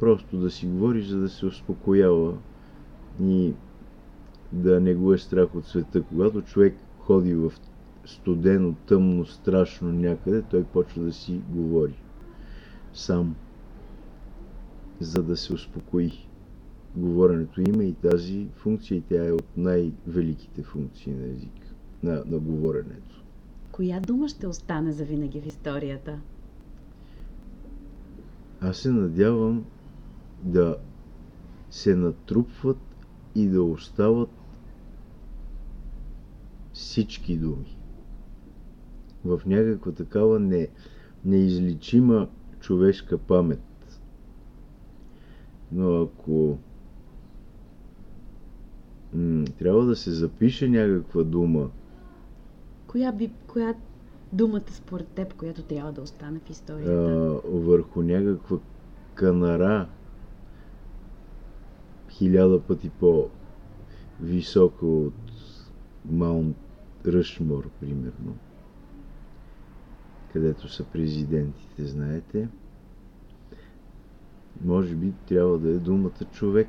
Просто 0.00 0.38
да 0.38 0.50
си 0.50 0.66
говориш, 0.66 1.06
за 1.06 1.18
да 1.18 1.28
се 1.28 1.46
успокоява 1.46 2.34
и 3.22 3.52
да 4.52 4.80
не 4.80 4.94
го 4.94 5.12
е 5.12 5.18
страх 5.18 5.54
от 5.54 5.66
света. 5.66 6.02
Когато 6.02 6.42
човек 6.42 6.76
ходи 6.98 7.34
в 7.34 7.52
студено, 8.04 8.74
тъмно, 8.86 9.26
страшно 9.26 9.92
някъде, 9.92 10.42
той 10.42 10.64
почва 10.64 11.02
да 11.02 11.12
си 11.12 11.40
говори 11.48 11.94
сам, 12.92 13.34
за 15.00 15.22
да 15.22 15.36
се 15.36 15.52
успокои. 15.52 16.29
Говоренето 16.96 17.60
има 17.60 17.84
и 17.84 17.94
тази 17.94 18.46
функция 18.54 18.98
и 18.98 19.00
тя 19.00 19.26
е 19.26 19.32
от 19.32 19.56
най-великите 19.56 20.62
функции 20.62 21.12
на 21.12 21.26
език, 21.26 21.74
на, 22.02 22.22
на 22.26 22.38
говоренето. 22.38 23.24
Коя 23.72 24.00
дума 24.00 24.28
ще 24.28 24.46
остане 24.46 24.92
за 24.92 25.04
винаги 25.04 25.40
в 25.40 25.46
историята? 25.46 26.20
Аз 28.60 28.76
се 28.76 28.90
надявам 28.90 29.64
да 30.42 30.76
се 31.70 31.96
натрупват 31.96 32.78
и 33.34 33.48
да 33.48 33.62
остават 33.62 34.30
всички 36.72 37.36
думи. 37.36 37.78
В 39.24 39.40
някаква 39.46 39.92
такава 39.92 40.40
не, 40.40 40.68
неизличима 41.24 42.28
човешка 42.60 43.18
памет. 43.18 43.62
Но 45.72 46.02
ако 46.02 46.58
м- 49.14 49.44
трябва 49.58 49.84
да 49.84 49.96
се 49.96 50.10
запише 50.10 50.68
някаква 50.68 51.22
дума. 51.22 51.70
Коя, 52.86 53.12
би, 53.12 53.30
коя 53.46 53.74
думата 54.32 54.70
според 54.70 55.08
теб, 55.08 55.34
която 55.34 55.62
трябва 55.62 55.92
да 55.92 56.00
остане 56.00 56.40
в 56.46 56.50
историята? 56.50 56.92
А, 56.92 57.40
върху 57.44 58.02
някаква 58.02 58.58
канара, 59.14 59.88
хиляда 62.10 62.60
пъти 62.60 62.90
по-висока 62.90 64.86
от 64.86 65.14
Маунт 66.10 66.56
Ръшмор, 67.06 67.68
примерно, 67.80 68.36
където 70.32 70.68
са 70.68 70.84
президентите, 70.84 71.84
знаете. 71.84 72.48
Може 74.64 74.94
би 74.94 75.12
трябва 75.26 75.58
да 75.58 75.70
е 75.70 75.78
думата 75.78 76.24
човек. 76.32 76.68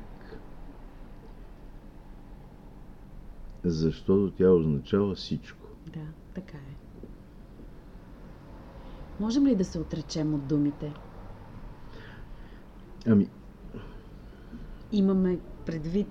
Защото 3.64 4.32
тя 4.32 4.50
означава 4.50 5.14
всичко. 5.14 5.66
Да, 5.86 6.00
така 6.34 6.56
е. 6.58 7.06
Можем 9.20 9.46
ли 9.46 9.54
да 9.54 9.64
се 9.64 9.78
отречем 9.78 10.34
от 10.34 10.46
думите? 10.46 10.92
Ами, 13.06 13.28
Имаме 14.92 15.38
предвид 15.66 16.06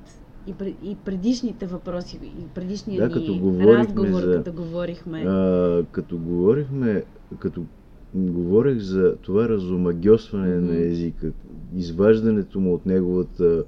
и, 0.48 0.54
и 0.82 0.96
предишните 0.96 1.68
въпроси, 1.68 2.20
и 2.24 2.48
предишния 2.48 3.02
Да, 3.02 3.14
като 3.14 3.58
разговор, 3.62 4.22
за- 4.22 4.32
като 4.34 4.54
говорихме. 4.54 5.20
а, 5.20 5.86
като 5.92 6.18
говорихме, 6.18 7.04
като 7.40 7.66
говорех 8.14 8.78
за 8.78 9.16
това 9.18 9.50
разомагьосване 9.50 10.58
Мгм. 10.58 10.66
на 10.66 10.78
езика, 10.78 11.32
изваждането 11.76 12.60
му 12.60 12.74
от 12.74 12.86
неговата 12.86 13.64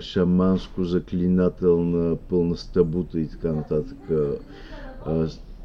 шаманско 0.00 0.84
заклинателна 0.84 2.16
пълна 2.28 2.56
стабута 2.56 3.20
и 3.20 3.28
така 3.28 3.52
нататък. 3.52 3.98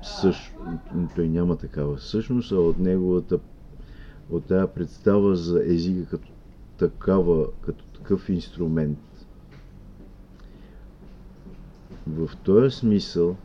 Също, 0.02 0.52
той 1.16 1.28
няма 1.28 1.56
такава 1.56 2.00
същност, 2.00 2.52
а 2.52 2.56
от 2.56 2.80
неговата 2.80 3.40
от 4.30 4.46
тази 4.46 4.72
представа 4.76 5.36
за 5.36 5.64
езика 5.66 6.06
като 6.06 6.28
такава, 6.78 7.48
като 7.62 7.84
такъв 7.86 8.30
инструмент. 8.30 8.98
В 12.08 12.30
този 12.44 12.76
смисъл 12.76 13.36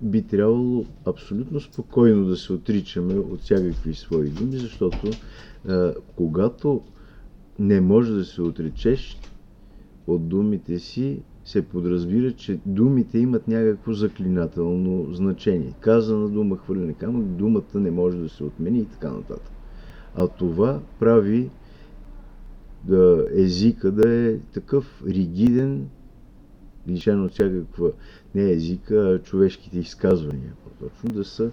би 0.00 0.22
трябвало 0.22 0.84
абсолютно 1.04 1.60
спокойно 1.60 2.24
да 2.24 2.36
се 2.36 2.52
отричаме 2.52 3.14
от 3.14 3.40
всякакви 3.40 3.94
свои 3.94 4.28
думи, 4.30 4.56
защото 4.56 5.10
а, 5.68 5.94
когато 6.16 6.82
не 7.58 7.80
може 7.80 8.12
да 8.12 8.24
се 8.24 8.42
отречеш 8.42 9.20
от 10.06 10.28
думите 10.28 10.78
си, 10.78 11.22
се 11.44 11.62
подразбира, 11.62 12.32
че 12.32 12.58
думите 12.66 13.18
имат 13.18 13.48
някакво 13.48 13.92
заклинателно 13.92 15.14
значение. 15.14 15.72
Казана 15.80 16.28
дума, 16.28 16.56
хвърляне 16.56 16.92
камък, 16.92 17.26
думата 17.26 17.74
не 17.74 17.90
може 17.90 18.18
да 18.18 18.28
се 18.28 18.44
отмени 18.44 18.78
и 18.78 18.84
така 18.84 19.10
нататък. 19.10 19.52
А 20.14 20.28
това 20.28 20.80
прави 20.98 21.50
да 22.84 23.26
езика 23.34 23.90
да 23.90 24.10
е 24.10 24.38
такъв 24.38 25.02
ригиден, 25.06 25.88
лишен 26.88 27.24
от 27.24 27.32
всякаква 27.32 27.92
не 28.34 28.50
езика, 28.50 28.94
а 28.94 29.22
човешките 29.22 29.78
изказвания, 29.78 30.52
по-точно, 30.64 31.10
да 31.10 31.24
са 31.24 31.50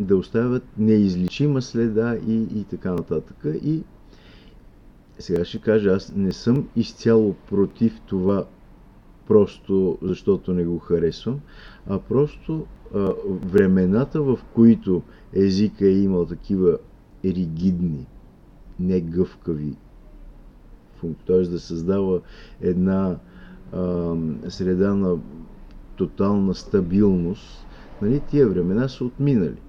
да 0.00 0.16
оставят 0.16 0.64
неизличима 0.78 1.62
следа 1.62 2.16
и, 2.26 2.42
и 2.42 2.64
така 2.64 2.90
нататък. 2.90 3.36
И 3.64 3.82
сега 5.18 5.44
ще 5.44 5.58
кажа, 5.58 5.90
аз 5.90 6.12
не 6.16 6.32
съм 6.32 6.68
изцяло 6.76 7.34
против 7.48 8.00
това, 8.06 8.46
просто 9.26 9.98
защото 10.02 10.54
не 10.54 10.64
го 10.64 10.78
харесвам, 10.78 11.40
а 11.86 11.98
просто 11.98 12.66
а, 12.94 13.12
времената, 13.26 14.22
в 14.22 14.38
които 14.54 15.02
езика 15.32 15.86
е 15.86 15.98
имал 15.98 16.26
такива 16.26 16.78
ригидни, 17.24 18.06
негъвкави 18.80 19.76
функции, 20.96 21.26
т.е. 21.26 21.42
да 21.42 21.60
създава 21.60 22.20
една 22.60 23.16
а, 23.72 24.14
среда 24.48 24.94
на 24.94 25.18
тотална 25.96 26.54
стабилност, 26.54 27.66
нали, 28.02 28.20
тия 28.20 28.48
времена 28.48 28.88
са 28.88 29.04
отминали. 29.04 29.60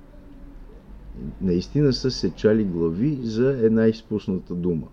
Наистина 1.42 1.94
са 1.94 2.12
сечали 2.12 2.64
глави 2.64 3.20
за 3.24 3.50
една 3.50 3.88
изпусната 3.88 4.56
дума. 4.56 4.88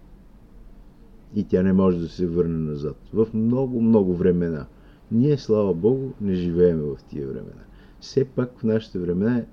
И 1.35 1.45
тя 1.45 1.63
не 1.63 1.73
може 1.73 1.99
да 1.99 2.09
се 2.09 2.27
върне 2.27 2.59
назад. 2.59 2.97
В 3.13 3.27
много, 3.35 3.81
много 3.81 4.15
времена. 4.15 4.67
Ние, 5.13 5.39
слава 5.39 5.75
Богу, 5.75 6.11
не 6.21 6.35
живеем 6.35 6.81
в 6.81 6.97
тия 7.09 7.27
времена. 7.27 7.63
Все 8.01 8.25
пак 8.25 8.59
в 8.59 8.63
нашите 8.63 8.99
времена 8.99 9.45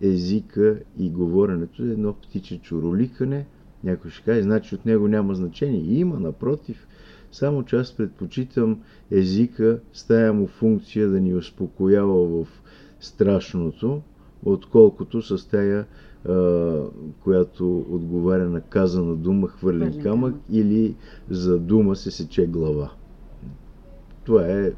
езика 0.00 0.80
и 0.98 1.10
говоренето 1.10 1.82
е 1.82 1.90
едно 1.90 2.12
птиче 2.12 2.58
чуроликане. 2.58 3.46
Някой 3.84 4.10
ще 4.10 4.24
каже, 4.24 4.42
значи 4.42 4.74
от 4.74 4.86
него 4.86 5.08
няма 5.08 5.34
значение. 5.34 5.80
И 5.80 5.98
има, 5.98 6.20
напротив. 6.20 6.86
Само 7.32 7.62
че 7.64 7.76
аз 7.76 7.92
предпочитам 7.92 8.80
езика, 9.10 9.80
с 9.92 10.06
тая 10.06 10.32
му 10.32 10.46
функция 10.46 11.08
да 11.08 11.20
ни 11.20 11.34
успокоява 11.34 12.44
в 12.44 12.48
страшното, 13.00 14.02
отколкото 14.44 15.22
с 15.22 15.48
тая, 15.48 15.86
която 17.20 17.86
отговаря 17.90 18.48
на 18.48 18.60
казана 18.60 19.16
дума, 19.16 19.48
хвърлен 19.48 19.88
Хвърлен 19.88 20.04
камък 20.04 20.32
камък. 20.32 20.42
или 20.50 20.94
за 21.30 21.58
дума 21.58 21.96
се 21.96 22.10
сече 22.10 22.46
глава. 22.46 22.90
Това 24.24 24.46
е 24.46 24.72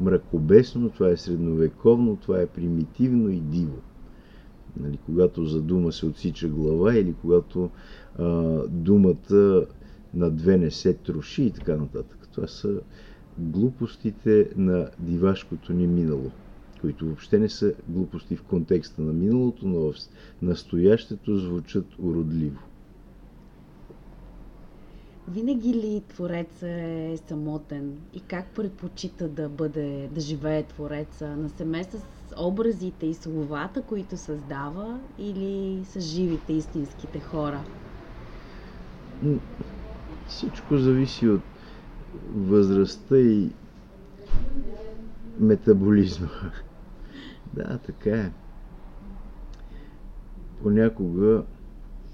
мракобесно, 0.00 0.90
това 0.90 1.08
е 1.08 1.16
средновековно, 1.16 2.16
това 2.16 2.40
е 2.40 2.46
примитивно 2.46 3.30
и 3.30 3.40
диво. 3.40 3.78
Нали, 4.80 4.98
когато 5.06 5.44
за 5.44 5.60
дума 5.60 5.92
се 5.92 6.06
отсича 6.06 6.48
глава 6.48 6.94
или 6.94 7.14
когато 7.22 7.70
а, 8.18 8.58
думата 8.68 9.66
на 10.14 10.30
две 10.30 10.56
не 10.56 10.70
се 10.70 10.94
троши 10.94 11.42
и 11.42 11.50
така 11.50 11.76
нататък. 11.76 12.28
Това 12.32 12.46
са 12.46 12.80
глупостите 13.38 14.50
на 14.56 14.88
дивашкото 14.98 15.72
ни 15.72 15.86
минало, 15.86 16.30
които 16.84 17.06
въобще 17.06 17.38
не 17.38 17.48
са 17.48 17.74
глупости 17.88 18.36
в 18.36 18.42
контекста 18.42 19.02
на 19.02 19.12
миналото, 19.12 19.66
но 19.68 19.92
в 19.92 19.94
настоящето 20.42 21.36
звучат 21.38 21.86
уродливо. 21.98 22.58
Винаги 25.28 25.74
ли 25.74 26.02
Твореца 26.08 26.68
е 26.68 27.16
самотен 27.28 27.98
и 28.14 28.20
как 28.20 28.46
предпочита 28.46 29.28
да 29.28 29.48
бъде, 29.48 30.08
да 30.14 30.20
живее 30.20 30.62
Твореца? 30.62 31.36
На 31.36 31.48
семе 31.48 31.84
с 31.84 31.96
образите 32.38 33.06
и 33.06 33.14
словата, 33.14 33.82
които 33.82 34.16
създава 34.16 35.00
или 35.18 35.84
с 35.84 36.00
живите, 36.00 36.52
истинските 36.52 37.20
хора? 37.20 37.64
Всичко 40.28 40.76
зависи 40.78 41.28
от 41.28 41.42
възрастта 42.34 43.18
и 43.18 43.50
метаболизма. 45.38 46.28
Да, 47.54 47.78
така 47.78 48.10
е. 48.10 48.30
Понякога, 50.62 51.42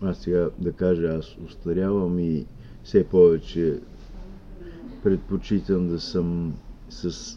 аз 0.02 0.18
сега 0.18 0.48
да 0.58 0.72
кажа, 0.72 1.16
аз 1.18 1.36
устарявам 1.46 2.18
и 2.18 2.46
все 2.84 3.04
повече 3.04 3.80
предпочитам 5.02 5.88
да 5.88 6.00
съм 6.00 6.54
с 6.90 7.36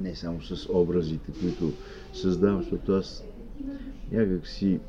не 0.00 0.14
само 0.14 0.42
с 0.42 0.68
образите, 0.72 1.32
които 1.40 1.72
създавам, 2.14 2.62
защото 2.62 2.92
аз 2.92 3.24
някак 4.12 4.46
си 4.46 4.80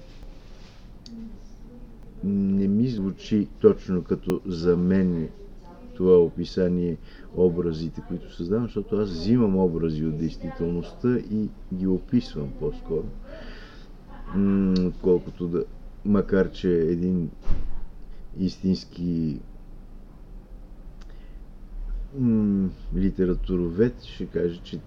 не 2.23 2.67
ми 2.67 2.87
звучи 2.87 3.47
точно 3.59 4.03
като 4.03 4.41
за 4.45 4.77
мен 4.77 5.29
това 5.99 6.19
описание 6.19 6.97
образите, 7.35 8.01
които 8.07 8.35
създавам, 8.35 8.63
защото 8.63 8.95
аз 8.95 9.09
взимам 9.09 9.57
образи 9.57 10.05
от 10.05 10.17
действителността 10.17 11.17
и 11.17 11.49
ги 11.73 11.87
описвам 11.87 12.49
по-скоро. 12.59 13.05
Колкото 15.01 15.47
да, 15.47 15.63
макар 16.05 16.51
че 16.51 16.71
един 16.71 17.29
истински 18.39 19.39
литературовед 22.95 24.03
ще 24.03 24.25
каже, 24.25 24.61
че 24.63 24.79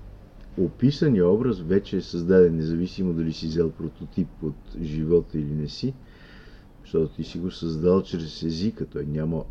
описания 0.59 1.29
образ 1.29 1.61
вече 1.61 1.97
е 1.97 2.01
създаден, 2.01 2.57
независимо 2.57 3.13
дали 3.13 3.33
си 3.33 3.47
взел 3.47 3.71
прототип 3.71 4.29
от 4.43 4.83
живота 4.83 5.39
или 5.39 5.55
не 5.55 5.69
си, 5.69 5.95
защото 6.83 7.15
ти 7.15 7.25
си 7.25 7.39
го 7.39 7.51
създал 7.51 8.03
чрез 8.03 8.43
езика. 8.43 8.87
Той 8.87 9.07
няма 9.07 9.45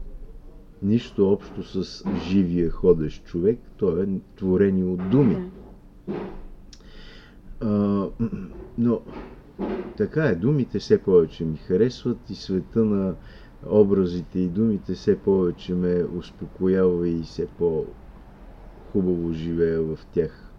нищо 0.81 1.31
общо 1.31 1.63
с 1.63 2.03
живия 2.29 2.71
ходещ 2.71 3.25
човек, 3.25 3.59
той 3.77 4.03
е 4.03 4.07
творение 4.35 4.83
от 4.83 5.09
думи. 5.09 5.51
А, 7.61 8.07
но 8.77 9.01
така 9.97 10.23
е, 10.23 10.35
думите 10.35 10.79
все 10.79 11.03
повече 11.03 11.45
ми 11.45 11.57
харесват 11.57 12.29
и 12.29 12.35
света 12.35 12.85
на 12.85 13.15
образите 13.65 14.39
и 14.39 14.47
думите 14.47 14.93
все 14.93 15.19
повече 15.19 15.73
ме 15.73 16.03
успокоява 16.17 17.09
и 17.09 17.21
все 17.21 17.47
по-хубаво 17.47 19.33
живея 19.33 19.81
в 19.81 19.97
тях. 20.13 20.51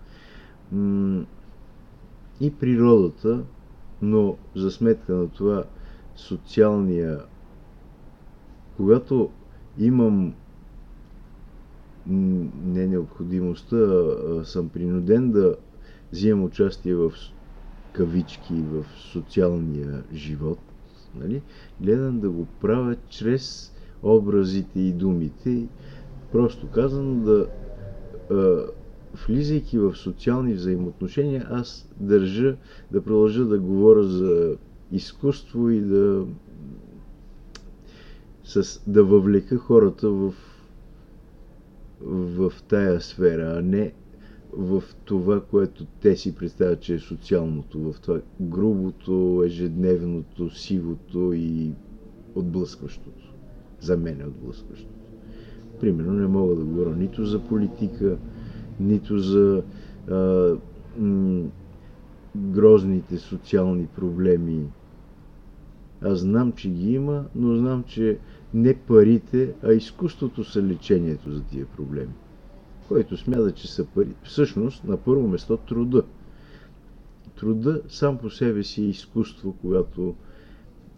И 2.40 2.50
природата, 2.50 3.44
но 4.02 4.36
за 4.56 4.70
сметка 4.70 5.12
на 5.14 5.28
това 5.28 5.64
социалния, 6.16 7.20
когато 8.76 9.30
имам 9.78 10.34
не 12.06 12.86
необходимостта, 12.86 14.04
съм 14.44 14.68
принуден 14.68 15.32
да 15.32 15.56
взимам 16.12 16.44
участие 16.44 16.94
в 16.94 17.12
кавички 17.92 18.54
в 18.54 18.84
социалния 19.12 20.02
живот, 20.14 20.58
нали? 21.14 21.42
гледам 21.80 22.20
да 22.20 22.30
го 22.30 22.46
правя 22.60 22.96
чрез 23.08 23.72
образите 24.02 24.80
и 24.80 24.92
думите. 24.92 25.66
Просто 26.32 26.66
казано 26.66 27.14
да 27.14 27.46
влизайки 29.26 29.78
в 29.78 29.96
социални 29.96 30.54
взаимоотношения, 30.54 31.46
аз 31.50 31.88
държа 32.00 32.56
да 32.90 33.02
продължа 33.04 33.44
да 33.44 33.58
говоря 33.58 34.04
за 34.04 34.56
изкуство 34.92 35.70
и 35.70 35.80
да 35.80 36.26
с, 38.44 38.80
да 38.86 39.04
въвлека 39.04 39.58
хората 39.58 40.10
в, 40.10 40.34
в 42.00 42.52
тая 42.68 43.00
сфера, 43.00 43.54
а 43.58 43.62
не 43.62 43.92
в 44.52 44.82
това, 45.04 45.40
което 45.40 45.84
те 46.00 46.16
си 46.16 46.34
представят, 46.34 46.80
че 46.80 46.94
е 46.94 46.98
социалното, 46.98 47.92
в 47.92 48.00
това 48.00 48.20
грубото, 48.40 49.42
ежедневното, 49.46 50.50
сивото 50.50 51.32
и 51.32 51.72
отблъскващото. 52.34 53.32
За 53.80 53.96
мен 53.96 54.20
е 54.20 54.24
отблъскващото. 54.24 54.92
Примерно 55.80 56.12
не 56.12 56.26
мога 56.26 56.54
да 56.54 56.64
говоря 56.64 56.96
нито 56.96 57.24
за 57.24 57.44
политика, 57.44 58.16
нито 58.80 59.18
за 59.18 59.62
а, 60.10 60.50
м- 60.98 61.44
грозните 62.36 63.18
социални 63.18 63.86
проблеми. 63.86 64.66
Аз 66.04 66.18
знам, 66.18 66.52
че 66.52 66.70
ги 66.70 66.92
има, 66.92 67.24
но 67.34 67.56
знам, 67.56 67.84
че 67.84 68.18
не 68.54 68.74
парите, 68.74 69.54
а 69.62 69.72
изкуството 69.72 70.44
са 70.44 70.62
лечението 70.62 71.32
за 71.32 71.42
тия 71.42 71.66
проблеми. 71.66 72.12
Който 72.88 73.16
смята, 73.16 73.52
че 73.52 73.72
са 73.72 73.84
пари. 73.84 74.14
Всъщност, 74.22 74.84
на 74.84 74.96
първо 74.96 75.28
место, 75.28 75.56
труда. 75.56 76.02
Труда 77.36 77.82
сам 77.88 78.18
по 78.18 78.30
себе 78.30 78.62
си 78.62 78.82
е 78.82 78.88
изкуство, 78.88 79.56
когато 79.60 80.14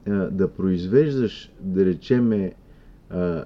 а, 0.07 0.11
да 0.31 0.49
произвеждаш, 0.49 1.53
да 1.61 1.85
речеме, 1.85 2.55
а, 3.11 3.45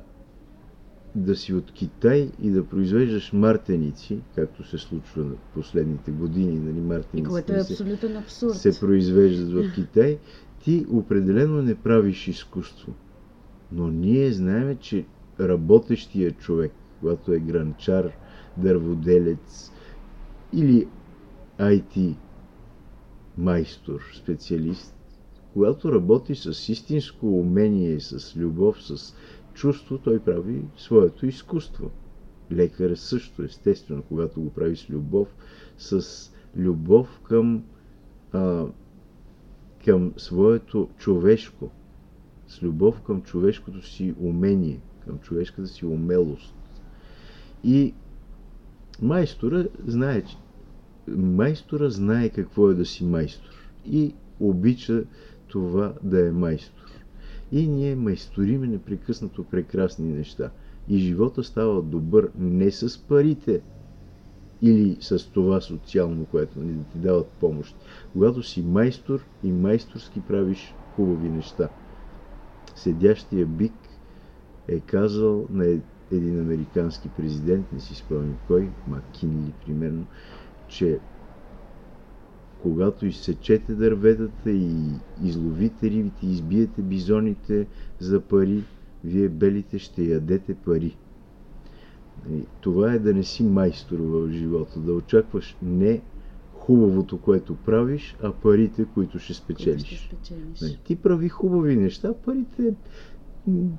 да 1.15 1.37
си 1.37 1.55
от 1.55 1.73
Китай 1.73 2.31
и 2.43 2.51
да 2.51 2.65
произвеждаш 2.65 3.33
мартеници, 3.33 4.21
както 4.35 4.65
се 4.65 4.79
случва 4.79 5.25
на 5.25 5.35
последните 5.55 6.11
години, 6.11 6.59
нали, 6.59 6.81
мартеници 6.81 7.31
което 7.31 7.53
е 7.53 7.61
абсолютен 7.61 8.17
абсурд. 8.17 8.55
се 8.55 8.81
произвеждат 8.81 9.53
в 9.53 9.75
Китай, 9.75 10.19
ти 10.61 10.87
определено 10.91 11.63
не 11.63 11.75
правиш 11.75 12.29
изкуство. 12.29 12.95
Но 13.73 13.89
ние 13.89 14.33
знаем, 14.33 14.79
че 14.81 15.07
работещия 15.41 16.33
човек, 16.33 16.73
когато 17.01 17.33
е 17.33 17.39
гранчар, 17.39 18.13
дърводелец 18.57 19.73
или 20.53 20.89
IT 21.59 22.15
майстор, 23.39 24.01
специалист, 24.17 24.95
когато 25.53 25.93
работи 25.93 26.35
с 26.35 26.69
истинско 26.69 27.27
умение, 27.27 28.01
с 28.01 28.37
любов, 28.37 28.83
с 28.83 29.15
чувство, 29.55 29.99
той 29.99 30.19
прави 30.19 30.63
своето 30.77 31.27
изкуство. 31.27 31.91
Лекар 32.53 32.95
също, 32.95 33.43
естествено, 33.43 34.03
когато 34.03 34.41
го 34.41 34.51
прави 34.51 34.77
с 34.77 34.91
любов, 34.91 35.29
с 35.79 36.03
любов 36.57 37.21
към, 37.25 37.65
а, 38.33 38.67
към 39.89 40.13
своето 40.17 40.89
човешко, 40.99 41.71
с 42.49 42.63
любов 42.63 43.01
към 43.01 43.23
човешкото 43.23 43.87
си 43.87 44.15
умение, 44.21 44.81
към 45.05 45.19
човешката 45.19 45.69
си 45.69 45.87
умелост. 45.87 46.55
И 47.65 47.95
майстора 49.03 49.67
знае, 49.87 50.23
майстора 51.09 51.91
знае 51.91 52.29
какво 52.29 52.71
е 52.71 52.75
да 52.75 52.87
си 52.87 53.05
майстор 53.05 53.51
и 53.87 54.15
обича 54.41 55.05
това 55.47 55.95
да 56.03 56.29
е 56.29 56.31
майстор. 56.31 56.87
И 57.53 57.69
ние 57.69 57.97
майсториме 57.97 58.67
непрекъснато 58.67 59.45
прекрасни 59.45 60.09
неща. 60.09 60.51
И 60.89 60.99
живота 60.99 61.45
става 61.45 61.83
добър 61.83 62.31
не 62.39 62.71
с 62.71 62.99
парите 62.99 63.61
или 64.63 64.97
с 65.01 65.31
това 65.33 65.61
социално, 65.61 66.27
което 66.27 66.61
ни 66.61 66.85
ти 66.93 66.99
дават 66.99 67.29
помощ. 67.41 67.77
Когато 68.13 68.43
си 68.43 68.63
майстор 68.63 69.25
и 69.45 69.53
майсторски 69.53 70.21
правиш 70.21 70.75
хубави 70.97 71.29
неща. 71.29 71.69
Седящия 72.75 73.47
бик 73.47 73.73
е 74.69 74.81
казал 74.81 75.47
на 75.51 75.65
един 76.13 76.41
американски 76.41 77.09
президент, 77.09 77.73
не 77.73 77.81
си 77.81 77.95
спомням 77.95 78.37
кой, 78.47 78.71
Маккинли 78.89 79.53
примерно, 79.67 80.07
че 80.69 80.99
когато 82.63 83.07
изсечете 83.07 83.75
дърветата 83.75 84.51
и 84.51 84.75
изловите 85.25 85.91
рибите, 85.91 86.27
избиете 86.27 86.83
бизоните 86.83 87.67
за 87.99 88.21
пари, 88.21 88.65
вие 89.05 89.29
белите 89.29 89.79
ще 89.79 90.03
ядете 90.03 90.55
пари. 90.55 90.97
Това 92.61 92.93
е 92.93 92.99
да 92.99 93.15
не 93.15 93.23
си 93.23 93.43
майстор 93.43 93.99
в 93.99 94.33
живота, 94.33 94.81
да 94.81 94.93
очакваш 94.93 95.57
не 95.63 96.03
хубавото, 96.53 97.19
което 97.19 97.55
правиш, 97.57 98.17
а 98.23 98.33
парите, 98.33 98.87
които 98.95 99.19
ще 99.19 99.35
спечелиш. 99.35 99.83
Които 99.83 100.25
ще 100.25 100.37
спечелиш. 100.57 100.79
Ти 100.85 100.97
прави 100.97 101.29
хубави 101.29 101.77
неща, 101.77 102.15
парите 102.15 102.75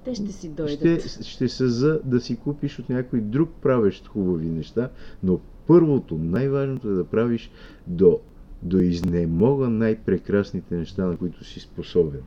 Те 0.05 0.15
ще 0.15 0.31
си 0.31 0.49
дойдат. 0.49 1.01
Ще, 1.01 1.23
ще 1.23 1.49
са 1.49 1.69
за 1.69 1.99
да 2.05 2.21
си 2.21 2.37
купиш 2.37 2.79
от 2.79 2.89
някой 2.89 3.21
друг 3.21 3.49
правещ 3.61 4.07
хубави 4.07 4.49
неща, 4.49 4.89
но 5.23 5.39
първото, 5.67 6.17
най-важното 6.17 6.89
е 6.89 6.93
да 6.93 7.03
правиш 7.03 7.51
до, 7.87 8.19
до 8.63 8.77
изнемога 8.77 9.69
най-прекрасните 9.69 10.75
неща, 10.75 11.05
на 11.05 11.17
които 11.17 11.43
си 11.43 11.59
способен. 11.59 12.21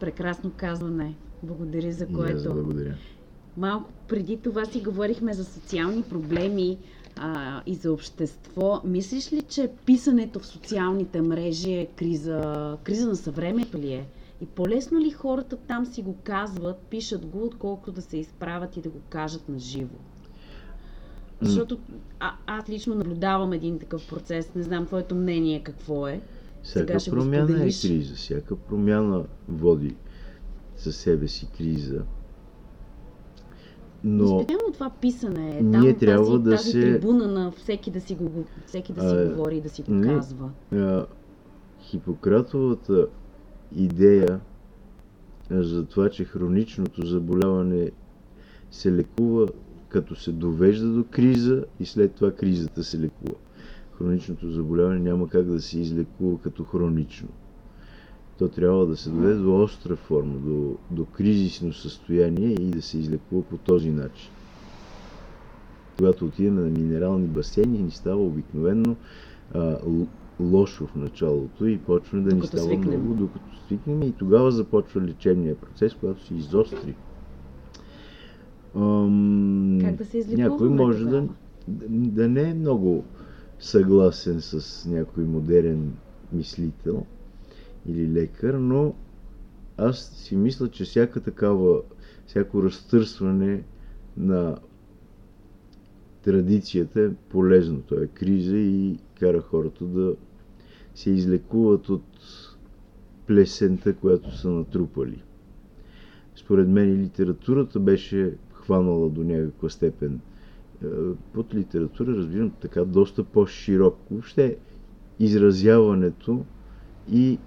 Прекрасно 0.00 0.52
казване. 0.56 1.14
Благодаря 1.42 1.92
за 1.92 2.06
което. 2.06 2.54
благодаря. 2.54 2.94
Малко 3.56 3.90
преди 4.08 4.36
това 4.36 4.64
си 4.64 4.80
говорихме 4.80 5.34
за 5.34 5.44
социални 5.44 6.02
проблеми 6.02 6.78
а, 7.16 7.62
и 7.66 7.74
за 7.74 7.92
общество. 7.92 8.80
Мислиш 8.84 9.32
ли, 9.32 9.42
че 9.42 9.70
писането 9.86 10.38
в 10.38 10.46
социалните 10.46 11.20
мрежи 11.20 11.72
е 11.72 11.86
криза, 11.86 12.76
криза 12.82 13.08
на 13.08 13.16
съвремето 13.16 13.78
ли 13.78 13.92
е? 13.92 14.06
И 14.40 14.46
по-лесно 14.46 15.00
ли 15.00 15.10
хората 15.10 15.56
там 15.56 15.86
си 15.86 16.02
го 16.02 16.16
казват, 16.24 16.78
пишат 16.78 17.26
го, 17.26 17.44
отколкото 17.44 17.92
да 17.92 18.02
се 18.02 18.16
изправят 18.18 18.76
и 18.76 18.80
да 18.80 18.88
го 18.88 19.00
кажат 19.08 19.48
на 19.48 19.58
живо? 19.58 19.96
Защото 21.42 21.78
а, 22.20 22.32
аз 22.46 22.68
лично 22.68 22.94
наблюдавам 22.94 23.52
един 23.52 23.78
такъв 23.78 24.08
процес. 24.08 24.54
Не 24.54 24.62
знам 24.62 24.86
твоето 24.86 25.14
мнение 25.14 25.62
какво 25.62 26.08
е. 26.08 26.20
Всяка 26.62 27.00
Сега 27.00 27.16
промяна 27.16 27.56
е 27.56 27.70
криза. 27.70 28.14
Всяка 28.14 28.56
промяна 28.56 29.24
води 29.48 29.94
със 30.76 30.96
себе 30.96 31.28
си 31.28 31.48
криза. 31.56 32.02
Но 34.04 34.26
специално 34.26 34.72
това 34.72 34.90
писане 34.90 35.58
е 35.58 35.70
там, 35.72 35.94
трябва 35.98 36.26
тази, 36.26 36.42
да 36.42 36.50
тази 36.50 36.70
се... 36.70 36.80
трибуна 36.80 37.28
на 37.28 37.50
всеки 37.50 37.90
да 37.90 38.00
си, 38.00 38.14
го, 38.14 38.44
всеки 38.66 38.92
да 38.92 39.00
си 39.00 39.16
а, 39.16 39.28
говори 39.30 39.56
и 39.56 39.60
да 39.60 39.68
си 39.68 39.82
го 39.82 40.02
казва. 40.02 40.50
А, 40.72 41.06
Хипократовата 41.80 43.06
идея 43.76 44.40
за 45.50 45.84
това, 45.84 46.08
че 46.10 46.24
хроничното 46.24 47.06
заболяване 47.06 47.90
се 48.70 48.92
лекува 48.92 49.48
като 49.88 50.16
се 50.16 50.32
довежда 50.32 50.88
до 50.88 51.04
криза 51.10 51.64
и 51.80 51.86
след 51.86 52.12
това 52.12 52.30
кризата 52.30 52.84
се 52.84 52.98
лекува. 52.98 53.34
Хроничното 53.98 54.50
заболяване 54.50 54.98
няма 55.00 55.28
как 55.28 55.44
да 55.44 55.60
се 55.60 55.80
излекува 55.80 56.38
като 56.38 56.64
хронично. 56.64 57.28
То 58.40 58.48
трябва 58.48 58.86
да 58.86 58.96
се 58.96 59.10
доведе 59.10 59.34
до 59.34 59.62
остра 59.62 59.96
форма, 59.96 60.34
до, 60.34 60.76
до 60.90 61.04
кризисно 61.04 61.72
състояние 61.72 62.48
и 62.48 62.70
да 62.70 62.82
се 62.82 62.98
излекува 62.98 63.42
по 63.42 63.56
този 63.56 63.90
начин. 63.90 64.30
Когато 65.96 66.24
отидем 66.24 66.54
на 66.54 66.60
минерални 66.60 67.26
басейни, 67.26 67.78
ни 67.78 67.90
става 67.90 68.22
обикновено 68.22 68.96
а, 69.54 69.76
лошо 70.40 70.86
в 70.86 70.94
началото 70.94 71.66
и 71.66 71.78
почва 71.78 72.20
да 72.20 72.34
ни 72.34 72.42
става 72.42 72.62
свикнем. 72.62 73.00
много, 73.00 73.14
докато 73.14 73.56
свикнем 73.66 74.02
и 74.02 74.12
тогава 74.12 74.50
започва 74.50 75.00
лечебния 75.00 75.54
процес, 75.54 75.94
когато 75.94 76.26
се 76.26 76.34
изостри. 76.34 76.94
Ам, 78.76 79.78
как 79.80 79.94
да 79.94 80.04
се 80.04 80.18
излекуваме 80.18 80.48
Някой 80.48 80.68
може 80.68 81.04
да, 81.04 81.28
да 81.88 82.28
не 82.28 82.50
е 82.50 82.54
много 82.54 83.04
съгласен 83.58 84.40
с 84.40 84.86
някой 84.88 85.24
модерен 85.24 85.92
мислител 86.32 87.06
или 87.86 88.12
лекар, 88.12 88.54
но 88.54 88.94
аз 89.76 89.98
си 90.08 90.36
мисля, 90.36 90.68
че 90.68 90.84
всяка 90.84 91.20
такава, 91.20 91.82
всяко 92.26 92.62
разтърсване 92.62 93.62
на 94.16 94.56
традицията 96.22 97.00
е 97.00 97.14
полезно. 97.28 97.80
То 97.80 98.02
е 98.02 98.06
криза 98.06 98.56
и 98.56 98.98
кара 99.18 99.40
хората 99.40 99.84
да 99.84 100.14
се 100.94 101.10
излекуват 101.10 101.88
от 101.88 102.04
плесента, 103.26 103.94
която 103.94 104.36
са 104.36 104.50
натрупали. 104.50 105.22
Според 106.36 106.68
мен 106.68 107.02
литературата 107.02 107.80
беше 107.80 108.34
хванала 108.52 109.08
до 109.08 109.24
някаква 109.24 109.68
степен. 109.68 110.20
Е, 110.84 110.86
под 111.32 111.54
литература 111.54 112.12
разбирам 112.12 112.50
така 112.50 112.84
доста 112.84 113.24
по-широко. 113.24 113.98
Въобще 114.10 114.56
изразяването 115.18 116.44
и, 117.12 117.38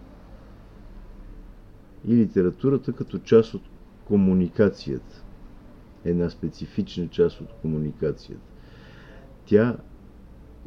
и 2.07 2.15
литературата 2.15 2.93
като 2.93 3.19
част 3.19 3.53
от 3.53 3.61
комуникацията. 4.05 5.23
Една 6.05 6.29
специфична 6.29 7.07
част 7.07 7.41
от 7.41 7.47
комуникацията. 7.61 8.41
Тя 9.45 9.77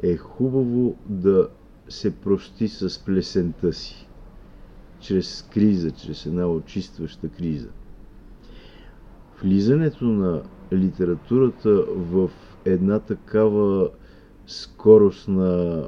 е 0.03 0.17
хубаво 0.17 0.95
да 1.05 1.47
се 1.89 2.15
прости 2.15 2.67
с 2.67 3.05
плесента 3.05 3.73
си, 3.73 4.07
чрез 4.99 5.49
криза, 5.53 5.91
чрез 5.91 6.25
една 6.25 6.47
очистваща 6.47 7.29
криза. 7.29 7.69
Влизането 9.43 10.05
на 10.05 10.41
литературата 10.73 11.69
в 11.89 12.31
една 12.65 12.99
такава 12.99 13.89
скорост 14.47 15.27
на 15.27 15.83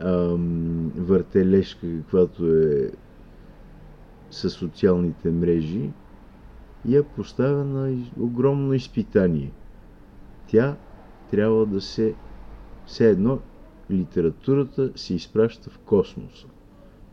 ам, 0.00 0.92
въртележка, 0.96 1.80
каквато 1.80 2.46
е 2.46 2.90
със 4.36 4.52
социалните 4.52 5.30
мрежи, 5.30 5.90
я 6.84 7.04
поставя 7.04 7.64
на 7.64 8.04
огромно 8.20 8.72
изпитание. 8.74 9.52
Тя 10.46 10.76
трябва 11.30 11.66
да 11.66 11.80
се 11.80 12.14
все 12.86 13.10
едно 13.10 13.38
литературата 13.90 14.92
се 14.96 15.14
изпраща 15.14 15.70
в 15.70 15.78
космоса 15.78 16.46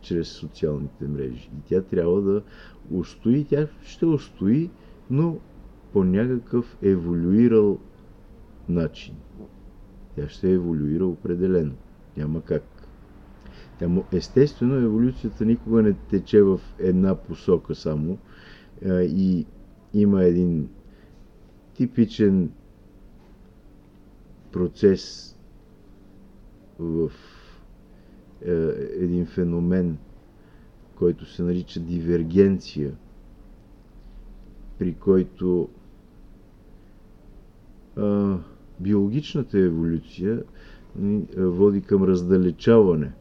чрез 0.01 0.27
социалните 0.27 1.07
мрежи. 1.07 1.49
И 1.57 1.61
тя 1.65 1.81
трябва 1.81 2.21
да 2.21 2.43
устои, 2.91 3.45
тя 3.45 3.67
ще 3.83 4.05
устои, 4.05 4.69
но 5.09 5.37
по 5.93 6.03
някакъв 6.03 6.77
еволюирал 6.81 7.79
начин. 8.69 9.15
Тя 10.15 10.29
ще 10.29 10.51
еволюира 10.51 11.05
определено. 11.05 11.73
Няма 12.17 12.41
как. 12.41 12.63
Естествено, 14.11 14.75
еволюцията 14.75 15.45
никога 15.45 15.81
не 15.81 15.93
тече 15.93 16.41
в 16.41 16.59
една 16.79 17.15
посока 17.15 17.75
само 17.75 18.17
и 19.01 19.45
има 19.93 20.23
един 20.23 20.69
типичен 21.73 22.51
процес 24.51 25.35
в 26.79 27.11
е, 28.41 28.51
един 28.95 29.25
феномен, 29.25 29.97
който 30.95 31.25
се 31.25 31.43
нарича 31.43 31.79
дивергенция, 31.79 32.91
при 34.79 34.93
който 34.93 35.69
биологичната 38.79 39.59
еволюция 39.59 40.43
води 41.37 41.81
към 41.81 42.03
раздалечаване. 42.03 43.11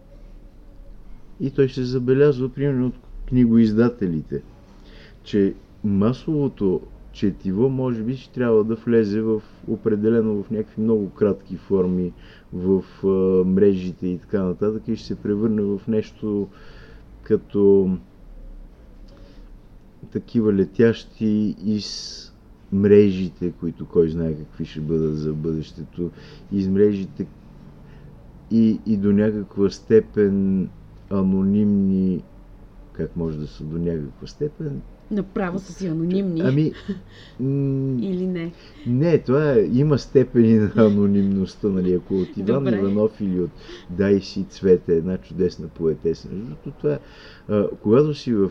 И 1.43 1.51
той 1.51 1.69
се 1.69 1.85
забелязва, 1.85 2.49
примерно, 2.49 2.87
от 2.87 2.95
книгоиздателите, 3.29 4.43
че 5.25 5.55
масовото 5.85 6.81
четиво 7.13 7.69
може 7.69 8.03
би 8.03 8.17
ще 8.17 8.33
трябва 8.33 8.65
да 8.65 8.75
влезе 8.75 9.21
в 9.21 9.43
определено 9.69 10.43
в 10.43 10.51
някакви 10.51 10.83
много 10.83 11.11
кратки 11.11 11.57
форми 11.57 12.13
в 12.53 12.85
а, 13.05 13.09
мрежите 13.45 14.07
и 14.07 14.19
така 14.19 14.43
нататък 14.43 14.89
и 14.89 14.97
ще 14.97 15.07
се 15.07 15.15
превърне 15.15 15.63
в 15.63 15.81
нещо 15.89 16.49
като 17.23 17.91
такива 20.13 20.53
летящи 20.53 21.55
из 21.65 22.19
мрежите, 22.73 23.53
които 23.61 23.87
кой 23.87 24.09
знае 24.09 24.35
какви 24.35 24.65
ще 24.65 24.81
бъдат 24.81 25.19
за 25.19 25.33
бъдещето, 25.33 26.11
из 26.53 26.69
мрежите 26.69 27.27
и, 28.51 28.81
и 28.87 28.97
до 28.97 29.13
някаква 29.13 29.71
степен 29.71 30.69
анонимни, 31.13 32.23
как 32.93 33.17
може 33.17 33.39
да 33.39 33.47
са 33.47 33.65
до 33.65 33.79
някаква 33.79 34.27
степен, 34.27 34.83
Направо 35.13 35.59
са 35.59 35.73
си 35.73 35.87
анонимни. 35.87 36.41
Ами. 36.41 36.73
Или 38.01 38.27
не? 38.27 38.53
Не, 38.87 39.19
това 39.19 39.53
е, 39.53 39.69
има 39.73 39.99
степени 39.99 40.55
на 40.59 40.73
анонимността, 40.77 41.69
нали, 41.69 41.95
ако 41.95 42.15
от 42.15 42.37
Иван 42.37 42.65
Добре. 42.65 42.77
Иванов 42.77 43.21
или 43.21 43.41
от 43.41 43.51
Дай 43.91 44.21
си 44.21 44.45
цвете, 44.45 44.97
една 44.97 45.19
чудесна 45.19 45.69
поетеса. 45.69 46.29
Защото 46.33 46.71
това, 46.79 46.99
а, 47.49 47.69
когато 47.83 48.15
си 48.15 48.35
в 48.35 48.51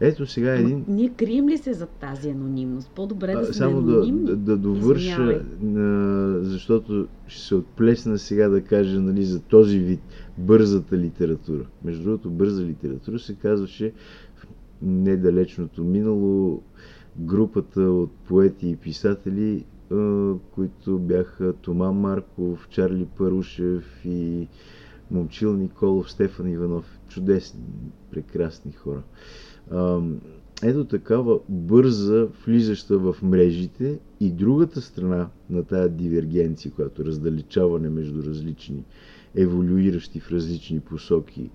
ето 0.00 0.26
сега 0.26 0.54
един... 0.54 0.84
ние 0.88 1.08
крием 1.08 1.48
ли 1.48 1.58
се 1.58 1.72
за 1.72 1.86
тази 1.86 2.30
анонимност? 2.30 2.90
По-добре 2.90 3.34
да 3.34 3.44
сме 3.44 3.54
Само 3.54 3.78
анонимни? 3.78 4.24
да, 4.24 4.36
да 4.36 4.56
довърша, 4.56 5.42
а, 5.76 6.38
защото 6.42 7.06
ще 7.26 7.42
се 7.42 7.54
отплесна 7.54 8.18
сега 8.18 8.48
да 8.48 8.60
кажа 8.60 9.00
нали, 9.00 9.24
за 9.24 9.40
този 9.40 9.78
вид 9.78 10.00
бързата 10.38 10.98
литература. 10.98 11.66
Между 11.84 12.02
другото, 12.04 12.30
бърза 12.30 12.62
литература 12.62 13.18
се 13.18 13.34
казваше 13.34 13.92
недалечното 14.82 15.84
минало 15.84 16.62
групата 17.18 17.80
от 17.80 18.10
поети 18.10 18.68
и 18.68 18.76
писатели, 18.76 19.64
които 20.54 20.98
бяха 20.98 21.52
Тома 21.52 21.92
Марков, 21.92 22.68
Чарли 22.70 23.06
Парушев 23.18 24.04
и 24.04 24.48
Момчил 25.10 25.52
Николов, 25.52 26.10
Стефан 26.10 26.48
Иванов. 26.48 26.98
Чудесни, 27.08 27.60
прекрасни 28.10 28.72
хора. 28.72 29.02
Ето 30.62 30.84
такава 30.84 31.40
бърза, 31.48 32.28
влизаща 32.46 32.98
в 32.98 33.16
мрежите 33.22 33.98
и 34.20 34.30
другата 34.30 34.80
страна 34.80 35.28
на 35.50 35.64
тая 35.64 35.88
дивергенция, 35.88 36.72
която 36.72 37.04
раздалечаване 37.04 37.90
между 37.90 38.22
различни, 38.22 38.84
еволюиращи 39.34 40.20
в 40.20 40.30
различни 40.30 40.80
посоки 40.80 41.50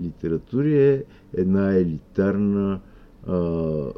литератури 0.00 0.88
е 0.88 1.04
една 1.32 1.74
елитарна, 1.76 2.80
а, 3.26 3.92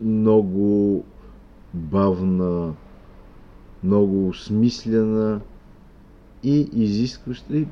много 0.00 1.04
бавна, 1.74 2.74
много 3.84 4.28
осмислена 4.28 5.40
и 6.42 6.68
изискваща, 6.72 7.56
и, 7.56 7.66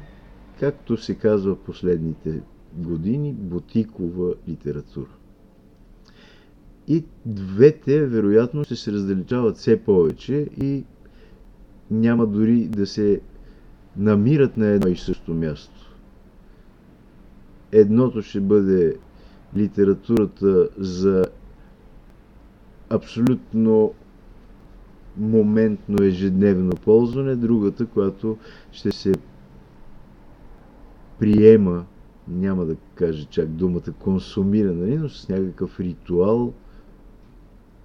както 0.60 0.96
се 0.96 1.14
казва 1.14 1.56
последните 1.56 2.42
години, 2.78 3.32
бутикова 3.32 4.34
литература. 4.48 5.10
И 6.88 7.04
двете, 7.26 8.06
вероятно, 8.06 8.64
ще 8.64 8.76
се 8.76 8.92
раздалечават 8.92 9.56
все 9.56 9.82
повече 9.84 10.34
и 10.62 10.84
няма 11.90 12.26
дори 12.26 12.68
да 12.68 12.86
се 12.86 13.20
намират 13.96 14.56
на 14.56 14.66
едно 14.66 14.88
и 14.88 14.96
също 14.96 15.34
място. 15.34 15.96
Едното 17.72 18.22
ще 18.22 18.40
бъде 18.40 18.96
литературата 19.56 20.68
за 20.78 21.24
абсолютно 22.90 23.94
моментно 25.16 26.04
ежедневно 26.04 26.72
ползване, 26.84 27.36
другата, 27.36 27.86
която 27.86 28.36
ще 28.72 28.92
се 28.92 29.12
приема, 31.18 31.84
няма 32.30 32.64
да 32.64 32.76
кажа 32.94 33.24
чак 33.24 33.48
думата 33.48 33.92
консумира, 33.98 34.72
нали, 34.74 34.96
но 34.96 35.08
с 35.08 35.28
някакъв 35.28 35.80
ритуал 35.80 36.52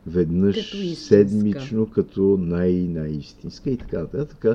веднъж 0.07 0.71
като 0.71 0.95
седмично, 0.95 1.85
като 1.85 2.37
най-най-истинска 2.41 3.69
и 3.69 3.77
така 3.77 3.99
нататък. 3.99 4.45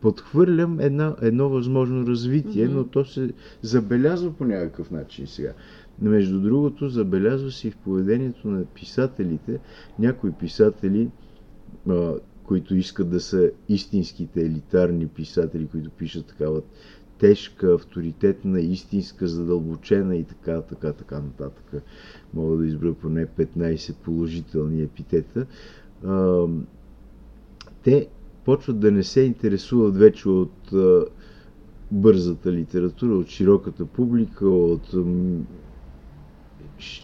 Подхвърлям 0.00 0.80
една, 0.80 1.16
едно 1.22 1.48
възможно 1.48 2.06
развитие, 2.06 2.68
mm-hmm. 2.68 2.72
но 2.72 2.84
то 2.84 3.04
се 3.04 3.32
забелязва 3.62 4.32
по 4.32 4.44
някакъв 4.44 4.90
начин 4.90 5.26
сега. 5.26 5.52
Между 6.02 6.40
другото, 6.40 6.88
забелязва 6.88 7.50
се 7.50 7.68
и 7.68 7.70
в 7.70 7.76
поведението 7.76 8.48
на 8.48 8.64
писателите. 8.64 9.58
Някои 9.98 10.32
писатели, 10.32 11.08
които 12.44 12.74
искат 12.74 13.10
да 13.10 13.20
са 13.20 13.50
истинските 13.68 14.40
елитарни 14.40 15.06
писатели, 15.06 15.66
които 15.66 15.90
пишат 15.90 16.26
такава 16.26 16.62
тежка, 17.20 17.74
авторитетна, 17.74 18.60
истинска, 18.60 19.26
задълбочена 19.26 20.16
и 20.16 20.24
така, 20.24 20.60
така, 20.62 20.92
така 20.92 21.20
нататък. 21.20 21.82
Мога 22.34 22.56
да 22.56 22.66
избра 22.66 22.92
поне 22.92 23.26
15 23.26 23.94
положителни 23.94 24.82
епитета. 24.82 25.46
А, 26.04 26.46
те 27.82 28.08
почват 28.44 28.80
да 28.80 28.90
не 28.90 29.02
се 29.02 29.20
интересуват 29.20 29.96
вече 29.96 30.28
от 30.28 30.72
а, 30.72 31.04
бързата 31.90 32.52
литература, 32.52 33.14
от 33.14 33.28
широката 33.28 33.84
публика, 33.84 34.48
от 34.48 34.94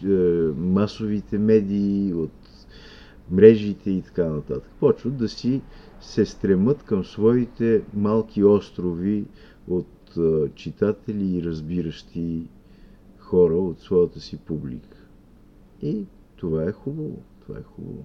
е, 0.05 0.09
масовите 0.57 1.39
медии, 1.39 2.15
от 2.15 2.31
мрежите 3.31 3.91
и 3.91 4.03
така 4.03 4.25
нататък. 4.25 4.71
Почват 4.81 5.17
да 5.17 5.29
си 5.29 5.61
се 6.01 6.27
стремат 6.27 6.83
към 6.83 7.05
своите 7.05 7.83
малки 7.95 8.45
острови 8.45 9.25
от 9.69 9.87
читатели 10.55 11.37
и 11.37 11.43
разбиращи 11.43 12.49
хора 13.19 13.55
от 13.57 13.81
своята 13.81 14.21
си 14.21 14.37
публика. 14.37 14.99
И 15.83 16.05
това 16.37 16.65
е 16.65 16.73
хубаво. 16.73 17.23
Това 17.41 17.59
е 17.59 17.63
хубаво. 17.63 18.05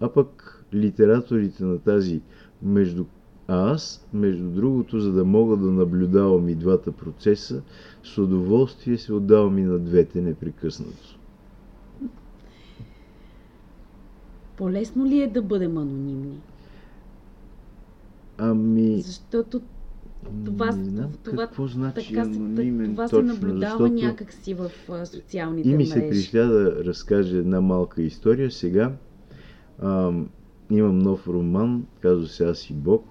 А 0.00 0.12
пък 0.12 0.64
литераторите 0.74 1.64
на 1.64 1.78
тази 1.78 2.20
между 2.62 3.04
а 3.48 3.70
аз, 3.70 4.06
между 4.12 4.50
другото, 4.50 5.00
за 5.00 5.12
да 5.12 5.24
мога 5.24 5.56
да 5.56 5.70
наблюдавам 5.70 6.48
и 6.48 6.54
двата 6.54 6.92
процеса, 6.92 7.62
с 8.04 8.18
удоволствие 8.18 8.98
се 8.98 9.12
отдавам 9.12 9.58
и 9.58 9.62
на 9.62 9.78
двете 9.78 10.20
непрекъснато. 10.20 11.18
По-лесно 14.56 15.06
ли 15.06 15.20
е 15.20 15.26
да 15.26 15.42
бъдем 15.42 15.76
анонимни? 15.78 16.40
Ами... 18.38 19.02
Защото 19.02 19.60
това, 20.44 20.66
не 20.66 20.84
знам 20.84 21.10
това, 21.22 21.46
какво 21.46 21.66
значи 21.66 22.08
така, 22.08 22.20
анонимен 22.20 22.90
това 22.90 23.08
точно, 23.08 23.34
се 23.34 23.40
наблюдава 23.40 23.70
защото... 23.70 23.94
някакси 23.94 24.54
в 24.54 24.70
социалните 25.06 25.68
И 25.68 25.76
ми 25.76 25.86
се 25.86 26.08
пришля 26.08 26.46
да 26.46 26.84
разкаже 26.84 27.38
една 27.38 27.60
малка 27.60 28.02
история. 28.02 28.50
Сега 28.50 28.92
ам, 29.78 30.28
имам 30.70 30.98
нов 30.98 31.28
роман, 31.28 31.86
казва 32.00 32.26
се 32.26 32.44
Аз 32.44 32.70
и 32.70 32.74
Бог 32.74 33.04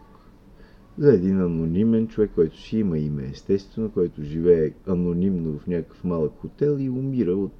за 0.97 1.13
един 1.13 1.41
анонимен 1.41 2.07
човек, 2.07 2.31
който 2.35 2.61
си 2.61 2.77
има 2.77 2.97
име, 2.97 3.29
естествено, 3.31 3.91
който 3.91 4.23
живее 4.23 4.71
анонимно 4.87 5.59
в 5.59 5.67
някакъв 5.67 6.03
малък 6.03 6.33
хотел 6.37 6.77
и 6.79 6.89
умира 6.89 7.35
от, 7.35 7.53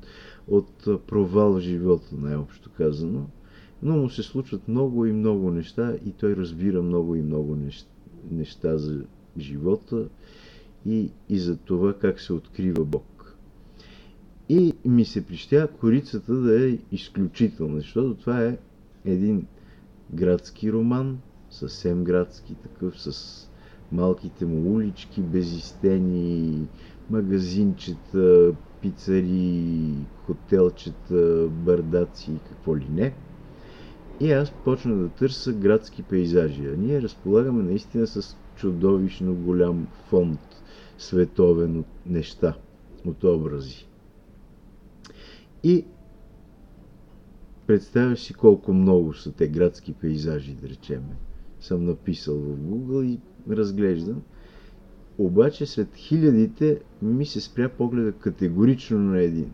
от 0.48 1.06
провал 1.08 1.54
в 1.54 1.60
живота, 1.60 2.16
най-общо 2.18 2.70
казано. 2.78 3.26
Но 3.84 3.98
му 3.98 4.10
се 4.10 4.24
случват 4.24 4.68
много 4.68 5.06
и 5.06 5.14
много 5.14 5.52
неща 5.52 5.94
и 6.06 6.12
той 6.12 6.36
разбира 6.36 6.82
много 6.82 7.16
и 7.16 7.22
много 7.22 7.58
неща 8.32 8.78
за 8.78 9.04
живота 9.38 10.08
и, 10.86 11.12
и 11.30 11.40
за 11.40 11.58
това 11.58 11.94
как 11.94 12.22
се 12.22 12.34
открива 12.34 12.86
Бог. 12.86 13.36
И 14.50 14.74
ми 14.86 15.06
се 15.06 15.26
прищя 15.26 15.68
корицата 15.80 16.34
да 16.34 16.70
е 16.70 16.78
изключителна, 16.92 17.80
защото 17.80 18.14
това 18.16 18.44
е 18.44 18.58
един 19.06 19.48
градски 20.14 20.72
роман, 20.72 21.20
съвсем 21.50 22.04
градски 22.04 22.56
такъв, 22.56 23.02
с 23.02 23.38
малките 23.92 24.46
му 24.46 24.74
улички, 24.76 25.22
безистени, 25.22 26.68
магазинчета, 27.10 28.54
пицари, 28.82 29.94
хотелчета, 30.26 31.48
бардаци 31.50 32.32
и 32.32 32.40
какво 32.50 32.78
ли 32.78 32.88
не. 32.90 33.14
И 34.20 34.32
аз 34.32 34.52
почна 34.52 34.96
да 34.96 35.10
търся 35.10 35.54
градски 35.54 36.04
пейзажи. 36.04 36.66
А 36.66 36.78
ние 36.78 37.02
разполагаме 37.02 37.64
наистина 37.64 38.08
с 38.08 38.38
чудовищно 38.62 39.36
голям 39.36 39.88
фонд 40.10 40.40
световен 40.98 41.80
от 41.80 41.86
неща, 42.06 42.54
от 43.06 43.24
образи. 43.24 43.88
И 45.64 45.86
представяш 47.68 48.20
си 48.20 48.34
колко 48.34 48.74
много 48.74 49.14
са 49.14 49.32
те 49.32 49.48
градски 49.48 49.94
пейзажи, 49.94 50.54
да 50.54 50.70
речеме 50.70 51.16
съм 51.60 51.86
написал 51.86 52.36
в 52.36 52.58
Google 52.58 53.06
и 53.06 53.20
разглеждам. 53.54 54.22
Обаче 55.18 55.66
след 55.66 55.96
хилядите 55.96 56.82
ми 57.02 57.26
се 57.26 57.42
спря 57.42 57.70
погледа 57.70 58.12
категорично 58.12 59.00
на 59.00 59.22
един. 59.22 59.52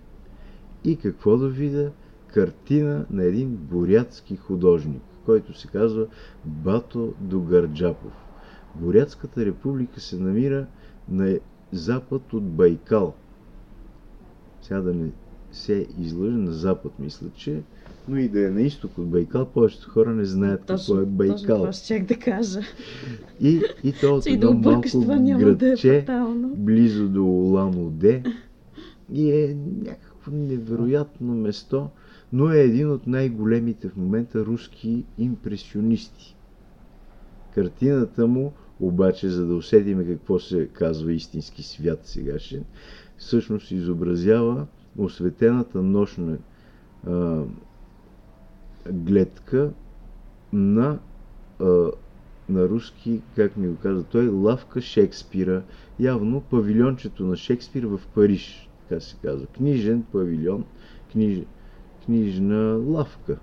И 0.84 0.98
какво 0.98 1.38
да 1.38 1.50
видя? 1.50 1.92
Картина 2.28 3.06
на 3.12 3.24
един 3.24 3.56
бурятски 3.56 4.36
художник, 4.36 5.02
който 5.26 5.60
се 5.60 5.68
казва 5.68 6.08
Бато 6.46 7.14
Дугарджапов. 7.22 8.27
Бурятската 8.76 9.46
република 9.46 10.00
се 10.00 10.20
намира 10.20 10.68
на 11.10 11.40
запад 11.72 12.34
от 12.34 12.44
Байкал. 12.44 13.14
Сега 14.62 14.82
да 14.82 14.94
не 14.94 15.10
се 15.52 15.88
излъжа 16.00 16.38
на 16.38 16.52
запад, 16.52 17.00
мисля, 17.00 17.28
че 17.36 17.64
но 18.08 18.18
и 18.18 18.30
да 18.30 18.48
е 18.48 18.50
на 18.50 18.62
изток 18.62 18.98
от 18.98 19.10
Байкал, 19.10 19.46
повечето 19.46 19.90
хора 19.90 20.14
не 20.14 20.26
знаят 20.26 20.66
точно, 20.66 20.96
какво 20.96 21.02
е 21.02 21.06
Байкал. 21.06 21.38
Точно 21.38 21.58
това 21.58 21.72
ще 21.72 22.00
да 22.00 22.16
кажа. 22.16 22.60
И, 23.42 23.62
и 23.84 23.94
то 24.02 24.16
от 24.16 24.26
едно 24.26 24.54
да 24.54 24.70
малко 24.70 25.00
градче, 25.40 26.04
да 26.08 26.14
е 26.14 26.26
близо 26.56 27.10
до 27.10 27.26
Улан 27.26 27.76
Уде. 27.76 28.24
И 29.14 29.32
е 29.32 29.58
някакво 29.86 30.32
невероятно 30.32 31.36
место, 31.36 31.90
но 32.34 32.52
е 32.52 32.60
един 32.60 32.92
от 32.92 33.08
най-големите 33.08 33.90
в 33.90 33.98
момента 33.98 34.46
руски 34.46 35.06
импресионисти. 35.18 36.37
Картината 37.58 38.28
му, 38.28 38.54
обаче, 38.80 39.30
за 39.30 39.46
да 39.46 39.56
усетиме 39.56 40.06
какво 40.08 40.40
се 40.40 40.68
казва 40.68 41.14
истински 41.14 41.64
свят 41.64 42.00
сегашен, 42.04 42.64
всъщност 43.18 43.72
изобразява 43.72 44.68
осветената 44.98 45.82
нощна 45.82 46.38
а, 47.08 47.44
гледка 48.92 49.72
на, 50.54 51.00
а, 51.60 51.92
на 52.50 52.70
руски, 52.70 53.22
как 53.36 53.58
ми 53.58 53.68
го 53.68 53.76
каза 53.76 54.04
той, 54.04 54.28
лавка 54.28 54.82
Шекспира. 54.82 55.64
Явно 56.00 56.42
павилиончето 56.42 57.26
на 57.26 57.36
Шекспир 57.36 57.84
в 57.84 58.02
Париж, 58.16 58.70
така 58.90 59.02
се 59.02 59.16
казва. 59.22 59.48
Книжен 59.48 60.04
павилион, 60.12 60.66
книж, 61.12 61.40
книжна 62.06 62.82
лавка. 62.86 63.38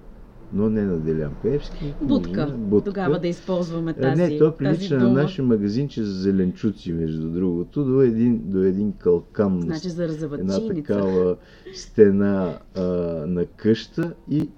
Но 0.52 0.70
не 0.70 0.82
на 0.82 0.98
Делян 0.98 1.32
Певски. 1.42 1.94
Будка. 2.02 2.54
Будка. 2.56 2.84
Тогава 2.84 3.20
да 3.20 3.28
използваме 3.28 3.94
тази 3.94 4.22
Не, 4.22 4.38
то 4.38 4.56
прилича 4.56 4.98
на 4.98 5.12
наше 5.12 5.42
магазинче 5.42 6.02
за 6.02 6.22
зеленчуци, 6.22 6.92
между 6.92 7.30
другото, 7.30 7.84
до 7.84 8.02
един, 8.02 8.42
до 8.44 8.62
един 8.62 8.92
калкан. 8.92 9.60
Значи 9.60 9.88
за 9.88 10.04
Една 10.04 10.68
такава 10.68 11.36
стена 11.74 12.58
а, 12.74 12.82
на 13.26 13.46
къща 13.46 14.14
и 14.30 14.48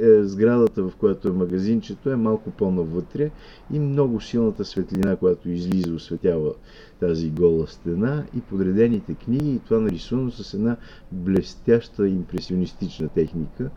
е, 0.00 0.24
сградата, 0.24 0.82
в 0.82 0.92
която 0.98 1.28
е 1.28 1.32
магазинчето, 1.32 2.10
е 2.10 2.16
малко 2.16 2.50
по-навътре 2.50 3.30
и 3.72 3.78
много 3.78 4.20
силната 4.20 4.64
светлина, 4.64 5.16
която 5.16 5.50
излиза, 5.50 5.94
осветява 5.94 6.54
тази 7.00 7.30
гола 7.30 7.66
стена 7.66 8.24
и 8.36 8.40
подредените 8.40 9.14
книги 9.14 9.50
и 9.50 9.58
това 9.58 9.80
нарисувано 9.80 10.30
с 10.30 10.54
една 10.54 10.76
блестяща 11.12 12.08
импресионистична 12.08 13.08
техника. 13.08 13.70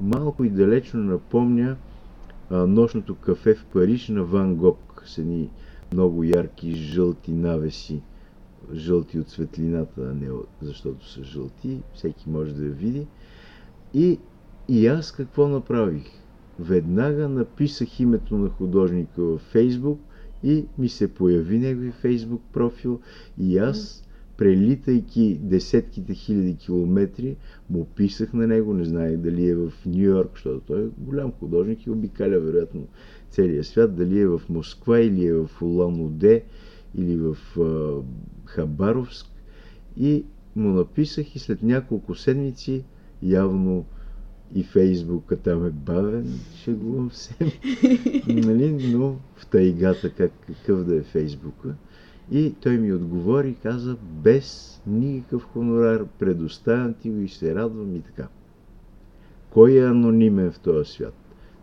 Малко 0.00 0.44
и 0.44 0.50
далечно 0.50 1.00
напомня 1.00 1.76
а, 2.50 2.66
нощното 2.66 3.14
кафе 3.14 3.54
в 3.54 3.66
Париж 3.66 4.08
на 4.08 4.24
Ван 4.24 4.54
Гог 4.54 5.02
с 5.06 5.18
едни 5.18 5.50
много 5.92 6.24
ярки 6.24 6.74
жълти 6.74 7.32
навеси, 7.32 8.02
жълти 8.74 9.18
от 9.18 9.30
светлината, 9.30 10.00
а 10.00 10.14
не 10.14 10.28
защото 10.62 11.08
са 11.08 11.24
жълти, 11.24 11.80
всеки 11.94 12.30
може 12.30 12.54
да 12.54 12.64
я 12.64 12.72
види. 12.72 13.06
И 13.94 14.18
и 14.68 14.86
аз 14.86 15.12
какво 15.12 15.48
направих? 15.48 16.04
Веднага 16.58 17.28
написах 17.28 18.00
името 18.00 18.38
на 18.38 18.48
художника 18.48 19.22
във 19.22 19.40
Фейсбук 19.40 20.00
и 20.42 20.66
ми 20.78 20.88
се 20.88 21.14
появи 21.14 21.58
негови 21.58 21.90
Фейсбук 21.90 22.42
профил 22.52 23.00
и 23.38 23.58
аз, 23.58 24.03
прелитайки 24.36 25.38
десетките 25.42 26.14
хиляди 26.14 26.56
километри, 26.56 27.36
му 27.70 27.84
писах 27.84 28.32
на 28.32 28.46
него, 28.46 28.74
не 28.74 28.84
знаех 28.84 29.16
дали 29.16 29.48
е 29.48 29.56
в 29.56 29.72
Нью 29.86 30.10
Йорк, 30.10 30.30
защото 30.34 30.60
той 30.60 30.82
е 30.82 30.88
голям 30.98 31.32
художник 31.32 31.86
и 31.86 31.90
обикаля 31.90 32.38
вероятно 32.38 32.86
целия 33.30 33.64
свят, 33.64 33.96
дали 33.96 34.20
е 34.20 34.26
в 34.26 34.42
Москва 34.48 35.00
или 35.00 35.26
е 35.26 35.34
в 35.34 35.50
Улан 35.62 36.00
Уде 36.00 36.44
или 36.98 37.16
в 37.16 37.36
а, 37.60 38.02
Хабаровск 38.44 39.26
и 39.96 40.24
му 40.56 40.68
написах 40.68 41.36
и 41.36 41.38
след 41.38 41.62
няколко 41.62 42.14
седмици 42.14 42.84
явно 43.22 43.84
и 44.54 44.62
Фейсбука 44.62 45.36
там 45.36 45.66
е 45.66 45.70
бавен, 45.70 46.40
шегувам 46.56 47.10
се, 47.10 47.34
нали? 48.28 48.92
но 48.96 49.16
в 49.36 49.46
тайгата 49.46 50.10
как, 50.10 50.32
какъв 50.46 50.84
да 50.84 50.96
е 50.96 51.02
Фейсбука. 51.02 51.74
И 52.30 52.54
той 52.60 52.78
ми 52.78 52.92
отговори 52.92 53.48
и 53.48 53.54
каза, 53.54 53.96
без 54.02 54.80
никакъв 54.86 55.44
хонорар, 55.44 56.06
предоставям 56.18 56.94
ти 56.94 57.10
го 57.10 57.20
и 57.20 57.28
се 57.28 57.54
радвам 57.54 57.96
и 57.96 58.00
така. 58.00 58.28
Кой 59.50 59.72
е 59.72 59.86
анонимен 59.86 60.52
в 60.52 60.58
този 60.58 60.92
свят? 60.92 61.14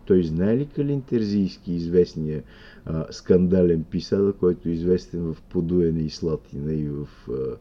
Той 0.06 0.24
знае 0.24 0.58
ли 0.58 0.66
Калин 0.66 1.02
Терзийски, 1.02 1.74
известния 1.74 2.44
а, 2.86 3.06
скандален 3.12 3.84
писател, 3.84 4.34
който 4.34 4.70
е 4.70 4.72
известен 4.72 5.34
в 5.34 5.42
подуене 5.42 6.00
и 6.00 6.10
слатина 6.10 6.74
и 6.74 6.90
в 6.90 7.08
а, 7.30 7.58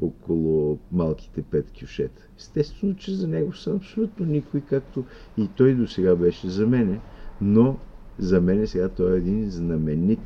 около 0.00 0.78
малките 0.92 1.42
пет 1.42 1.66
кюшета. 1.80 2.28
Естествено, 2.38 2.94
че 2.94 3.14
за 3.14 3.28
него 3.28 3.52
съм 3.52 3.76
абсолютно 3.76 4.26
никой, 4.26 4.60
както 4.60 5.04
и 5.38 5.48
той 5.56 5.74
до 5.74 5.86
сега 5.86 6.16
беше 6.16 6.48
за 6.48 6.66
мене, 6.66 7.00
но 7.40 7.78
за 8.18 8.40
мене 8.40 8.66
сега 8.66 8.88
той 8.88 9.14
е 9.14 9.18
един 9.18 9.50
знаменит, 9.50 10.20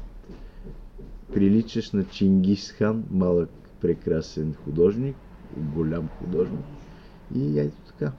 приличащ 1.32 1.94
на 1.94 2.04
Чингис 2.04 2.72
хан, 2.72 3.04
малък, 3.10 3.50
прекрасен 3.80 4.54
художник, 4.54 5.16
голям 5.56 6.08
художник. 6.08 6.66
И 7.34 7.58
ето 7.58 7.76
така. 7.86 8.12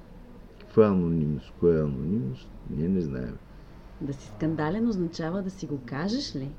Каква 0.59 0.85
е 0.85 0.89
анонимност? 0.89 1.53
Кое 1.59 1.77
е 1.77 1.81
анонимност? 1.81 2.49
Ние 2.69 2.89
не 2.89 3.01
знаем. 3.01 3.37
Да 4.01 4.13
си 4.13 4.31
скандален 4.35 4.87
означава 4.87 5.41
да 5.41 5.49
си 5.49 5.65
го 5.65 5.79
кажеш 5.85 6.35
ли? 6.35 6.49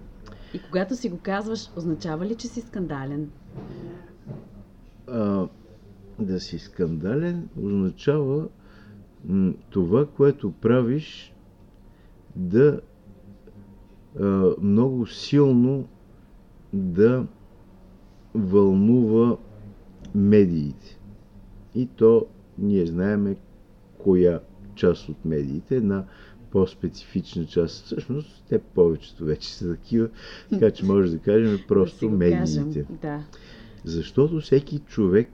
И 0.54 0.62
когато 0.62 0.96
си 0.96 1.08
го 1.08 1.18
казваш, 1.22 1.70
означава 1.76 2.26
ли, 2.26 2.34
че 2.34 2.48
си 2.48 2.60
скандален? 2.60 3.30
а, 5.06 5.48
да 6.18 6.40
си 6.40 6.58
скандален 6.58 7.48
означава 7.62 8.48
м, 9.24 9.54
това, 9.70 10.06
което 10.06 10.52
правиш 10.52 11.34
да 12.36 12.80
а, 14.20 14.54
много 14.60 15.06
силно 15.06 15.88
да 16.74 17.26
вълнува 18.34 19.36
медиите. 20.14 20.98
И 21.74 21.86
то 21.86 22.26
ние 22.58 22.86
знаеме 22.86 23.36
коя 23.98 24.40
част 24.74 25.08
от 25.08 25.24
медиите, 25.24 25.76
една 25.76 26.04
по-специфична 26.50 27.46
част. 27.46 27.84
Всъщност, 27.84 28.44
те 28.48 28.58
повечето 28.58 29.24
вече 29.24 29.54
са 29.54 29.74
такива, 29.74 30.08
така 30.50 30.70
че 30.70 30.84
може 30.84 31.12
да 31.12 31.18
кажем 31.18 31.58
просто 31.68 32.08
да 32.08 32.16
медиите. 32.16 32.64
Кажем, 32.64 32.86
да. 33.02 33.24
Защото 33.84 34.40
всеки 34.40 34.78
човек, 34.78 35.30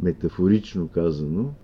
метафорично 0.00 0.88
казано, 0.88 1.54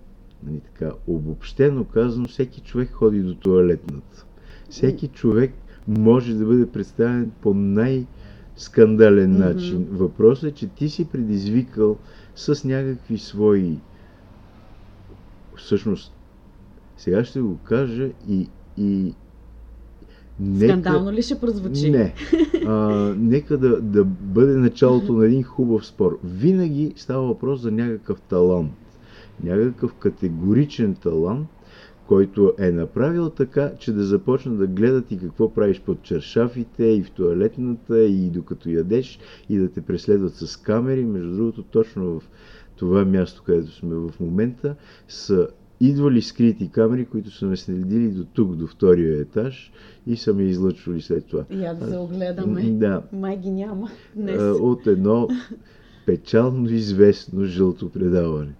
нали 0.42 0.60
така, 0.60 0.92
обобщено 1.06 1.84
казано, 1.84 2.28
всеки 2.28 2.60
човек 2.60 2.90
ходи 2.90 3.22
до 3.22 3.34
туалетната. 3.34 4.26
Всеки 4.70 5.08
човек 5.08 5.52
може 5.88 6.34
да 6.34 6.44
бъде 6.44 6.70
представен 6.70 7.30
по 7.40 7.54
най- 7.54 8.06
скандален 8.58 9.34
mm-hmm. 9.34 9.54
начин. 9.54 9.86
Въпросът 9.90 10.50
е, 10.50 10.54
че 10.54 10.66
ти 10.66 10.88
си 10.88 11.08
предизвикал 11.08 11.96
с 12.36 12.64
някакви 12.64 13.18
свои. 13.18 13.78
Всъщност, 15.56 16.12
сега 16.96 17.24
ще 17.24 17.40
го 17.40 17.58
кажа 17.64 18.08
и, 18.28 18.48
и 18.78 19.14
Нека... 20.40 20.72
Скандално 20.72 21.12
ли 21.12 21.22
ще 21.22 21.40
прозвучи? 21.40 21.90
Не. 21.90 22.14
А, 22.66 22.74
нека 23.18 23.58
да, 23.58 23.80
да 23.80 24.04
бъде 24.04 24.54
началото 24.54 25.12
на 25.12 25.26
един 25.26 25.42
хубав 25.42 25.86
спор. 25.86 26.18
Винаги 26.24 26.92
става 26.96 27.26
въпрос 27.26 27.60
за 27.60 27.70
някакъв 27.70 28.20
талант. 28.20 28.72
Някакъв 29.44 29.94
категоричен 29.94 30.94
талант, 30.94 31.48
който 32.08 32.52
е 32.58 32.70
направил 32.70 33.30
така, 33.30 33.72
че 33.78 33.92
да 33.92 34.04
започна 34.04 34.54
да 34.54 34.66
гледат 34.66 35.12
и 35.12 35.18
какво 35.18 35.54
правиш 35.54 35.80
под 35.80 36.02
чершафите 36.02 36.84
и 36.84 37.02
в 37.02 37.10
туалетната 37.10 38.04
и 38.04 38.30
докато 38.30 38.70
ядеш 38.70 39.18
и 39.48 39.58
да 39.58 39.68
те 39.68 39.80
преследват 39.80 40.34
с 40.34 40.56
камери. 40.56 41.04
Между 41.04 41.36
другото, 41.36 41.62
точно 41.62 42.20
в 42.20 42.22
това 42.76 43.04
място, 43.04 43.42
където 43.46 43.72
сме 43.72 43.94
в 43.94 44.10
момента, 44.20 44.74
са 45.08 45.48
идвали 45.80 46.22
скрити 46.22 46.70
камери, 46.70 47.04
които 47.04 47.30
са 47.30 47.46
ме 47.46 47.56
следили 47.56 48.08
до 48.08 48.24
тук, 48.24 48.54
до 48.54 48.66
втория 48.66 49.20
етаж 49.20 49.72
и 50.06 50.16
са 50.16 50.34
ме 50.34 50.42
излъчвали 50.42 51.00
след 51.00 51.26
това. 51.26 51.44
Я 51.50 51.74
да 51.74 51.90
се 51.90 51.96
огледаме. 51.96 52.62
Да. 52.62 53.02
Май 53.12 53.36
ги 53.36 53.50
няма 53.50 53.90
днес. 54.16 54.40
От 54.60 54.86
едно 54.86 55.28
печално 56.06 56.70
известно 56.70 57.44
жълто 57.44 57.88
предаване. 57.88 58.52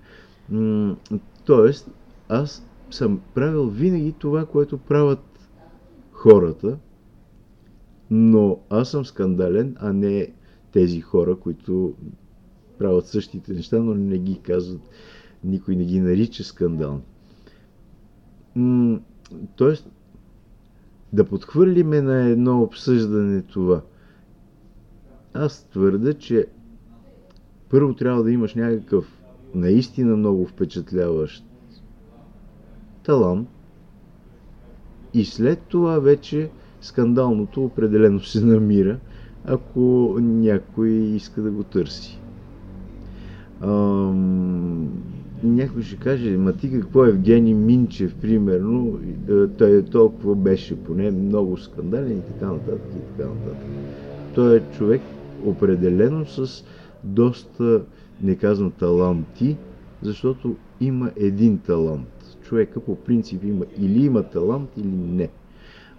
Тоест, 1.45 1.91
аз 2.29 2.68
съм 2.91 3.21
правил 3.35 3.67
винаги 3.67 4.13
това, 4.13 4.47
което 4.47 4.79
правят 4.79 5.49
хората, 6.13 6.79
но 8.11 8.59
аз 8.71 8.91
съм 8.91 9.05
скандален, 9.05 9.77
а 9.81 9.93
не 9.93 10.33
тези 10.73 11.01
хора, 11.01 11.37
които 11.37 11.95
правят 12.79 13.07
същите 13.07 13.53
неща, 13.53 13.79
но 13.79 13.95
не 13.95 14.19
ги 14.19 14.41
казват 14.41 14.81
никой 15.45 15.77
не 15.77 15.85
ги 15.85 16.01
нарича 16.01 16.45
скандални. 16.45 17.01
тоест, 19.57 19.91
да 21.13 21.25
подхвърлиме 21.25 22.01
на 22.01 22.29
едно 22.29 22.63
обсъждане 22.63 23.43
това. 23.43 23.83
Аз 25.35 25.65
твърда, 25.65 26.15
че 26.15 26.47
първо 27.69 27.95
трябва 27.95 28.23
да 28.23 28.33
имаш 28.33 28.55
някакъв 28.55 29.25
наистина 29.55 30.17
много 30.17 30.47
впечатляващ 30.47 31.45
талант 33.09 33.49
и 35.15 35.25
след 35.25 35.59
това 35.59 35.99
вече 35.99 36.51
скандалното 36.81 37.65
определено 37.65 38.21
се 38.21 38.45
намира, 38.45 38.99
ако 39.45 40.17
някой 40.21 40.89
иска 40.89 41.43
да 41.43 41.51
го 41.51 41.63
търси. 41.63 42.19
Ам, 43.61 44.89
някой 45.43 45.83
ще 45.83 45.97
каже, 45.97 46.37
ма 46.37 46.53
ти 46.53 46.73
какво 46.73 47.05
Евгений 47.05 47.55
Минчев, 47.55 48.15
примерно, 48.15 48.99
той 49.59 49.79
е 49.79 49.83
толкова 49.83 50.35
беше 50.35 50.85
поне 50.85 51.11
много 51.11 51.57
скандален 51.57 52.19
и 52.19 52.33
така 52.33 52.47
нататък 52.47 52.93
и 52.97 53.17
така 53.17 53.29
нататък. 53.29 53.67
Той 54.35 54.57
е 54.57 54.63
човек 54.77 55.01
определено 55.45 56.27
с 56.27 56.65
доста, 57.05 57.83
не 58.23 58.37
казвам 58.37 58.71
таланти, 58.71 59.57
защото 60.03 60.57
има 60.81 61.11
един 61.17 61.59
талант. 61.59 62.18
Човека 62.49 62.81
по 62.81 62.97
принцип 62.97 63.45
има 63.45 63.65
или 63.79 64.05
има 64.05 64.23
талант, 64.23 64.71
или 64.77 64.89
не. 64.89 65.29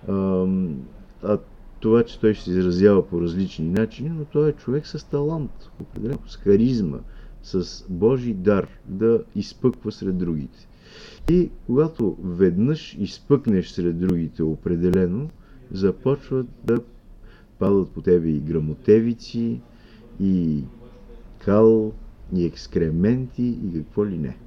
А, 0.08 0.48
а 1.24 1.38
това, 1.80 2.04
че 2.04 2.20
той 2.20 2.34
ще 2.34 2.44
се 2.44 2.52
изразява 2.52 3.08
по 3.08 3.22
различни 3.22 3.70
начини, 3.70 4.10
но 4.10 4.26
той 4.26 4.50
е 4.50 4.54
човек 4.54 4.88
с 4.88 5.10
талант, 5.10 5.52
определено 5.82 6.20
с 6.28 6.38
харизма, 6.38 6.98
с 7.44 7.86
Божий 7.90 8.34
дар 8.34 8.68
да 8.88 9.24
изпъква 9.36 9.92
сред 9.92 10.18
другите. 10.18 10.68
И 11.30 11.50
когато 11.66 12.18
веднъж 12.24 12.98
изпъкнеш 13.00 13.70
сред 13.70 14.00
другите 14.00 14.44
определено, 14.44 15.30
започват 15.72 16.48
да 16.64 16.80
падат 17.60 17.90
по 17.90 18.02
тебе 18.02 18.30
и 18.30 18.40
грамотевици, 18.40 19.62
и 20.20 20.64
кал, 21.40 21.94
и 22.36 22.46
екскременти, 22.46 23.44
и 23.44 23.74
какво 23.74 24.06
ли 24.06 24.18
не. 24.18 24.38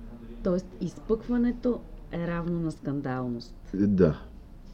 Тоест, 0.44 0.66
изпъкването 0.80 1.80
е 2.12 2.26
равно 2.26 2.60
на 2.60 2.72
скандалност. 2.72 3.54
Да. 3.74 4.20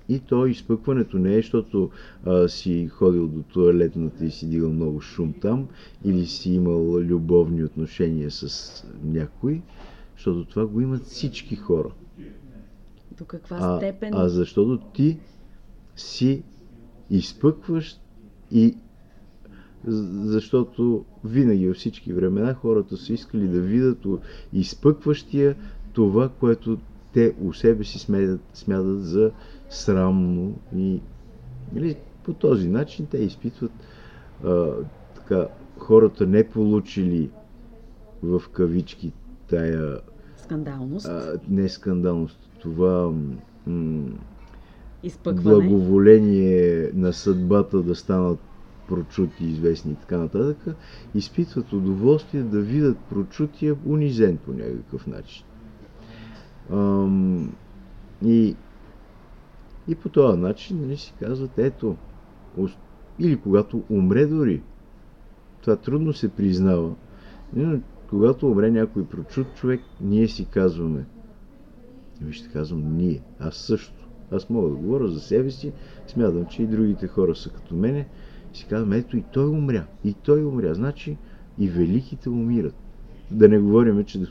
И 0.08 0.20
то 0.20 0.46
изпъкването 0.46 1.18
не 1.18 1.32
е, 1.32 1.36
защото 1.36 1.90
а, 2.24 2.48
си 2.48 2.88
ходил 2.88 3.28
до 3.28 3.42
туалетната 3.42 4.24
и 4.24 4.30
си 4.30 4.48
дигал 4.48 4.70
много 4.72 5.00
шум 5.00 5.34
там, 5.40 5.68
или 6.04 6.26
си 6.26 6.50
имал 6.52 6.98
любовни 6.98 7.64
отношения 7.64 8.30
с 8.30 8.72
някой, 9.04 9.62
защото 10.16 10.44
това 10.44 10.66
го 10.66 10.80
имат 10.80 11.02
всички 11.02 11.56
хора. 11.56 11.90
До 13.18 13.24
каква 13.24 13.56
А, 13.60 13.76
степен... 13.76 14.14
а 14.14 14.28
защото 14.28 14.78
ти 14.92 15.18
си 15.96 16.42
изпъкваш 17.10 18.00
и 18.50 18.76
защото 20.24 21.04
винаги 21.24 21.68
във 21.68 21.76
всички 21.76 22.12
времена 22.12 22.54
хората 22.54 22.96
са 22.96 23.12
искали 23.12 23.48
да 23.48 23.60
видят 23.60 24.06
изпъкващия 24.52 25.56
това, 25.92 26.28
което 26.28 26.78
те 27.18 27.34
у 27.40 27.52
себе 27.52 27.84
си 27.84 27.98
смятат, 27.98 28.40
смятат 28.54 29.04
за 29.04 29.30
срамно 29.70 30.54
и 30.76 31.00
или, 31.76 31.96
по 32.24 32.32
този 32.32 32.68
начин 32.68 33.06
те 33.06 33.18
изпитват 33.18 33.72
а, 34.44 34.72
така, 35.14 35.48
хората 35.78 36.26
не 36.26 36.48
получили 36.48 37.30
в 38.22 38.42
кавички 38.52 39.12
тая 39.48 40.00
Скандалност, 40.36 41.06
а, 41.06 41.40
не 41.48 41.68
скандалност, 41.68 42.38
това 42.60 43.12
м- 43.66 44.10
изпъкване. 45.02 45.42
благоволение 45.42 46.90
на 46.94 47.12
съдбата 47.12 47.82
да 47.82 47.94
станат 47.94 48.38
прочути, 48.88 49.44
известни 49.44 49.92
и 49.92 49.96
така 49.96 50.18
нататък, 50.18 50.76
изпитват 51.14 51.72
удоволствие 51.72 52.42
да 52.42 52.60
видят 52.60 52.98
прочутия 53.10 53.76
унизен 53.86 54.36
по 54.36 54.52
някакъв 54.52 55.06
начин. 55.06 55.44
Ам, 56.72 57.52
и, 58.24 58.56
и 59.88 59.94
по 59.94 60.08
този 60.08 60.38
начин 60.38 60.80
нали, 60.80 60.96
си 60.96 61.14
казват, 61.20 61.58
ето, 61.58 61.96
или 63.18 63.36
когато 63.36 63.82
умре 63.90 64.26
дори, 64.26 64.62
това 65.60 65.76
трудно 65.76 66.12
се 66.12 66.28
признава, 66.28 66.94
но 67.56 67.80
когато 68.10 68.50
умре 68.50 68.70
някой 68.70 69.06
прочут 69.06 69.46
човек, 69.54 69.80
ние 70.00 70.28
си 70.28 70.44
казваме, 70.44 71.04
вижте, 72.20 72.48
казвам 72.52 72.96
ние, 72.96 73.22
аз 73.38 73.56
също. 73.56 74.08
Аз 74.30 74.50
мога 74.50 74.68
да 74.68 74.74
говоря 74.74 75.08
за 75.08 75.20
себе 75.20 75.50
си, 75.50 75.72
смятам, 76.06 76.46
че 76.46 76.62
и 76.62 76.66
другите 76.66 77.06
хора 77.06 77.34
са 77.34 77.50
като 77.50 77.74
мене. 77.74 78.08
Си 78.52 78.66
казвам, 78.70 78.92
ето 78.92 79.16
и 79.16 79.24
той 79.32 79.48
умря, 79.48 79.86
и 80.04 80.14
той 80.14 80.44
умря. 80.44 80.74
Значи 80.74 81.16
и 81.58 81.68
великите 81.68 82.30
умират. 82.30 82.74
Да 83.30 83.48
не 83.48 83.58
говорим, 83.58 84.04
че, 84.04 84.26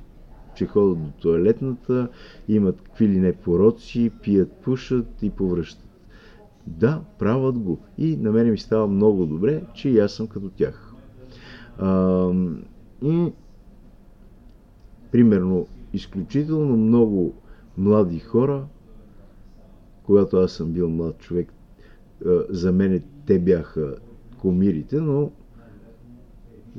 че 0.58 0.66
ходят 0.66 1.04
до 1.04 1.12
туалетната, 1.12 2.08
имат 2.48 2.82
какви 2.82 3.08
ли 3.08 3.20
не 3.20 3.34
пороци, 3.34 4.12
пият, 4.24 4.52
пушат 4.52 5.08
и 5.22 5.30
повръщат. 5.30 5.84
Да, 6.68 7.02
правят 7.20 7.60
го. 7.60 7.80
И 7.98 8.18
на 8.18 8.32
мене 8.32 8.52
ми 8.52 8.58
става 8.58 8.88
много 8.88 9.26
добре, 9.26 9.64
че 9.74 9.90
и 9.90 10.00
аз 10.00 10.14
съм 10.14 10.28
като 10.28 10.50
тях. 10.50 10.94
А, 11.78 12.32
и 13.04 13.32
примерно, 15.12 15.68
изключително 15.94 16.78
много 16.78 17.34
млади 17.78 18.20
хора, 18.20 18.66
когато 20.04 20.38
аз 20.38 20.52
съм 20.52 20.72
бил 20.72 20.90
млад 20.90 21.18
човек, 21.18 21.54
за 22.50 22.72
мен 22.72 23.04
те 23.26 23.40
бяха 23.40 23.96
комирите, 24.38 25.02
но 25.02 25.32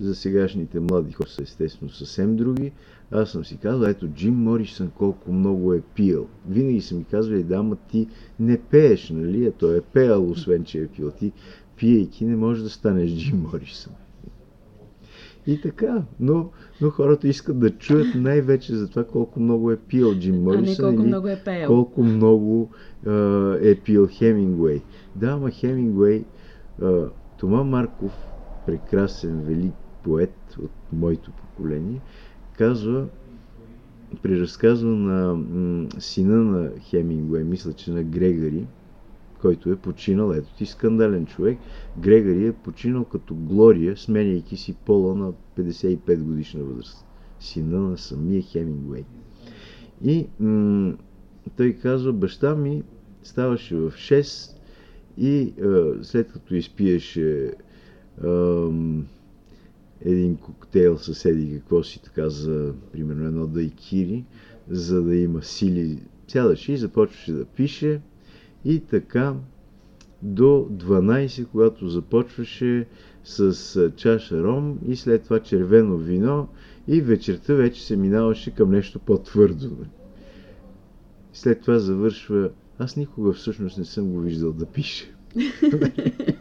за 0.01 0.15
сегашните 0.15 0.81
млади 0.81 1.13
хора 1.13 1.29
са 1.29 1.43
естествено 1.43 1.91
съвсем 1.91 2.37
други. 2.37 2.73
Аз 3.11 3.31
съм 3.31 3.45
си 3.45 3.57
казал, 3.57 3.87
ето 3.87 4.09
Джим 4.09 4.35
Морисън 4.35 4.91
колко 4.91 5.33
много 5.33 5.73
е 5.73 5.81
пил. 5.81 6.27
Винаги 6.49 6.81
са 6.81 6.95
ми 6.95 7.05
казвали, 7.05 7.43
да, 7.43 7.63
ма 7.63 7.77
ти 7.77 8.09
не 8.41 8.59
пееш, 8.59 9.11
нали? 9.11 9.47
А 9.47 9.53
той 9.53 9.77
е 9.77 9.81
пеял, 9.81 10.31
освен 10.31 10.65
че 10.65 10.83
е 10.83 10.87
пил. 10.87 11.11
Ти 11.11 11.33
пиейки 11.77 12.25
не 12.25 12.37
можеш 12.37 12.63
да 12.63 12.71
станеш 12.71 13.11
Джим 13.11 13.47
Морисън. 13.53 13.93
И 15.47 15.61
така, 15.61 16.03
но, 16.21 16.51
но 16.81 16.91
хората 16.91 17.29
искат 17.29 17.59
да 17.59 17.71
чуят 17.71 18.15
най-вече 18.15 18.77
за 18.77 18.89
това 18.89 19.05
колко 19.05 19.41
много 19.41 19.73
е 19.73 19.77
пил 19.77 20.15
Джим 20.15 20.35
а 20.35 20.39
не 20.39 20.43
Морисън 20.43 20.97
колко 20.97 21.09
много 21.09 21.29
е 21.29 21.43
пеел. 21.45 21.67
колко 21.69 22.03
много 22.03 22.71
а, 23.07 23.13
е 23.63 23.75
пил 23.75 24.09
Хемингуей. 24.11 24.83
Да, 25.17 25.27
ама 25.27 25.51
Хемингуей, 25.51 26.25
а, 26.83 27.05
Тома 27.39 27.65
Марков, 27.65 28.13
прекрасен, 28.67 29.41
велик 29.41 29.75
поет 30.05 30.57
от 30.63 30.71
моето 30.93 31.31
поколение, 31.31 32.01
казва, 32.59 33.07
преразказва 34.23 34.91
на 34.91 35.45
сина 35.99 36.37
на 36.37 36.71
Хемингуей, 36.81 37.45
мисля, 37.45 37.73
че 37.73 37.91
на 37.91 38.03
Грегори, 38.03 38.67
който 39.41 39.71
е 39.71 39.77
починал, 39.77 40.33
ето 40.33 40.55
ти 40.57 40.67
скандален 40.67 41.27
човек, 41.27 41.59
Грегори 41.99 42.47
е 42.47 42.53
починал 42.53 43.05
като 43.05 43.35
Глория, 43.35 43.97
сменяйки 43.97 44.57
си 44.57 44.75
пола 44.75 45.15
на 45.15 45.33
55 45.59 46.19
годишна 46.19 46.65
възраст. 46.65 47.05
Сина 47.41 47.81
на 47.81 47.99
самия 47.99 48.43
Хемингуей. 48.43 49.05
И 50.05 50.27
м- 50.41 50.95
той 51.57 51.73
казва, 51.73 52.13
баща 52.13 52.55
ми 52.55 52.83
ставаше 53.23 53.77
в 53.77 53.91
6 53.91 54.57
и 55.19 55.55
а, 55.63 56.05
след 56.05 56.33
като 56.33 56.55
изпиеше 56.55 57.53
ам, 58.25 59.07
един 60.01 60.37
коктейл 60.37 60.99
съседи, 60.99 61.55
какво 61.55 61.83
си 61.83 62.03
така 62.03 62.29
за, 62.29 62.75
примерно, 62.93 63.27
едно 63.27 63.47
дайкири, 63.47 64.25
за 64.69 65.03
да 65.03 65.17
има 65.17 65.43
сили, 65.43 66.03
сядаше 66.29 66.73
и 66.73 66.77
започваше 66.77 67.33
да 67.33 67.45
пише 67.45 68.01
и 68.65 68.81
така 68.81 69.35
до 70.23 70.69
12, 70.73 71.47
когато 71.47 71.89
започваше 71.89 72.87
с 73.25 73.93
чаша 73.97 74.43
ром 74.43 74.79
и 74.87 74.97
след 74.97 75.25
това 75.25 75.41
червено 75.41 75.97
вино 75.97 76.49
и 76.89 77.01
вечерта 77.01 77.55
вече 77.55 77.87
се 77.87 77.97
минаваше 77.97 78.55
към 78.55 78.71
нещо 78.71 78.99
по-твърдо. 78.99 79.77
След 81.33 81.61
това 81.61 81.79
завършва 81.79 82.51
аз 82.79 82.97
никога 82.97 83.33
всъщност 83.33 83.79
не 83.79 83.85
съм 83.85 84.13
го 84.13 84.21
виждал 84.21 84.53
да 84.53 84.67
пише. 84.67 85.15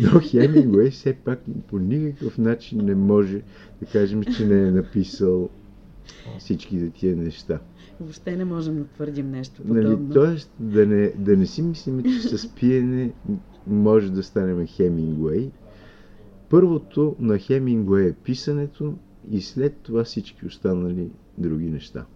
Но 0.00 0.20
Хемингуей 0.20 0.90
все 0.90 1.12
пак 1.14 1.40
по 1.68 1.78
никакъв 1.78 2.38
начин 2.38 2.84
не 2.84 2.94
може 2.94 3.42
да 3.80 3.86
кажем, 3.92 4.22
че 4.22 4.46
не 4.46 4.68
е 4.68 4.70
написал 4.70 5.48
всичките 6.38 6.90
тия 6.90 7.16
неща. 7.16 7.60
Въобще 8.00 8.36
не 8.36 8.44
можем 8.44 8.78
да 8.78 8.84
твърдим 8.84 9.30
нещо 9.30 9.62
Нали, 9.64 9.84
подобно. 9.84 10.14
тоест, 10.14 10.52
да 10.60 10.86
не, 10.86 11.12
да 11.18 11.36
не 11.36 11.46
си 11.46 11.62
мислим, 11.62 12.02
че 12.02 12.38
с 12.38 12.54
пиене 12.54 13.12
може 13.66 14.12
да 14.12 14.22
станем 14.22 14.66
Хемингуей. 14.66 15.50
Първото 16.48 17.16
на 17.18 17.38
Хемингуей 17.38 18.08
е 18.08 18.12
писането 18.12 18.94
и 19.30 19.40
след 19.40 19.76
това 19.76 20.04
всички 20.04 20.46
останали 20.46 21.10
други 21.38 21.70
неща. 21.70 22.06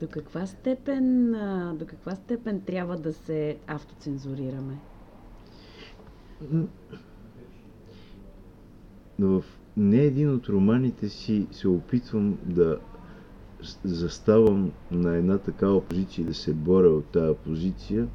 До 0.00 0.06
каква 0.06 0.46
степен, 0.46 1.32
до 1.78 1.86
каква 1.86 2.14
степен 2.14 2.60
трябва 2.60 2.96
да 2.98 3.12
се 3.12 3.56
автоцензурираме? 3.66 4.78
Но 9.18 9.40
в 9.40 9.44
не 9.76 9.96
един 9.96 10.30
от 10.30 10.48
романите 10.48 11.08
си 11.08 11.46
се 11.50 11.68
опитвам 11.68 12.38
да 12.44 12.78
заставам 13.84 14.72
на 14.90 15.16
една 15.16 15.38
такава 15.38 15.80
позиция 15.80 16.22
и 16.22 16.26
да 16.26 16.34
се 16.34 16.54
боря 16.54 16.88
от 16.88 17.04
тази 17.04 17.34
позиция 17.36 18.08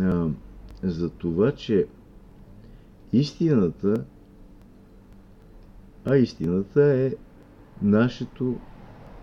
а, 0.00 0.28
за 0.82 1.10
това, 1.10 1.52
че 1.52 1.86
истината, 3.12 4.04
а 6.04 6.16
истината 6.16 6.84
е 6.84 7.12
нашето 7.82 8.56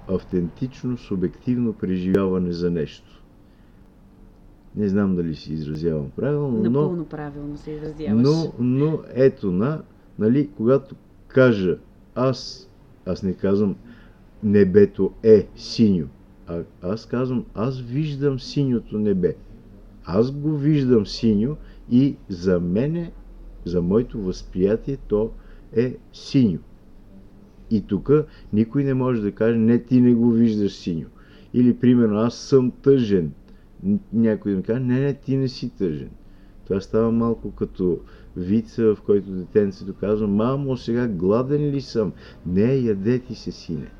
автентично, 0.07 0.97
субективно 0.97 1.74
преживяване 1.74 2.51
за 2.51 2.72
нещо. 2.72 3.24
Не 4.78 4.89
знам 4.89 5.15
дали 5.15 5.36
си 5.36 5.53
изразявам 5.53 6.09
правилно, 6.15 6.57
но 6.57 6.63
Напълно 6.69 7.05
правилно 7.05 7.57
се 7.57 7.71
изразяваш. 7.71 8.23
но, 8.23 8.53
но 8.59 8.99
ето 9.13 9.51
на, 9.51 9.82
нали, 10.19 10.49
когато 10.57 10.95
кажа 11.28 11.78
аз, 12.15 12.69
аз 13.05 13.23
не 13.23 13.34
казвам 13.34 13.76
небето 14.43 15.11
е 15.23 15.47
синьо, 15.55 16.07
а 16.47 16.61
аз 16.82 17.05
казвам 17.05 17.45
аз 17.53 17.82
виждам 17.82 18.39
синьото 18.39 18.97
небе. 18.97 19.36
Аз 20.05 20.32
го 20.32 20.57
виждам 20.57 21.05
синьо 21.05 21.55
и 21.91 22.15
за 22.30 22.59
мене, 22.59 23.11
за 23.65 23.82
моето 23.82 24.21
възприятие, 24.21 24.97
то 25.07 25.32
е 25.76 25.97
синьо. 26.13 26.59
И 27.71 27.82
тук 27.82 28.11
никой 28.53 28.84
не 28.84 28.93
може 28.93 29.21
да 29.21 29.32
каже, 29.32 29.57
не, 29.57 29.84
ти 29.84 30.01
не 30.01 30.13
го 30.13 30.32
виждаш 30.32 30.73
синьо. 30.73 31.07
Или, 31.53 31.73
примерно, 31.73 32.17
аз 32.17 32.36
съм 32.36 32.71
тъжен. 32.71 33.32
Някой 34.13 34.51
да 34.51 34.57
ми 34.57 34.63
каже, 34.63 34.79
не, 34.79 34.99
не, 34.99 35.13
ти 35.13 35.38
не 35.38 35.47
си 35.47 35.69
тъжен. 35.69 36.09
Това 36.67 36.81
става 36.81 37.11
малко 37.11 37.51
като 37.51 37.99
вица, 38.38 38.95
в 38.95 39.01
който 39.01 39.31
детенцето 39.31 39.93
казва, 39.99 40.27
мамо, 40.27 40.77
сега 40.77 41.07
гладен 41.07 41.61
ли 41.61 41.81
съм? 41.81 42.11
Не, 42.45 42.75
яде 42.75 43.19
ти 43.19 43.36
се, 43.36 43.51
сине. 43.51 43.91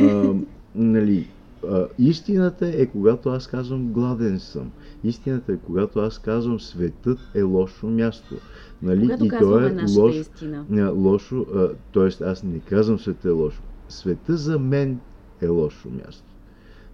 А, 0.00 0.34
нали, 0.74 1.28
а, 1.68 1.86
истината 1.98 2.68
е 2.68 2.86
когато 2.86 3.28
аз 3.28 3.46
казвам 3.46 3.92
гладен 3.92 4.40
съм. 4.40 4.70
Истината 5.04 5.52
е 5.52 5.56
когато 5.56 6.00
аз 6.00 6.18
казвам 6.18 6.60
светът 6.60 7.18
е 7.34 7.42
лошо 7.42 7.86
място. 7.86 8.34
Нали? 8.82 9.00
Когато 9.00 9.24
и 9.24 9.28
то 9.28 9.60
е 9.60 9.84
лошо, 9.98 10.18
истина. 10.18 10.92
лошо 10.92 11.46
т.е. 11.94 12.24
аз 12.24 12.42
не 12.42 12.60
казвам 12.60 12.98
света 12.98 13.28
е 13.28 13.32
лошо. 13.32 13.62
Света 13.88 14.36
за 14.36 14.58
мен 14.58 15.00
е 15.42 15.48
лошо 15.48 15.88
място. 15.90 16.27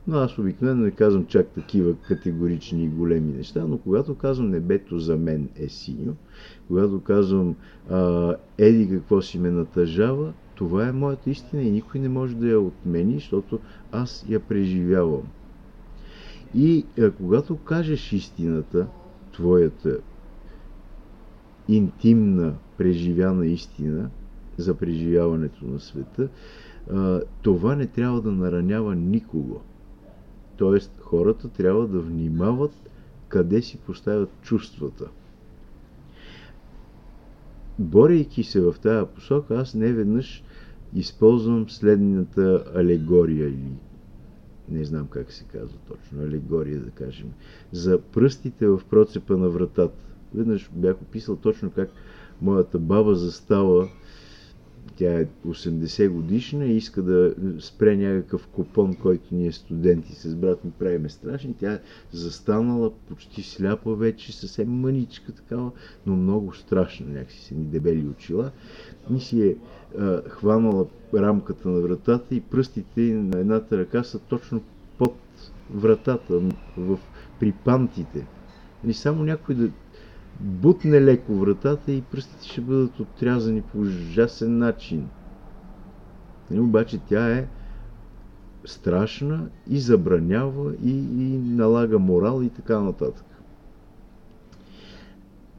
Но 0.06 0.16
аз 0.16 0.38
обикновено 0.38 0.82
не 0.82 0.90
казвам 0.90 1.26
чак 1.26 1.46
такива 1.46 1.94
категорични 1.96 2.84
и 2.84 2.88
големи 2.88 3.32
неща, 3.32 3.66
но 3.66 3.78
когато 3.78 4.14
казвам 4.14 4.50
небето 4.50 4.98
за 4.98 5.16
мен 5.16 5.48
е 5.56 5.68
синьо, 5.68 6.14
когато 6.68 7.00
казвам 7.00 7.56
а, 7.90 8.34
еди 8.58 8.90
какво 8.90 9.22
си 9.22 9.38
ме 9.38 9.50
натъжава, 9.50 10.32
това 10.54 10.88
е 10.88 10.92
моята 10.92 11.30
истина 11.30 11.62
и 11.62 11.70
никой 11.70 12.00
не 12.00 12.08
може 12.08 12.36
да 12.36 12.48
я 12.48 12.60
отмени, 12.60 13.14
защото 13.14 13.58
аз 13.92 14.24
я 14.28 14.40
преживявам. 14.40 15.22
И 16.54 16.84
а, 16.98 17.10
когато 17.10 17.56
кажеш 17.56 18.12
истината, 18.12 18.86
твоята 19.32 19.98
интимна, 21.68 22.54
преживяна 22.78 23.46
истина 23.46 24.10
за 24.56 24.74
преживяването 24.74 25.64
на 25.66 25.80
света, 25.80 26.28
а, 26.90 27.20
това 27.42 27.76
не 27.76 27.86
трябва 27.86 28.20
да 28.20 28.32
наранява 28.32 28.94
никого. 28.94 29.60
Тоест, 30.56 30.92
хората 31.00 31.48
трябва 31.48 31.86
да 31.86 32.00
внимават 32.00 32.72
къде 33.28 33.62
си 33.62 33.78
поставят 33.78 34.30
чувствата. 34.42 35.08
Борейки 37.78 38.44
се 38.44 38.60
в 38.60 38.74
тази 38.82 39.06
посока, 39.14 39.54
аз 39.54 39.74
не 39.74 39.92
веднъж 39.92 40.44
използвам 40.94 41.70
следната 41.70 42.64
алегория 42.74 43.48
или 43.48 43.72
не 44.68 44.84
знам 44.84 45.06
как 45.06 45.32
се 45.32 45.44
казва 45.44 45.78
точно, 45.88 46.22
алегория 46.22 46.80
да 46.80 46.90
кажем, 46.90 47.32
за 47.72 48.00
пръстите 48.00 48.66
в 48.66 48.80
процепа 48.90 49.36
на 49.36 49.48
вратата. 49.48 50.04
Веднъж 50.34 50.70
бях 50.72 51.02
описал 51.02 51.36
точно 51.36 51.70
как 51.70 51.90
моята 52.42 52.78
баба 52.78 53.14
застава 53.14 53.88
тя 54.96 55.20
е 55.20 55.26
80 55.46 56.08
годишна 56.08 56.66
и 56.66 56.76
иска 56.76 57.02
да 57.02 57.34
спре 57.60 57.96
някакъв 57.96 58.46
купон, 58.46 58.94
който 58.94 59.24
ние 59.32 59.52
студенти 59.52 60.14
с 60.14 60.34
брат 60.36 60.64
ми 60.64 60.70
правиме 60.70 61.08
страшни. 61.08 61.54
Тя 61.54 61.72
е 61.72 61.80
застанала 62.12 62.90
почти 63.08 63.42
сляпа 63.42 63.94
вече, 63.94 64.32
съвсем 64.32 64.70
мъничка 64.70 65.32
такава, 65.32 65.70
но 66.06 66.16
много 66.16 66.54
страшна, 66.54 67.06
някакси 67.08 67.40
се 67.40 67.54
ни 67.54 67.64
дебели 67.64 68.08
очила. 68.08 68.50
И 69.16 69.20
си 69.20 69.42
е 69.42 69.56
а, 69.98 70.22
хванала 70.28 70.86
рамката 71.14 71.68
на 71.68 71.80
вратата 71.80 72.34
и 72.34 72.40
пръстите 72.40 73.00
на 73.00 73.38
едната 73.40 73.78
ръка 73.78 74.02
са 74.02 74.18
точно 74.18 74.62
под 74.98 75.16
вратата, 75.70 76.40
в, 76.76 76.98
при 77.40 77.52
пантите. 77.52 78.26
И 78.86 78.94
само 78.94 79.24
някой 79.24 79.54
да 79.54 79.70
бутне 80.40 81.00
леко 81.00 81.34
вратата 81.34 81.92
и 81.92 82.02
пръстите 82.02 82.48
ще 82.48 82.60
бъдат 82.60 83.00
отрязани 83.00 83.62
по 83.62 83.78
ужасен 83.78 84.58
начин. 84.58 84.98
И, 85.00 86.54
нали, 86.54 86.60
обаче 86.60 87.00
тя 87.08 87.38
е 87.38 87.48
страшна 88.64 89.48
и 89.70 89.78
забранява 89.78 90.74
и, 90.84 90.90
и 90.90 91.38
налага 91.38 91.98
морал 91.98 92.42
и 92.42 92.48
така 92.48 92.80
нататък. 92.80 93.26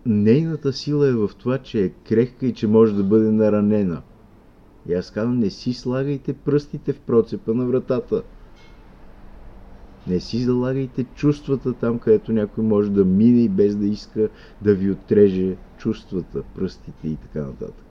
Нейната 0.06 0.74
сила 0.74 1.08
е 1.08 1.14
в 1.14 1.30
това, 1.38 1.58
че 1.58 1.84
е 1.84 1.90
крехка 1.90 2.46
и 2.46 2.54
че 2.54 2.68
може 2.68 2.96
да 2.96 3.04
бъде 3.04 3.32
наранена. 3.32 4.02
И 4.90 4.94
аз 4.94 5.12
казвам, 5.12 5.40
не 5.40 5.50
си 5.50 5.74
слагайте 5.74 6.34
пръстите 6.34 6.94
в 6.94 7.00
процепа 7.00 7.54
на 7.54 7.66
вратата. 7.66 8.24
Не 10.08 10.20
си 10.20 10.38
залагайте 10.38 11.04
чувствата 11.04 11.74
там, 11.74 12.00
където 12.00 12.34
някой 12.34 12.64
може 12.64 12.92
да 12.92 13.06
мине 13.06 13.44
и 13.44 13.50
без 13.50 13.76
да 13.76 13.86
иска 13.86 14.30
да 14.62 14.76
ви 14.76 14.92
отреже 14.92 15.56
чувствата, 15.78 16.44
пръстите 16.56 17.08
и 17.08 17.16
така 17.16 17.40
нататък. 17.40 17.86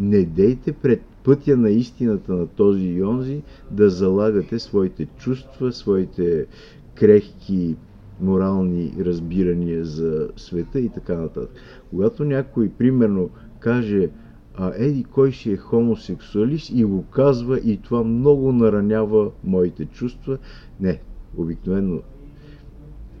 Не 0.00 0.24
дейте 0.24 0.72
пред 0.72 1.02
пътя 1.24 1.56
на 1.56 1.70
истината 1.70 2.32
на 2.32 2.46
този 2.46 2.86
и 2.86 3.02
онзи 3.02 3.42
да 3.70 3.90
залагате 3.90 4.58
своите 4.58 5.06
чувства, 5.06 5.72
своите 5.72 6.46
крехки 6.94 7.76
морални 8.20 8.92
разбирания 9.00 9.84
за 9.84 10.28
света 10.36 10.80
и 10.80 10.88
така 10.88 11.14
нататък. 11.14 11.50
Когато 11.90 12.24
някой, 12.24 12.68
примерно, 12.68 13.30
каже, 13.58 14.10
а 14.54 14.72
еди 14.76 15.04
кой 15.04 15.32
си 15.32 15.52
е 15.52 15.56
хомосексуалист 15.56 16.70
и 16.74 16.84
го 16.84 17.04
казва 17.04 17.58
и 17.58 17.76
това 17.76 18.04
много 18.04 18.52
наранява 18.52 19.30
моите 19.44 19.86
чувства. 19.86 20.38
Не, 20.80 21.00
обикновено 21.36 22.00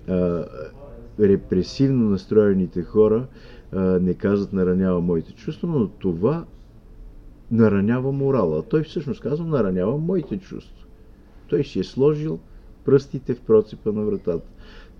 а, 0.08 0.44
репресивно 1.20 2.10
настроените 2.10 2.82
хора 2.82 3.26
а, 3.72 3.80
не 3.80 4.14
казват 4.14 4.52
наранява 4.52 5.00
моите 5.00 5.32
чувства, 5.32 5.68
но 5.68 5.88
това 5.88 6.44
наранява 7.50 8.12
морала. 8.12 8.62
Той 8.62 8.82
всъщност 8.82 9.20
казва 9.20 9.46
наранява 9.46 9.98
моите 9.98 10.38
чувства. 10.38 10.86
Той 11.48 11.64
си 11.64 11.80
е 11.80 11.84
сложил 11.84 12.38
пръстите 12.84 13.34
в 13.34 13.40
процепа 13.40 13.92
на 13.92 14.02
вратата. 14.02 14.48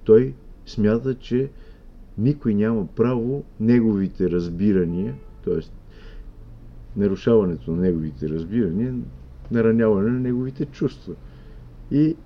Той 0.04 0.34
смята, 0.66 1.14
че 1.14 1.50
никой 2.18 2.54
няма 2.54 2.86
право 2.86 3.44
неговите 3.60 4.30
разбирания, 4.30 5.14
т.е 5.44 5.60
нарушаването 6.96 7.70
на 7.70 7.82
неговите 7.82 8.28
разбирания, 8.28 8.94
нараняване 9.50 10.10
на 10.10 10.20
неговите 10.20 10.64
чувства. 10.66 11.14
И 11.90 12.16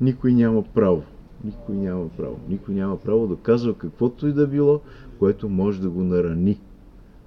никой 0.00 0.32
няма 0.32 0.62
право. 0.62 1.02
Никой 1.44 1.76
няма 1.76 2.08
право. 2.08 2.40
Никой 2.48 2.74
няма 2.74 3.00
право 3.00 3.26
да 3.26 3.36
казва 3.36 3.74
каквото 3.74 4.26
и 4.26 4.32
да 4.32 4.46
било, 4.46 4.80
което 5.18 5.48
може 5.48 5.80
да 5.80 5.90
го 5.90 6.02
нарани. 6.02 6.60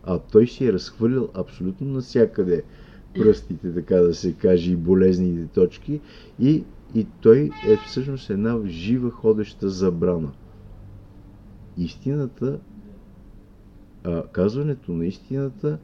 А 0.04 0.20
той 0.20 0.48
си 0.48 0.66
е 0.66 0.74
разхвърлил 0.74 1.30
абсолютно 1.34 1.88
навсякъде 1.88 2.64
пръстите, 3.16 3.74
така 3.74 3.96
да 3.96 4.14
се 4.14 4.34
каже, 4.34 4.72
и 4.72 4.76
болезните 4.76 5.48
точки. 5.48 6.02
И, 6.40 6.64
и 6.96 7.08
той 7.22 7.50
е 7.68 7.78
всъщност 7.86 8.30
една 8.30 8.60
жива 8.66 9.12
ходеща 9.12 9.70
забрана. 9.70 10.32
Истината, 11.78 12.60
а, 14.04 14.24
казването 14.28 14.92
на 14.92 15.06
истината 15.06 15.78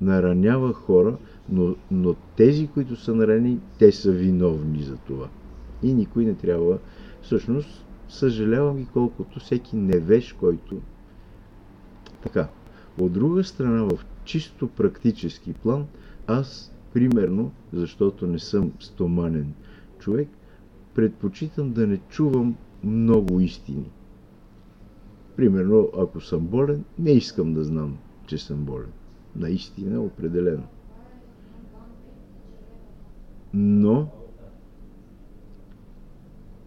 наранява 0.00 0.72
хора, 0.72 1.16
но, 1.48 1.74
но 1.90 2.14
тези, 2.36 2.68
които 2.68 2.96
са 2.96 3.14
наранени, 3.14 3.60
те 3.78 3.92
са 3.92 4.12
виновни 4.12 4.82
за 4.82 4.96
това. 4.96 5.28
И 5.82 5.94
никой 5.94 6.24
не 6.24 6.34
трябва. 6.34 6.78
Всъщност, 7.22 7.84
съжалявам 8.08 8.76
ги 8.76 8.86
колкото 8.92 9.40
всеки 9.40 9.76
невеж, 9.76 10.32
който. 10.32 10.76
Така. 12.22 12.48
От 13.00 13.12
друга 13.12 13.44
страна, 13.44 13.82
в 13.82 14.04
чисто 14.24 14.68
практически 14.68 15.52
план, 15.52 15.86
аз, 16.26 16.72
примерно, 16.92 17.52
защото 17.72 18.26
не 18.26 18.38
съм 18.38 18.72
стоманен 18.80 19.52
човек, 19.98 20.28
предпочитам 20.94 21.72
да 21.72 21.86
не 21.86 21.98
чувам 22.08 22.56
много 22.84 23.40
истини. 23.40 23.90
Примерно, 25.36 25.88
ако 25.98 26.20
съм 26.20 26.40
болен, 26.40 26.84
не 26.98 27.10
искам 27.10 27.54
да 27.54 27.64
знам, 27.64 27.98
че 28.26 28.38
съм 28.38 28.56
болен 28.56 28.92
наистина 29.38 30.00
определено. 30.00 30.66
Но 33.54 34.08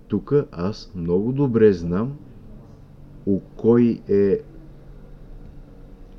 тук 0.07 0.33
аз 0.51 0.91
много 0.95 1.31
добре 1.31 1.73
знам 1.73 2.17
у 3.25 3.39
кой 3.39 4.01
е 4.09 4.39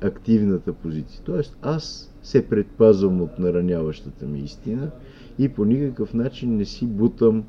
активната 0.01 0.73
позиция. 0.73 1.21
Тоест 1.23 1.57
аз 1.61 2.13
се 2.23 2.49
предпазвам 2.49 3.21
от 3.21 3.39
нараняващата 3.39 4.25
ми 4.25 4.39
истина 4.39 4.91
и 5.39 5.49
по 5.49 5.65
никакъв 5.65 6.13
начин 6.13 6.57
не 6.57 6.65
си 6.65 6.85
бутам 6.85 7.43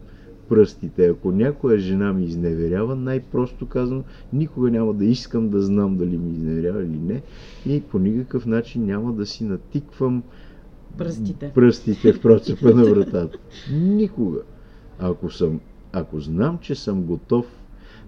пръстите. 0.53 1.07
Ако 1.07 1.31
някоя 1.31 1.79
жена 1.79 2.13
ми 2.13 2.25
изневерява, 2.25 2.97
най-просто 2.97 3.67
казвам, 3.67 4.05
никога 4.33 4.71
няма 4.71 4.95
да 4.95 5.05
искам 5.05 5.49
да 5.49 5.63
знам 5.63 5.97
дали 5.97 6.19
ми 6.19 6.31
изневерява 6.31 6.83
или 6.83 6.99
не 6.99 7.23
и 7.67 7.81
по 7.81 7.99
никакъв 7.99 8.47
начин 8.47 8.87
няма 8.87 9.13
да 9.13 9.27
си 9.27 9.45
натиквам 9.45 10.23
пръстите, 10.99 11.53
пръстите 11.55 12.13
в 12.13 12.21
процепа 12.21 12.75
на 12.75 12.85
вратата. 12.95 13.39
Никога. 13.81 14.39
Ако, 14.99 15.31
съм, 15.31 15.61
ако 15.93 16.21
знам, 16.21 16.59
че 16.61 16.75
съм 16.75 17.03
готов 17.03 17.47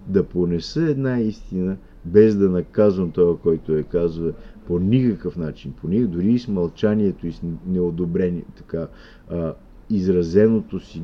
да 0.07 0.23
понеса 0.23 0.83
една 0.83 1.19
истина, 1.19 1.77
без 2.05 2.35
да 2.35 2.49
наказвам 2.49 3.11
това, 3.11 3.37
който 3.37 3.73
я 3.73 3.83
казва 3.83 4.31
по 4.67 4.79
никакъв 4.79 5.37
начин, 5.37 5.73
по 5.81 5.87
никакъв, 5.87 6.11
дори 6.11 6.31
и 6.31 6.39
с 6.39 6.47
мълчанието 6.47 7.27
и 7.27 7.31
с 7.31 7.41
неодобрение, 7.67 8.45
така, 8.57 8.87
а, 9.31 9.53
изразеното 9.89 10.79
си 10.79 11.01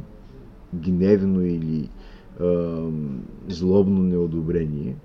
гневно 0.74 1.46
или 1.46 1.90
а, 2.40 2.78
злобно 3.48 4.04
неодобрение. 4.04 4.96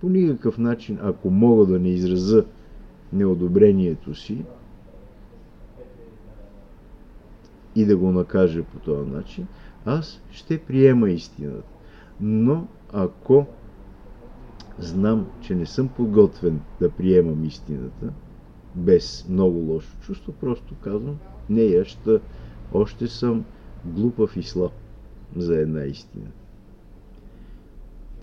По 0.00 0.08
никакъв 0.08 0.58
начин, 0.58 0.98
ако 1.02 1.30
мога 1.30 1.66
да 1.66 1.78
не 1.78 1.88
израза 1.88 2.44
неодобрението 3.12 4.14
си 4.14 4.44
и 7.76 7.84
да 7.84 7.96
го 7.96 8.12
накажа 8.12 8.62
по 8.62 8.78
този 8.78 9.10
начин, 9.10 9.46
аз 9.84 10.20
ще 10.30 10.58
приема 10.58 11.10
истината. 11.10 11.68
Но 12.20 12.66
ако 12.92 13.46
знам, 14.78 15.26
че 15.40 15.54
не 15.54 15.66
съм 15.66 15.88
подготвен 15.88 16.60
да 16.80 16.90
приемам 16.90 17.44
истината, 17.44 18.12
без 18.74 19.26
много 19.28 19.58
лошо 19.58 19.96
чувство, 20.00 20.32
просто 20.32 20.74
казвам, 20.80 21.18
не, 21.50 21.62
я 21.62 21.84
ще, 21.84 22.20
още 22.72 23.08
съм 23.08 23.44
глупав 23.84 24.36
и 24.36 24.42
слаб 24.42 24.72
за 25.36 25.56
една 25.56 25.84
истина. 25.84 26.26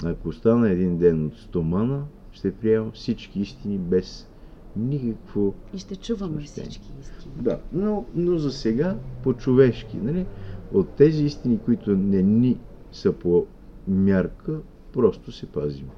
Ако 0.03 0.29
остана 0.29 0.69
един 0.69 0.97
ден 0.97 1.25
от 1.25 1.37
стомана, 1.37 2.05
ще 2.31 2.51
приемам 2.51 2.91
всички 2.91 3.39
истини 3.39 3.77
без 3.77 4.27
никакво... 4.75 5.53
И 5.73 5.77
ще 5.77 5.95
чуваме 5.95 6.33
смущение. 6.33 6.69
всички 6.69 6.91
истини. 7.01 7.33
Да, 7.35 7.59
но, 7.73 8.05
но 8.15 8.37
за 8.37 8.51
сега 8.51 8.97
по-човешки. 9.23 9.97
Нали? 9.97 10.25
От 10.73 10.89
тези 10.89 11.23
истини, 11.23 11.59
които 11.65 11.97
не 11.97 12.21
ни 12.21 12.59
са 12.91 13.13
по 13.13 13.45
мярка, 13.87 14.59
просто 14.93 15.31
се 15.31 15.45
пазим. 15.45 15.89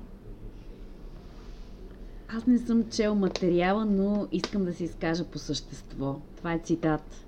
Аз 2.30 2.48
не 2.48 2.58
съм 2.58 2.84
чел 2.90 3.16
материала, 3.16 3.86
но 3.86 4.28
искам 4.32 4.66
да 4.66 4.74
се 4.74 4.84
изкажа 4.84 5.24
по 5.24 5.40
същество. 5.40 6.20
Това 6.38 6.54
е 6.54 6.60
цитат. 6.60 7.26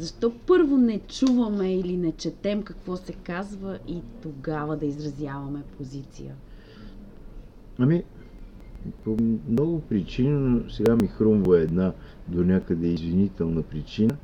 Защо 0.00 0.32
първо 0.46 0.76
не 0.76 0.98
чуваме 0.98 1.74
или 1.74 1.96
не 1.96 2.12
четем 2.12 2.62
какво 2.62 2.96
се 2.96 3.12
казва 3.12 3.78
и 3.88 4.00
тогава 4.22 4.76
да 4.76 4.86
изразяваме 4.86 5.62
позиция? 5.78 6.34
Ами, 7.78 8.02
по 9.04 9.16
много 9.48 9.80
причини, 9.80 10.30
но 10.30 10.70
сега 10.70 10.96
ми 10.96 11.08
хрумва 11.08 11.60
една 11.60 11.92
до 12.28 12.44
някъде 12.44 12.86
извинителна 12.86 13.62
причина, 13.62 14.16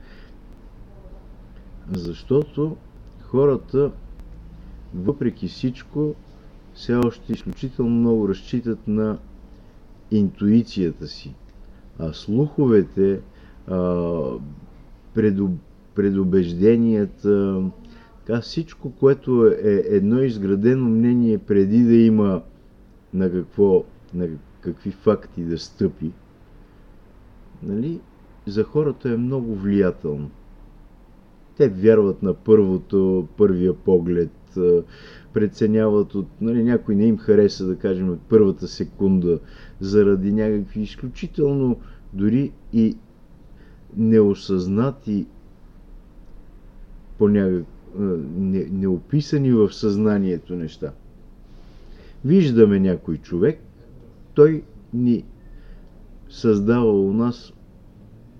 защото 1.92 2.76
хората, 3.20 3.92
въпреки 4.94 5.48
всичко, 5.48 6.14
все 6.74 6.94
още 6.94 7.32
изключително 7.32 7.90
много 7.90 8.28
разчитат 8.28 8.88
на 8.88 9.18
интуицията 10.10 11.06
си. 11.06 11.34
А 11.98 12.12
слуховете, 12.12 13.20
а, 13.66 14.12
предуб, 15.14 15.50
предубежденията, 15.96 17.62
така, 18.26 18.40
всичко, 18.40 18.90
което 18.90 19.46
е 19.46 19.82
едно 19.86 20.22
изградено 20.22 20.88
мнение 20.88 21.38
преди 21.38 21.84
да 21.84 21.94
има 21.94 22.42
на 23.14 23.32
какво, 23.32 23.84
на 24.14 24.28
какви 24.60 24.90
факти 24.90 25.42
да 25.42 25.58
стъпи, 25.58 26.10
нали, 27.62 28.00
за 28.46 28.64
хората 28.64 29.10
е 29.10 29.16
много 29.16 29.54
влиятелно. 29.54 30.30
Те 31.56 31.68
вярват 31.68 32.22
на 32.22 32.34
първото, 32.34 33.28
първия 33.36 33.74
поглед, 33.74 34.58
преценяват 35.32 36.14
от, 36.14 36.26
нали, 36.40 36.64
някой 36.64 36.94
не 36.94 37.06
им 37.06 37.18
хареса, 37.18 37.66
да 37.66 37.76
кажем, 37.76 38.10
от 38.10 38.20
първата 38.28 38.68
секунда, 38.68 39.38
заради 39.80 40.32
някакви 40.32 40.80
изключително 40.80 41.76
дори 42.12 42.52
и 42.72 42.96
неосъзнати 43.96 45.26
по 47.18 47.28
не, 47.28 47.64
неописани 48.70 49.52
в 49.52 49.72
съзнанието 49.72 50.56
неща. 50.56 50.92
Виждаме 52.24 52.80
някой 52.80 53.16
човек, 53.16 53.60
той 54.34 54.62
ни 54.94 55.24
създава 56.28 57.00
у 57.00 57.12
нас 57.12 57.52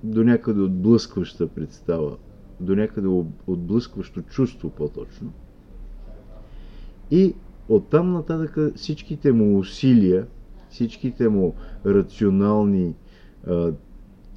до 0.03 0.25
някъде 0.25 0.61
отблъскваща 0.61 1.47
представа, 1.47 2.17
до 2.61 2.77
някъде 2.77 3.09
отблъскващо 3.47 4.23
чувство 4.23 4.71
по-точно. 4.71 5.33
И 7.11 7.35
оттам 7.69 8.13
нататък 8.13 8.77
всичките 8.77 9.33
му 9.33 9.59
усилия, 9.59 10.27
всичките 10.71 11.29
му 11.29 11.55
рационални 11.87 12.95
а, 13.47 13.73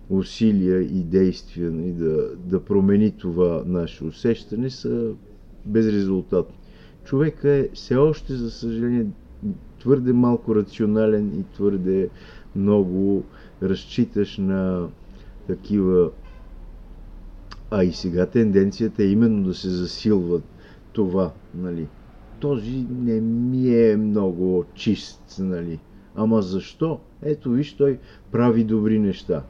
усилия 0.09 0.81
и 0.81 1.03
действия 1.03 1.71
нали, 1.71 1.91
да, 1.91 2.35
да 2.35 2.59
промени 2.59 3.11
това 3.11 3.63
наше 3.65 4.03
усещане 4.03 4.69
са 4.69 5.11
безрезултатни. 5.65 6.55
Човека 7.03 7.49
е 7.49 7.69
все 7.73 7.95
още, 7.95 8.33
за 8.33 8.51
съжаление, 8.51 9.07
твърде 9.79 10.13
малко 10.13 10.55
рационален 10.55 11.39
и 11.39 11.53
твърде 11.53 12.09
много 12.55 13.23
разчиташ 13.63 14.37
на 14.37 14.87
такива. 15.47 16.11
А 17.71 17.83
и 17.83 17.91
сега 17.91 18.25
тенденцията 18.25 19.03
е 19.03 19.07
именно 19.07 19.43
да 19.43 19.53
се 19.53 19.69
засилва 19.69 20.41
това, 20.93 21.31
нали. 21.55 21.87
Този 22.39 22.85
не 22.89 23.21
ми 23.21 23.75
е 23.75 23.97
много 23.97 24.65
чист, 24.73 25.35
нали. 25.39 25.79
Ама 26.15 26.41
защо? 26.41 26.99
Ето 27.21 27.51
виж, 27.51 27.73
той 27.73 27.99
прави 28.31 28.63
добри 28.63 28.99
неща 28.99 29.43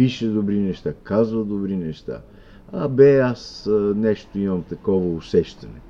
пише 0.00 0.28
добри 0.28 0.58
неща, 0.58 0.92
казва 1.02 1.44
добри 1.44 1.76
неща. 1.76 2.20
А 2.72 2.88
бе, 2.88 3.18
аз 3.18 3.68
нещо 3.96 4.38
имам 4.38 4.62
такова 4.62 5.14
усещане. 5.14 5.80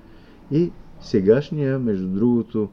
И 0.50 0.72
сегашния, 1.00 1.78
между 1.78 2.08
другото, 2.08 2.68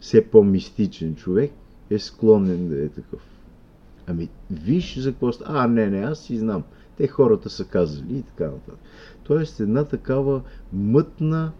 все 0.00 0.30
по-мистичен 0.30 1.14
човек 1.14 1.52
е 1.90 1.98
склонен 1.98 2.68
да 2.68 2.84
е 2.84 2.88
такъв. 2.88 3.20
Ами, 4.06 4.28
виж 4.50 4.98
за 4.98 5.12
какво. 5.12 5.30
А, 5.44 5.66
не, 5.66 5.90
не, 5.90 5.98
аз 5.98 6.18
си 6.18 6.38
знам. 6.38 6.62
Те 6.96 7.06
хората 7.06 7.50
са 7.50 7.64
казали 7.64 8.16
и 8.16 8.22
така 8.22 8.44
нататък. 8.44 8.78
Тоест 9.22 9.60
една 9.60 9.84
такава 9.84 10.42
мътна 10.72 11.52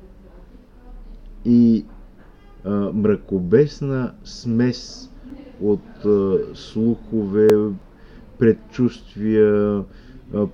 и 1.45 1.85
а, 2.65 2.71
мракобесна 2.93 4.15
смес 4.25 5.11
от 5.61 6.05
а, 6.05 6.39
слухове, 6.55 7.73
предчувствия, 8.39 9.85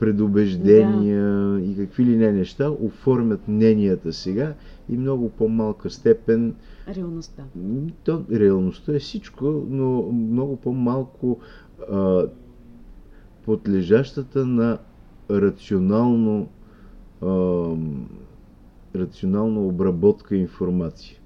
предубеждения 0.01 1.25
да. 1.53 1.61
и 1.61 1.77
какви 1.77 2.05
ли 2.05 2.17
не 2.17 2.33
неща 2.33 2.71
оформят 2.71 3.49
мненията 3.49 4.13
сега 4.13 4.55
и 4.89 4.97
много 4.97 5.31
по-малка 5.31 5.91
степен. 5.91 6.55
Реалността. 6.89 7.45
То, 8.05 8.25
реалността 8.33 8.95
е 8.95 8.99
всичко, 8.99 9.45
но 9.69 10.03
много 10.13 10.57
по-малко 10.57 11.39
а, 11.91 12.27
подлежащата 13.45 14.47
на 14.47 14.79
рационално, 15.31 16.49
а, 17.23 17.27
рационална 18.95 19.61
обработка 19.61 20.37
информация. 20.37 21.19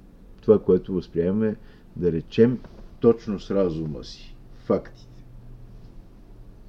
Това, 0.43 0.59
което 0.59 0.93
възприемаме, 0.95 1.57
да 1.97 2.13
речем, 2.13 2.59
точно 3.01 3.41
с 3.41 3.51
разума 3.51 4.05
си. 4.05 4.37
Фактите 4.65 5.14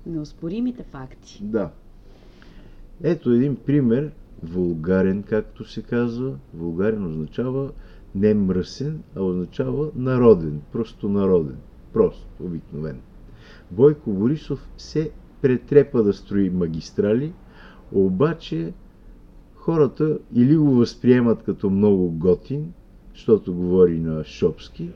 неоспоримите 0.06 0.84
факти. 0.84 1.40
Да. 1.44 1.70
Ето 3.04 3.32
един 3.32 3.56
пример, 3.56 4.12
вулгарен, 4.44 5.24
както 5.24 5.66
се 5.66 5.82
казва. 5.82 6.36
Вулгарен 6.54 7.06
означава 7.06 7.72
не 8.16 8.34
мръсен, 8.34 9.04
а 9.16 9.22
означава 9.22 9.92
народен, 9.96 10.62
просто 10.72 11.10
народен, 11.10 11.58
просто, 11.94 12.28
обикновен. 12.40 13.02
Бойко 13.72 14.12
Борисов 14.12 14.70
се 14.78 15.12
претрепа 15.42 16.04
да 16.04 16.14
строи 16.14 16.50
магистрали, 16.50 17.34
обаче 17.92 18.74
хората 19.56 20.20
или 20.34 20.58
го 20.58 20.72
възприемат 20.72 21.44
като 21.44 21.70
много 21.70 22.12
готин, 22.12 22.74
защото 23.14 23.54
говори 23.54 24.00
на 24.00 24.24
шопски, 24.24 24.90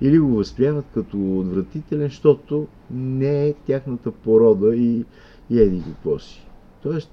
или 0.00 0.18
го 0.18 0.36
възприемат 0.36 0.84
като 0.94 1.38
отвратителен, 1.38 2.08
защото 2.08 2.66
не 2.90 3.46
е 3.46 3.52
тяхната 3.52 4.10
порода 4.10 4.76
и, 4.76 5.04
и 5.50 5.60
еди 5.60 5.82
какво 5.86 6.18
си. 6.18 6.46
Тоест, 6.82 7.10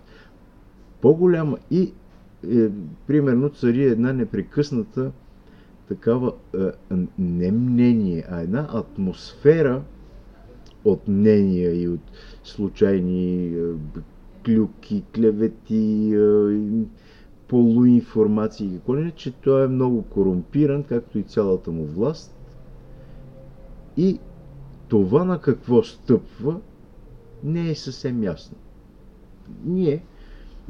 по-голяма 1.02 1.58
и 1.72 1.94
е, 2.52 2.70
примерно 3.08 3.50
цари 3.50 3.84
една 3.84 4.14
непрекъсната 4.14 5.12
такава 5.88 6.34
е, 6.54 6.58
не 7.20 7.52
мнение, 7.52 8.26
а 8.30 8.42
една 8.42 8.68
атмосфера 8.74 9.82
от 10.86 11.08
мнения 11.08 11.82
и 11.82 11.88
от 11.88 12.12
случайни 12.44 13.46
е, 13.46 13.62
клюки, 14.46 15.04
клевети, 15.16 16.14
е, 16.16 16.86
полуинформации, 17.48 18.76
какво 18.76 18.94
не, 18.94 19.12
че 19.12 19.32
той 19.32 19.66
е 19.66 19.68
много 19.68 20.02
корумпиран, 20.02 20.84
както 20.84 21.20
и 21.20 21.24
цялата 21.24 21.72
му 21.72 21.86
власт 21.86 22.35
и 23.98 24.20
това 24.88 25.24
на 25.24 25.42
какво 25.42 25.84
стъпва, 25.84 26.60
не 27.44 27.70
е 27.70 27.76
съвсем 27.76 28.24
ясно. 28.24 28.58
Ние 29.66 30.04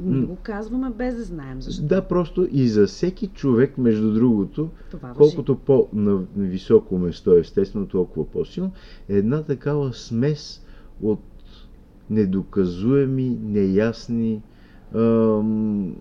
Ние 0.00 0.26
го 0.26 0.36
казваме 0.42 0.90
без 0.90 1.16
да 1.16 1.22
знаем 1.22 1.62
защо. 1.62 1.82
Да, 1.86 2.02
просто 2.02 2.48
и 2.52 2.68
за 2.68 2.86
всеки 2.86 3.28
човек, 3.28 3.78
между 3.78 4.14
другото, 4.14 4.68
Това 4.90 5.12
колкото 5.16 5.56
по-на 5.56 6.22
високо 6.36 6.98
место, 6.98 7.36
естествено, 7.36 7.86
толкова 7.86 8.26
по-силно, 8.26 8.72
една 9.08 9.42
такава 9.42 9.92
смес 9.92 10.66
от 11.02 11.20
недоказуеми, 12.10 13.38
неясни, 13.42 14.42
ам, 14.94 15.96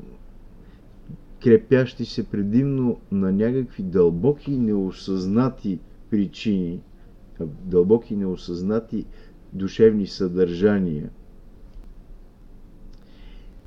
крепящи 1.44 2.06
се 2.06 2.24
предимно 2.24 2.98
на 3.12 3.32
някакви 3.32 3.84
дълбоки 3.84 4.58
неосъзнати 4.58 5.80
причини, 6.10 6.80
дълбоки 7.42 8.16
неосъзнати 8.16 9.06
душевни 9.54 10.08
съдържания. 10.08 11.10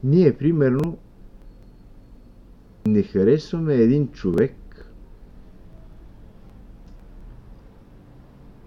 Ние, 0.04 0.36
примерно, 0.36 0.98
не 2.86 3.02
харесваме 3.02 3.74
един 3.74 4.08
човек 4.08 4.54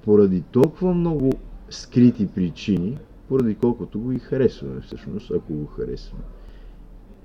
поради 0.03 0.41
толкова 0.41 0.93
много 0.93 1.31
скрити 1.69 2.27
причини, 2.27 2.97
поради 3.27 3.55
колкото 3.55 3.99
го 3.99 4.11
и 4.11 4.19
харесваме 4.19 4.81
всъщност, 4.81 5.31
ако 5.31 5.53
го 5.53 5.65
харесваме. 5.65 6.23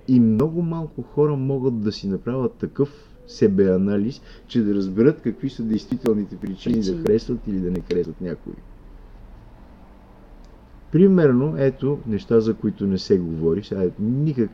И 0.08 0.20
много 0.20 0.62
малко 0.62 1.02
хора 1.02 1.36
могат 1.36 1.80
да 1.80 1.92
си 1.92 2.08
направят 2.08 2.54
такъв 2.54 3.15
себеанализ, 3.26 4.20
че 4.46 4.62
да 4.62 4.74
разберат 4.74 5.20
какви 5.20 5.50
са 5.50 5.62
действителните 5.62 6.36
причини, 6.36 6.74
Причини. 6.74 6.96
да 6.96 7.02
харесват 7.02 7.46
или 7.46 7.60
да 7.60 7.70
не 7.70 7.80
харесват 7.80 8.20
някой. 8.20 8.52
Примерно, 10.92 11.54
ето 11.58 11.98
неща, 12.06 12.40
за 12.40 12.54
които 12.54 12.86
не 12.86 12.98
се 12.98 13.18
говори. 13.18 13.64
Сега 13.64 13.90
никак 13.98 14.50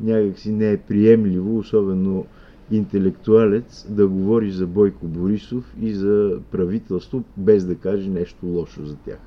някак 0.00 0.38
си 0.38 0.52
не 0.52 0.70
е 0.72 0.76
приемливо, 0.76 1.58
особено 1.58 2.26
интелектуалец, 2.70 3.86
да 3.90 4.08
говори 4.08 4.50
за 4.50 4.66
Бойко 4.66 5.06
Борисов 5.06 5.74
и 5.80 5.94
за 5.94 6.40
правителство, 6.50 7.24
без 7.36 7.64
да 7.64 7.74
каже 7.74 8.10
нещо 8.10 8.46
лошо 8.46 8.84
за 8.84 8.96
тях. 8.96 9.18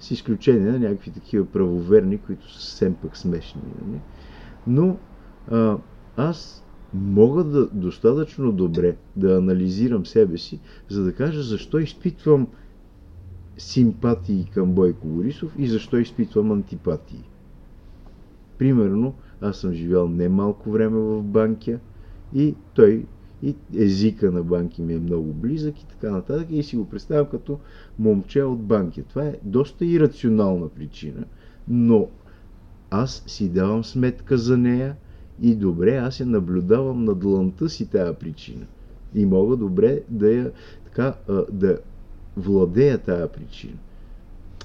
С 0.00 0.10
изключение 0.10 0.72
на 0.72 0.78
някакви 0.78 1.10
такива 1.10 1.46
правоверни, 1.46 2.18
които 2.18 2.52
са 2.52 2.60
съвсем 2.60 2.94
пък 2.94 3.16
смешни. 3.16 3.60
Нали? 3.82 4.00
Но 4.66 4.96
а, 5.50 5.76
аз 6.16 6.64
мога 6.94 7.44
да 7.44 7.66
достатъчно 7.66 8.52
добре 8.52 8.96
да 9.16 9.36
анализирам 9.38 10.06
себе 10.06 10.38
си, 10.38 10.60
за 10.88 11.04
да 11.04 11.14
кажа 11.14 11.42
защо 11.42 11.78
изпитвам 11.78 12.46
симпатии 13.58 14.50
към 14.54 14.72
Бойко 14.72 15.06
Борисов 15.06 15.54
и 15.58 15.68
защо 15.68 15.96
изпитвам 15.96 16.52
антипатии. 16.52 17.24
Примерно, 18.58 19.14
аз 19.40 19.56
съм 19.56 19.72
живял 19.72 20.08
немалко 20.08 20.70
време 20.70 20.98
в 20.98 21.22
Банкя 21.22 21.78
и 22.34 22.54
той 22.74 23.06
и 23.42 23.54
езика 23.74 24.32
на 24.32 24.42
банки 24.42 24.82
ми 24.82 24.94
е 24.94 24.98
много 24.98 25.32
близък 25.32 25.80
и 25.80 25.86
така 25.86 26.10
нататък 26.10 26.46
и 26.50 26.62
си 26.62 26.76
го 26.76 26.88
представям 26.88 27.26
като 27.26 27.58
момче 27.98 28.42
от 28.42 28.62
банки. 28.62 29.02
Това 29.02 29.24
е 29.24 29.36
доста 29.42 29.84
ирационална 29.84 30.68
причина, 30.68 31.24
но 31.68 32.08
аз 32.90 33.24
си 33.26 33.48
давам 33.48 33.84
сметка 33.84 34.38
за 34.38 34.58
нея 34.58 34.96
и 35.42 35.54
добре, 35.54 35.96
аз 35.96 36.20
я 36.20 36.26
наблюдавам 36.26 37.04
на 37.04 37.14
дланта 37.14 37.68
си 37.68 37.86
тая 37.86 38.14
причина. 38.14 38.66
И 39.14 39.26
мога 39.26 39.56
добре 39.56 40.00
да 40.08 40.32
я 40.32 40.52
така, 40.84 41.14
да 41.52 41.78
владея 42.36 42.98
тая 42.98 43.32
причина. 43.32 43.78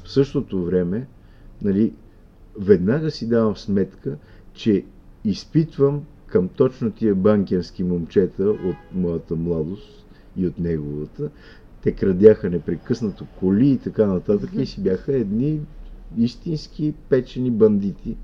В 0.03 0.11
същото 0.11 0.65
време, 0.65 1.07
нали, 1.61 1.93
веднага 2.59 3.11
си 3.11 3.29
давам 3.29 3.57
сметка, 3.57 4.17
че 4.53 4.85
изпитвам 5.25 6.01
към 6.27 6.47
точно 6.47 6.91
тия 6.91 7.15
банкерски 7.15 7.83
момчета 7.83 8.43
от 8.43 8.75
моята 8.93 9.35
младост 9.35 10.05
и 10.37 10.47
от 10.47 10.59
неговата. 10.59 11.29
Те 11.83 11.91
крадяха 11.91 12.49
непрекъснато 12.49 13.25
коли 13.39 13.69
и 13.69 13.77
така 13.77 14.05
нататък 14.05 14.49
и 14.53 14.65
си 14.65 14.81
бяха 14.83 15.15
едни 15.15 15.61
истински 16.17 16.93
печени 17.09 17.51
бандити. 17.51 18.17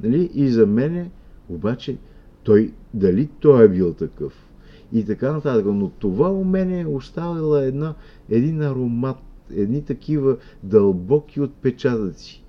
Нали? 0.00 0.30
И 0.34 0.48
за 0.48 0.66
мене 0.66 1.10
обаче 1.48 1.96
той, 2.42 2.72
дали 2.94 3.28
той 3.40 3.64
е 3.64 3.68
бил 3.68 3.92
такъв 3.92 4.44
и 4.92 5.04
така 5.04 5.32
нататък, 5.32 5.66
но 5.66 5.88
това 5.88 6.30
у 6.30 6.44
мене 6.44 6.80
е 6.80 6.86
оставила 6.86 7.64
една, 7.64 7.94
един 8.30 8.62
аромат, 8.62 9.16
едни 9.56 9.84
такива 9.84 10.36
дълбоки 10.62 11.40
отпечатъци. 11.40 12.43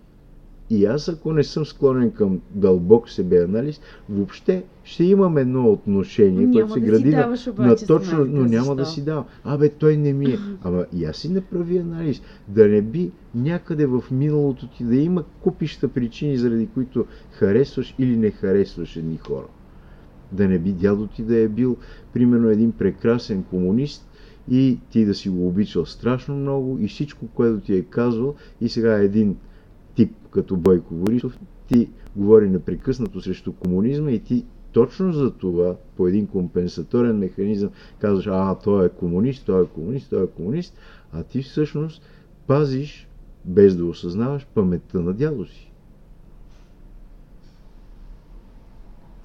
И 0.69 0.85
аз, 0.85 1.09
ако 1.09 1.33
не 1.33 1.43
съм 1.43 1.65
склонен 1.65 2.11
към 2.11 2.41
дълбок 2.51 3.09
себеанализ, 3.09 3.81
въобще 4.09 4.63
ще 4.83 5.03
имам 5.03 5.37
едно 5.37 5.71
отношение, 5.71 6.51
което 6.51 6.73
се 6.73 6.79
да 6.79 6.85
гради 6.85 7.09
на, 7.09 7.21
даваш 7.21 7.47
обаче 7.47 7.69
на 7.69 7.87
точно, 7.87 8.25
но 8.25 8.45
няма 8.45 8.75
да 8.75 8.83
защо? 8.83 8.95
си 8.95 9.05
давам. 9.05 9.25
Абе, 9.43 9.69
той 9.69 9.97
не 9.97 10.13
ми 10.13 10.25
е. 10.25 10.39
Ама 10.63 10.85
и 10.93 11.05
аз 11.05 11.17
си 11.17 11.29
направи 11.29 11.77
анализ. 11.77 12.21
Да 12.47 12.67
не 12.67 12.81
би 12.81 13.11
някъде 13.35 13.85
в 13.85 14.03
миналото 14.11 14.67
ти 14.67 14.83
да 14.83 14.95
има 14.95 15.23
купища 15.41 15.87
причини, 15.87 16.37
заради 16.37 16.67
които 16.67 17.05
харесваш 17.31 17.95
или 17.99 18.17
не 18.17 18.31
харесваш 18.31 18.95
едни 18.95 19.17
хора. 19.17 19.47
Да 20.31 20.47
не 20.47 20.59
би 20.59 20.71
дядо 20.71 21.07
ти 21.07 21.23
да 21.23 21.37
е 21.37 21.47
бил, 21.47 21.77
примерно, 22.13 22.49
един 22.49 22.71
прекрасен 22.71 23.43
комунист 23.43 24.07
и 24.51 24.79
ти 24.89 25.05
да 25.05 25.13
си 25.13 25.29
го 25.29 25.47
обичал 25.47 25.85
страшно 25.85 26.35
много 26.35 26.77
и 26.79 26.87
всичко, 26.87 27.27
което 27.27 27.59
ти 27.59 27.73
е 27.73 27.81
казвал 27.81 28.35
и 28.61 28.69
сега 28.69 28.97
един 28.97 29.35
като 30.35 30.57
Бойко 30.57 30.93
Борисов, 30.93 31.39
ти 31.67 31.89
говори 32.15 32.49
непрекъснато 32.49 33.21
срещу 33.21 33.53
комунизма 33.53 34.11
и 34.11 34.19
ти 34.19 34.45
точно 34.71 35.13
за 35.13 35.31
това, 35.31 35.75
по 35.95 36.07
един 36.07 36.27
компенсаторен 36.27 37.17
механизъм, 37.17 37.69
казваш, 37.99 38.27
а, 38.27 38.55
той 38.55 38.85
е 38.85 38.89
комунист, 38.89 39.45
той 39.45 39.63
е 39.63 39.67
комунист, 39.67 40.09
той 40.09 40.23
е 40.23 40.27
комунист, 40.27 40.77
а 41.11 41.23
ти 41.23 41.41
всъщност 41.41 42.01
пазиш, 42.47 43.07
без 43.45 43.75
да 43.75 43.85
осъзнаваш, 43.85 44.47
паметта 44.53 44.99
на 44.99 45.13
дядо 45.13 45.45
си. 45.45 45.71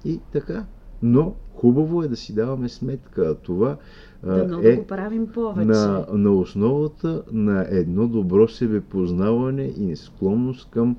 И 0.05 0.19
така. 0.31 0.65
Но 1.03 1.35
хубаво 1.55 2.03
е 2.03 2.07
да 2.07 2.15
си 2.15 2.33
даваме 2.33 2.69
сметка. 2.69 3.35
Това 3.43 3.77
Дано 4.23 4.59
е 4.59 4.71
да 4.71 4.77
го 4.77 4.87
правим 4.87 5.27
повече. 5.27 5.65
на, 5.67 6.05
на 6.13 6.31
основата 6.31 7.23
на 7.31 7.65
едно 7.69 8.07
добро 8.07 8.47
себепознаване 8.47 9.63
и 9.63 9.95
склонност 9.95 10.69
към 10.69 10.97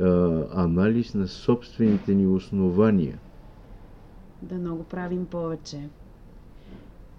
а, 0.00 0.42
анализ 0.54 1.14
на 1.14 1.28
собствените 1.28 2.14
ни 2.14 2.26
основания. 2.26 3.18
Дано 4.42 4.76
го 4.76 4.82
правим 4.82 5.26
повече. 5.26 5.88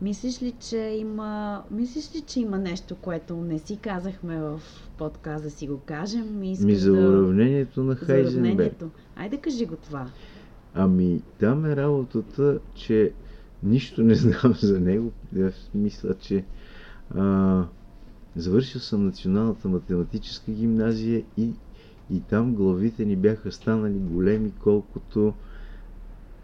Мислиш 0.02 0.42
ли, 0.42 0.54
че 0.60 0.78
има, 0.78 1.64
мислиш 1.72 2.16
ли, 2.16 2.22
че 2.22 2.40
има 2.40 2.58
нещо, 2.58 2.96
което 2.96 3.36
не 3.36 3.60
си 3.60 3.78
казахме 3.78 4.40
в 4.40 4.60
подкаст 4.98 5.44
да 5.44 5.50
си 5.50 5.68
го 5.68 5.80
кажем? 5.86 6.44
И 6.44 6.58
Ми 6.62 6.76
за 6.76 6.92
да... 6.94 7.10
уравнението 7.10 7.84
на 7.84 7.96
Хайзенберг. 7.96 8.36
уравнението. 8.46 8.90
Айде 9.16 9.38
кажи 9.38 9.66
го 9.66 9.76
това. 9.76 10.08
Ами, 10.74 11.22
там 11.40 11.66
е 11.66 11.76
работата, 11.76 12.60
че 12.74 13.14
нищо 13.64 14.04
не 14.04 14.16
знам 14.16 14.54
за 14.62 14.80
него. 14.80 15.12
Мисля, 15.76 16.16
че 16.20 16.46
а, 17.16 17.64
завършил 18.36 18.82
съм 18.82 19.06
Националната 19.06 19.68
математическа 19.68 20.52
гимназия 20.52 21.24
и, 21.38 21.52
и 22.10 22.22
там 22.22 22.56
главите 22.56 23.06
ни 23.06 23.16
бяха 23.16 23.52
станали 23.52 24.00
големи, 24.00 24.52
колкото 24.64 25.34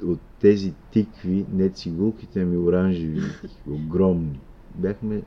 от 0.03 0.19
тези 0.39 0.73
тикви, 0.91 1.45
не 1.53 1.69
цигулките 1.69 2.45
ми 2.45 2.57
оранжеви, 2.57 3.21
огромни. 3.67 4.39
Бяхме, 4.75 5.21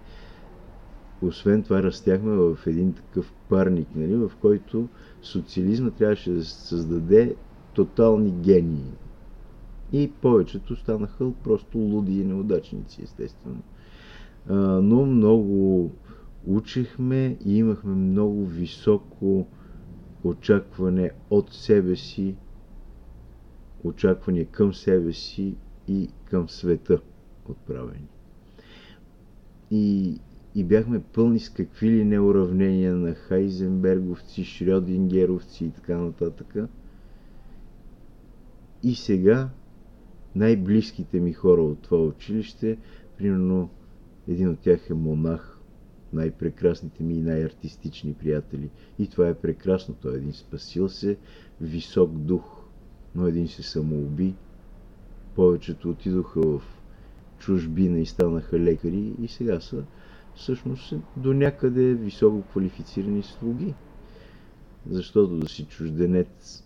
освен 1.23 1.63
това, 1.63 1.83
растяхме 1.83 2.33
в 2.33 2.59
един 2.67 2.93
такъв 2.93 3.33
парник, 3.49 3.89
нали, 3.95 4.17
в 4.17 4.33
който 4.41 4.89
социализма 5.23 5.91
трябваше 5.91 6.31
да 6.31 6.45
създаде 6.45 7.35
тотални 7.75 8.31
гении. 8.31 8.93
И 9.93 10.11
повечето 10.23 10.77
станаха 10.77 11.33
просто 11.45 11.79
луди 11.79 12.21
и 12.21 12.25
неудачници, 12.25 13.03
естествено. 13.03 13.63
А, 14.49 14.55
но 14.83 15.07
много 15.07 15.91
учехме 16.47 17.37
и 17.45 17.59
имахме 17.59 17.95
много 17.95 18.47
високо 18.47 19.47
очакване 20.25 21.11
от 21.31 21.53
себе 21.53 21.97
си, 21.97 22.35
очаквания 23.85 24.47
към 24.47 24.75
себе 24.75 25.13
си 25.13 25.55
и 25.89 26.09
към 26.25 26.49
света 26.49 27.01
отправени. 27.49 28.09
И, 29.71 30.17
и 30.55 30.65
бяхме 30.65 31.03
пълни 31.03 31.41
с 31.41 31.51
какви 31.51 31.91
ли 31.91 32.05
не 32.05 32.21
уравнения 32.21 32.97
на 32.97 33.15
Хайзенберговци, 33.15 34.45
Шрёдингеровци 34.45 35.65
и 35.65 35.71
така 35.71 35.97
нататък. 35.97 36.55
И 38.83 38.95
сега 38.95 39.49
най-близките 40.37 41.21
ми 41.21 41.33
хора 41.33 41.63
от 41.63 41.83
това 41.83 41.99
училище, 41.99 42.79
примерно 43.19 43.71
един 44.29 44.49
от 44.49 44.59
тях 44.59 44.91
е 44.91 44.95
монах, 44.95 45.61
най-прекрасните 46.13 47.03
ми 47.03 47.15
и 47.15 47.23
най-артистични 47.23 48.15
приятели. 48.15 48.71
И 48.99 49.09
това 49.09 49.29
е 49.29 49.35
прекрасно. 49.35 49.95
Той 49.95 50.15
е 50.15 50.17
един 50.17 50.33
спасил 50.33 50.89
се, 50.89 51.17
висок 51.61 52.11
дух, 52.11 52.65
но 53.15 53.27
един 53.27 53.49
се 53.49 53.63
самоуби. 53.63 54.35
Повечето 55.35 55.91
отидоха 55.91 56.41
в 56.41 56.63
чужбина 57.39 57.99
и 57.99 58.07
станаха 58.07 58.59
лекари 58.59 59.15
и 59.23 59.29
сега 59.29 59.61
са 59.61 59.85
всъщност 60.35 60.95
до 61.17 61.35
някъде 61.35 61.95
високо 61.95 62.43
квалифицирани 62.43 63.23
слуги. 63.23 63.75
Защото 64.91 65.37
да 65.37 65.49
си 65.49 65.65
чужденец, 65.65 66.65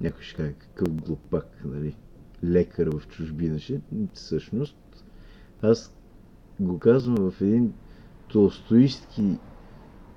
някой 0.00 0.22
ще 0.22 0.36
каже 0.36 0.52
какъв 0.52 0.94
глупак, 0.94 1.62
нали? 1.64 1.96
Лекар 2.44 2.88
в 2.88 3.08
чужбина. 3.08 3.58
Всъщност, 4.14 4.76
аз 5.62 5.96
го 6.60 6.78
казвам 6.78 7.30
в 7.30 7.40
един 7.40 7.72
толстоистки 8.28 9.38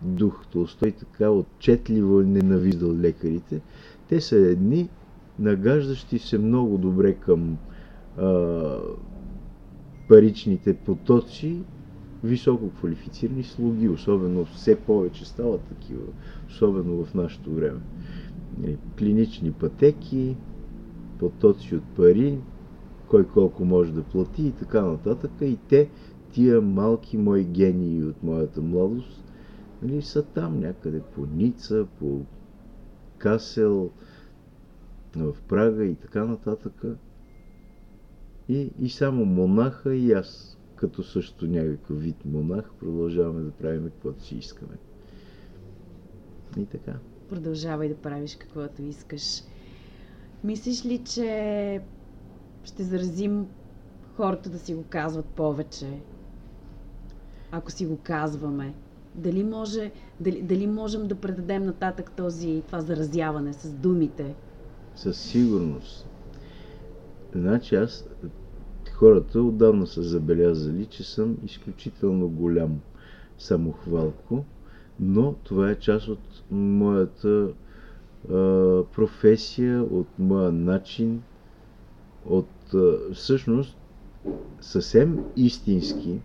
дух. 0.01 0.45
Толстой 0.51 0.91
така 0.91 1.29
отчетливо 1.29 2.21
ненавиждал 2.21 2.95
лекарите. 2.95 3.61
Те 4.09 4.21
са 4.21 4.35
едни, 4.35 4.89
нагаждащи 5.39 6.19
се 6.19 6.37
много 6.37 6.77
добре 6.77 7.13
към 7.13 7.57
а, 8.17 8.77
паричните 10.07 10.73
потоци, 10.73 11.61
високо 12.23 12.69
квалифицирани 12.69 13.43
слуги, 13.43 13.89
особено 13.89 14.45
все 14.45 14.75
повече 14.75 15.25
стават 15.25 15.61
такива, 15.61 16.03
особено 16.47 17.05
в 17.05 17.13
нашето 17.13 17.51
време. 17.51 17.79
Нали, 18.57 18.77
клинични 18.97 19.51
пътеки, 19.51 20.37
потоци 21.19 21.76
от 21.76 21.84
пари, 21.84 22.40
кой 23.07 23.27
колко 23.27 23.65
може 23.65 23.94
да 23.94 24.03
плати 24.03 24.48
и 24.48 24.52
така 24.52 24.81
нататък. 24.81 25.31
И 25.41 25.57
те, 25.69 25.90
тия 26.31 26.61
малки 26.61 27.18
мои 27.18 27.44
гении 27.44 28.03
от 28.03 28.23
моята 28.23 28.61
младост, 28.61 29.23
нали, 29.81 30.02
са 30.02 30.23
там 30.23 30.60
някъде 30.60 31.02
по 31.02 31.26
Ница, 31.26 31.88
по 31.99 32.22
Касел, 33.18 33.90
в 35.15 35.35
Прага 35.48 35.85
и 35.85 35.95
така 35.95 36.26
нататък. 36.26 36.84
И, 38.49 38.72
и 38.80 38.90
само 38.90 39.26
монаха 39.26 39.95
и 39.95 40.11
аз, 40.11 40.57
като 40.76 41.03
също 41.03 41.48
някакъв 41.48 42.02
вид 42.02 42.26
монах, 42.26 42.72
продължаваме 42.80 43.41
да 43.41 43.52
правим 43.52 43.84
каквото 43.84 44.23
си 44.23 44.35
искаме. 44.35 44.77
И 46.57 46.65
така. 46.65 46.94
Продължавай 47.30 47.90
да 47.90 47.95
правиш 47.95 48.35
каквото 48.35 48.81
искаш. 48.81 49.41
Мислиш 50.43 50.85
ли, 50.85 50.97
че 50.97 51.81
ще 52.63 52.83
заразим 52.83 53.47
хората 54.15 54.49
да 54.49 54.59
си 54.59 54.73
го 54.73 54.83
казват 54.89 55.25
повече? 55.25 55.99
Ако 57.51 57.71
си 57.71 57.85
го 57.85 57.97
казваме. 58.03 58.73
Дали, 59.15 59.43
може, 59.43 59.91
дали, 60.19 60.41
дали 60.41 60.67
можем 60.67 61.07
да 61.07 61.15
предадем 61.15 61.65
нататък 61.65 62.11
този, 62.11 62.63
това 62.67 62.81
заразяване 62.81 63.53
с 63.53 63.73
думите? 63.73 64.35
Със 64.95 65.17
сигурност. 65.17 66.07
Значи 67.35 67.75
аз, 67.75 68.07
хората 68.93 69.41
отдавна 69.41 69.87
са 69.87 70.03
забелязали, 70.03 70.85
че 70.85 71.03
съм 71.03 71.37
изключително 71.45 72.29
голям 72.29 72.79
самохвалко, 73.37 74.45
но 74.99 75.33
това 75.33 75.69
е 75.71 75.79
част 75.79 76.07
от 76.07 76.43
моята 76.51 77.53
професия, 78.95 79.83
от 79.83 80.07
моя 80.19 80.51
начин, 80.51 81.21
от 82.25 82.47
всъщност 83.13 83.77
съвсем 84.61 85.19
истински 85.35 86.19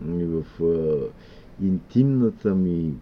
в 0.00 0.44
а, 0.62 1.64
интимната 1.64 2.54
ми 2.54 2.94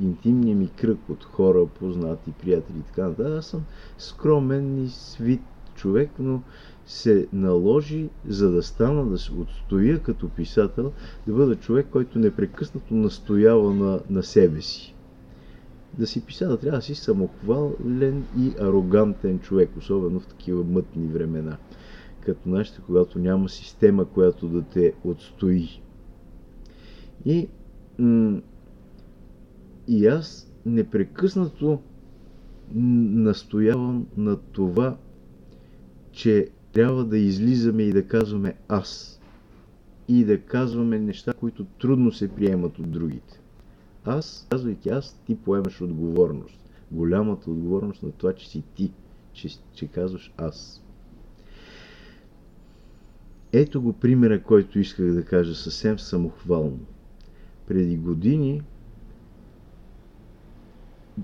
интимния 0.00 0.56
ми 0.56 0.68
кръг 0.68 0.98
от 1.08 1.24
хора, 1.24 1.66
познати, 1.66 2.32
приятели 2.42 2.78
и 2.78 2.82
така 2.82 3.02
нататък. 3.02 3.38
Аз 3.38 3.46
съм 3.46 3.64
скромен 3.98 4.84
и 4.84 4.88
свит 4.88 5.40
човек, 5.74 6.10
но 6.18 6.42
се 6.86 7.28
наложи, 7.32 8.08
за 8.28 8.50
да 8.50 8.62
стана, 8.62 9.06
да 9.06 9.18
се 9.18 9.32
отстоя 9.32 10.02
като 10.02 10.28
писател, 10.28 10.92
да 11.26 11.32
бъда 11.32 11.56
човек, 11.56 11.86
който 11.90 12.18
непрекъснато 12.18 12.94
настоява 12.94 13.74
на, 13.74 14.00
на 14.10 14.22
себе 14.22 14.60
си. 14.60 14.93
Да 15.98 16.06
си 16.06 16.20
писател 16.20 16.56
трябва 16.56 16.78
да 16.78 16.82
си 16.82 16.94
самохвален 16.94 18.24
и 18.38 18.52
арогантен 18.60 19.38
човек, 19.38 19.70
особено 19.78 20.20
в 20.20 20.26
такива 20.26 20.64
мътни 20.64 21.06
времена, 21.06 21.56
като 22.20 22.48
нашите, 22.48 22.80
когато 22.80 23.18
няма 23.18 23.48
система, 23.48 24.04
която 24.04 24.48
да 24.48 24.62
те 24.62 24.92
отстои. 25.04 25.68
И 27.24 27.48
и 29.88 30.06
аз 30.06 30.52
непрекъснато 30.66 31.80
настоявам 32.74 34.06
на 34.16 34.36
това, 34.36 34.96
че 36.12 36.48
трябва 36.72 37.04
да 37.04 37.18
излизаме 37.18 37.82
и 37.82 37.92
да 37.92 38.06
казваме 38.06 38.54
аз. 38.68 39.20
И 40.08 40.24
да 40.24 40.40
казваме 40.40 40.98
неща, 40.98 41.32
които 41.34 41.64
трудно 41.64 42.12
се 42.12 42.28
приемат 42.28 42.78
от 42.78 42.90
другите. 42.90 43.40
Аз, 44.04 44.46
казвайки 44.50 44.88
аз, 44.88 45.20
ти 45.26 45.36
поемаш 45.36 45.80
отговорност. 45.80 46.60
Голямата 46.90 47.50
отговорност 47.50 48.02
на 48.02 48.12
това, 48.12 48.32
че 48.32 48.48
си 48.48 48.62
ти, 48.74 48.92
че, 49.32 49.48
че 49.72 49.86
казваш 49.86 50.32
аз. 50.36 50.82
Ето 53.52 53.82
го 53.82 53.92
примера, 53.92 54.42
който 54.42 54.78
исках 54.78 55.06
да 55.06 55.24
кажа 55.24 55.54
съвсем 55.54 55.98
самохвално. 55.98 56.80
Преди 57.66 57.96
години 57.96 58.62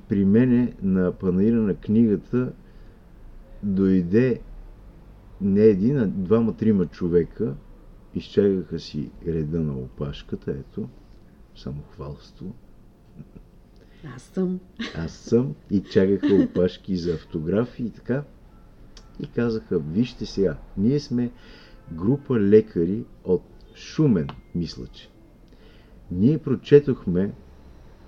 при 0.08 0.24
мене 0.24 0.74
на 0.82 1.12
панаира 1.12 1.56
на 1.56 1.74
книгата 1.74 2.52
дойде 3.62 4.40
не 5.40 5.64
един, 5.64 5.98
а 5.98 6.06
двама-трима 6.06 6.86
човека, 6.86 7.54
изчагаха 8.14 8.78
си 8.78 9.10
реда 9.26 9.60
на 9.60 9.72
опашката, 9.72 10.50
ето, 10.50 10.88
самохвалство. 11.54 12.54
Аз 14.04 14.22
съм. 14.22 14.60
Аз 14.96 15.12
съм 15.12 15.54
и 15.70 15.80
чагаха 15.82 16.34
опашки 16.34 16.96
за 16.96 17.14
автографи 17.14 17.82
и 17.82 17.90
така. 17.90 18.22
И 19.20 19.26
казаха, 19.26 19.78
вижте 19.78 20.26
сега, 20.26 20.56
ние 20.76 21.00
сме 21.00 21.30
група 21.92 22.40
лекари 22.40 23.04
от 23.24 23.42
Шумен, 23.74 24.28
мисля, 24.54 24.86
че. 24.86 25.08
Ние 26.10 26.38
прочетохме, 26.38 27.32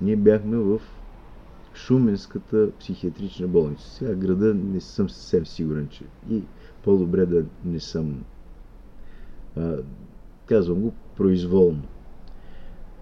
ние 0.00 0.16
бяхме 0.16 0.56
в 0.56 0.80
Шуменската 1.74 2.70
психиатрична 2.78 3.48
болница. 3.48 3.90
Сега 3.90 4.14
града 4.14 4.54
не 4.54 4.80
съм 4.80 5.10
съвсем 5.10 5.46
сигурен, 5.46 5.88
че 5.88 6.04
и 6.30 6.42
по-добре 6.84 7.26
да 7.26 7.44
не 7.64 7.80
съм. 7.80 8.24
А, 9.56 9.76
казвам 10.46 10.80
го 10.80 10.92
произволно. 11.16 11.82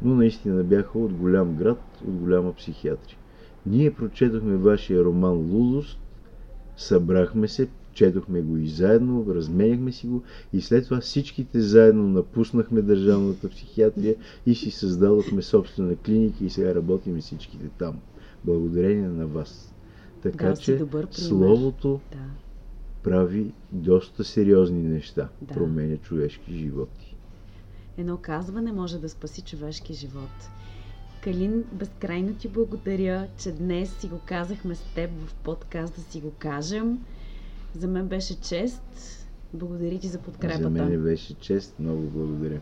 Но 0.03 0.15
наистина 0.15 0.65
бяха 0.65 0.99
от 0.99 1.13
голям 1.13 1.57
град, 1.57 1.83
от 2.09 2.15
голяма 2.15 2.53
психиатрия. 2.53 3.17
Ние 3.67 3.95
прочетохме 3.95 4.57
вашия 4.57 5.05
роман 5.05 5.37
Лудост, 5.37 5.99
събрахме 6.77 7.49
се, 7.49 7.69
четохме 7.93 8.43
го 8.43 8.57
и 8.57 8.69
заедно, 8.69 9.27
разменяхме 9.29 9.93
си 9.93 10.07
го 10.07 10.23
и 10.53 10.61
след 10.61 10.85
това 10.85 11.01
всичките 11.01 11.61
заедно 11.61 12.09
напуснахме 12.09 12.83
държавната 12.83 13.49
психиатрия 13.49 14.15
и 14.47 14.55
си 14.55 14.71
създадохме 14.71 15.43
собствена 15.43 15.97
клиника 15.97 16.45
и 16.45 16.51
сега 16.51 16.75
работиме 16.75 17.21
всичките 17.21 17.69
там 17.79 17.99
благодарение 18.45 19.09
на 19.09 19.27
вас. 19.27 19.75
Така 20.23 20.47
да, 20.47 20.57
че 20.57 20.87
Словото 21.11 22.01
да. 22.13 22.19
прави 23.03 23.53
доста 23.73 24.25
сериозни 24.25 24.83
неща, 24.83 25.29
да. 25.43 25.55
променя 25.55 25.97
човешки 25.97 26.59
животи. 26.59 27.10
Едно 28.01 28.17
казване 28.17 28.73
може 28.73 28.99
да 28.99 29.09
спаси 29.09 29.43
човешки 29.43 29.95
живот. 29.95 30.51
Калин, 31.25 31.65
безкрайно 31.73 32.35
ти 32.35 32.49
благодаря, 32.49 33.29
че 33.39 33.53
днес 33.53 33.97
си 33.99 34.09
го 34.09 34.21
казахме 34.27 34.75
с 34.75 34.83
теб 34.95 35.11
в 35.27 35.35
подкаст 35.35 35.95
да 35.95 36.03
си 36.03 36.21
го 36.21 36.33
кажем. 36.39 36.99
За 37.75 37.87
мен 37.89 38.09
беше 38.09 38.41
чест. 38.41 38.83
Благодаря 39.55 39.99
ти 39.99 40.09
за 40.09 40.19
подкрепата. 40.19 40.63
За 40.63 40.71
мен 40.71 41.03
беше 41.03 41.35
чест. 41.35 41.75
Много 41.79 42.03
благодаря. 42.03 42.61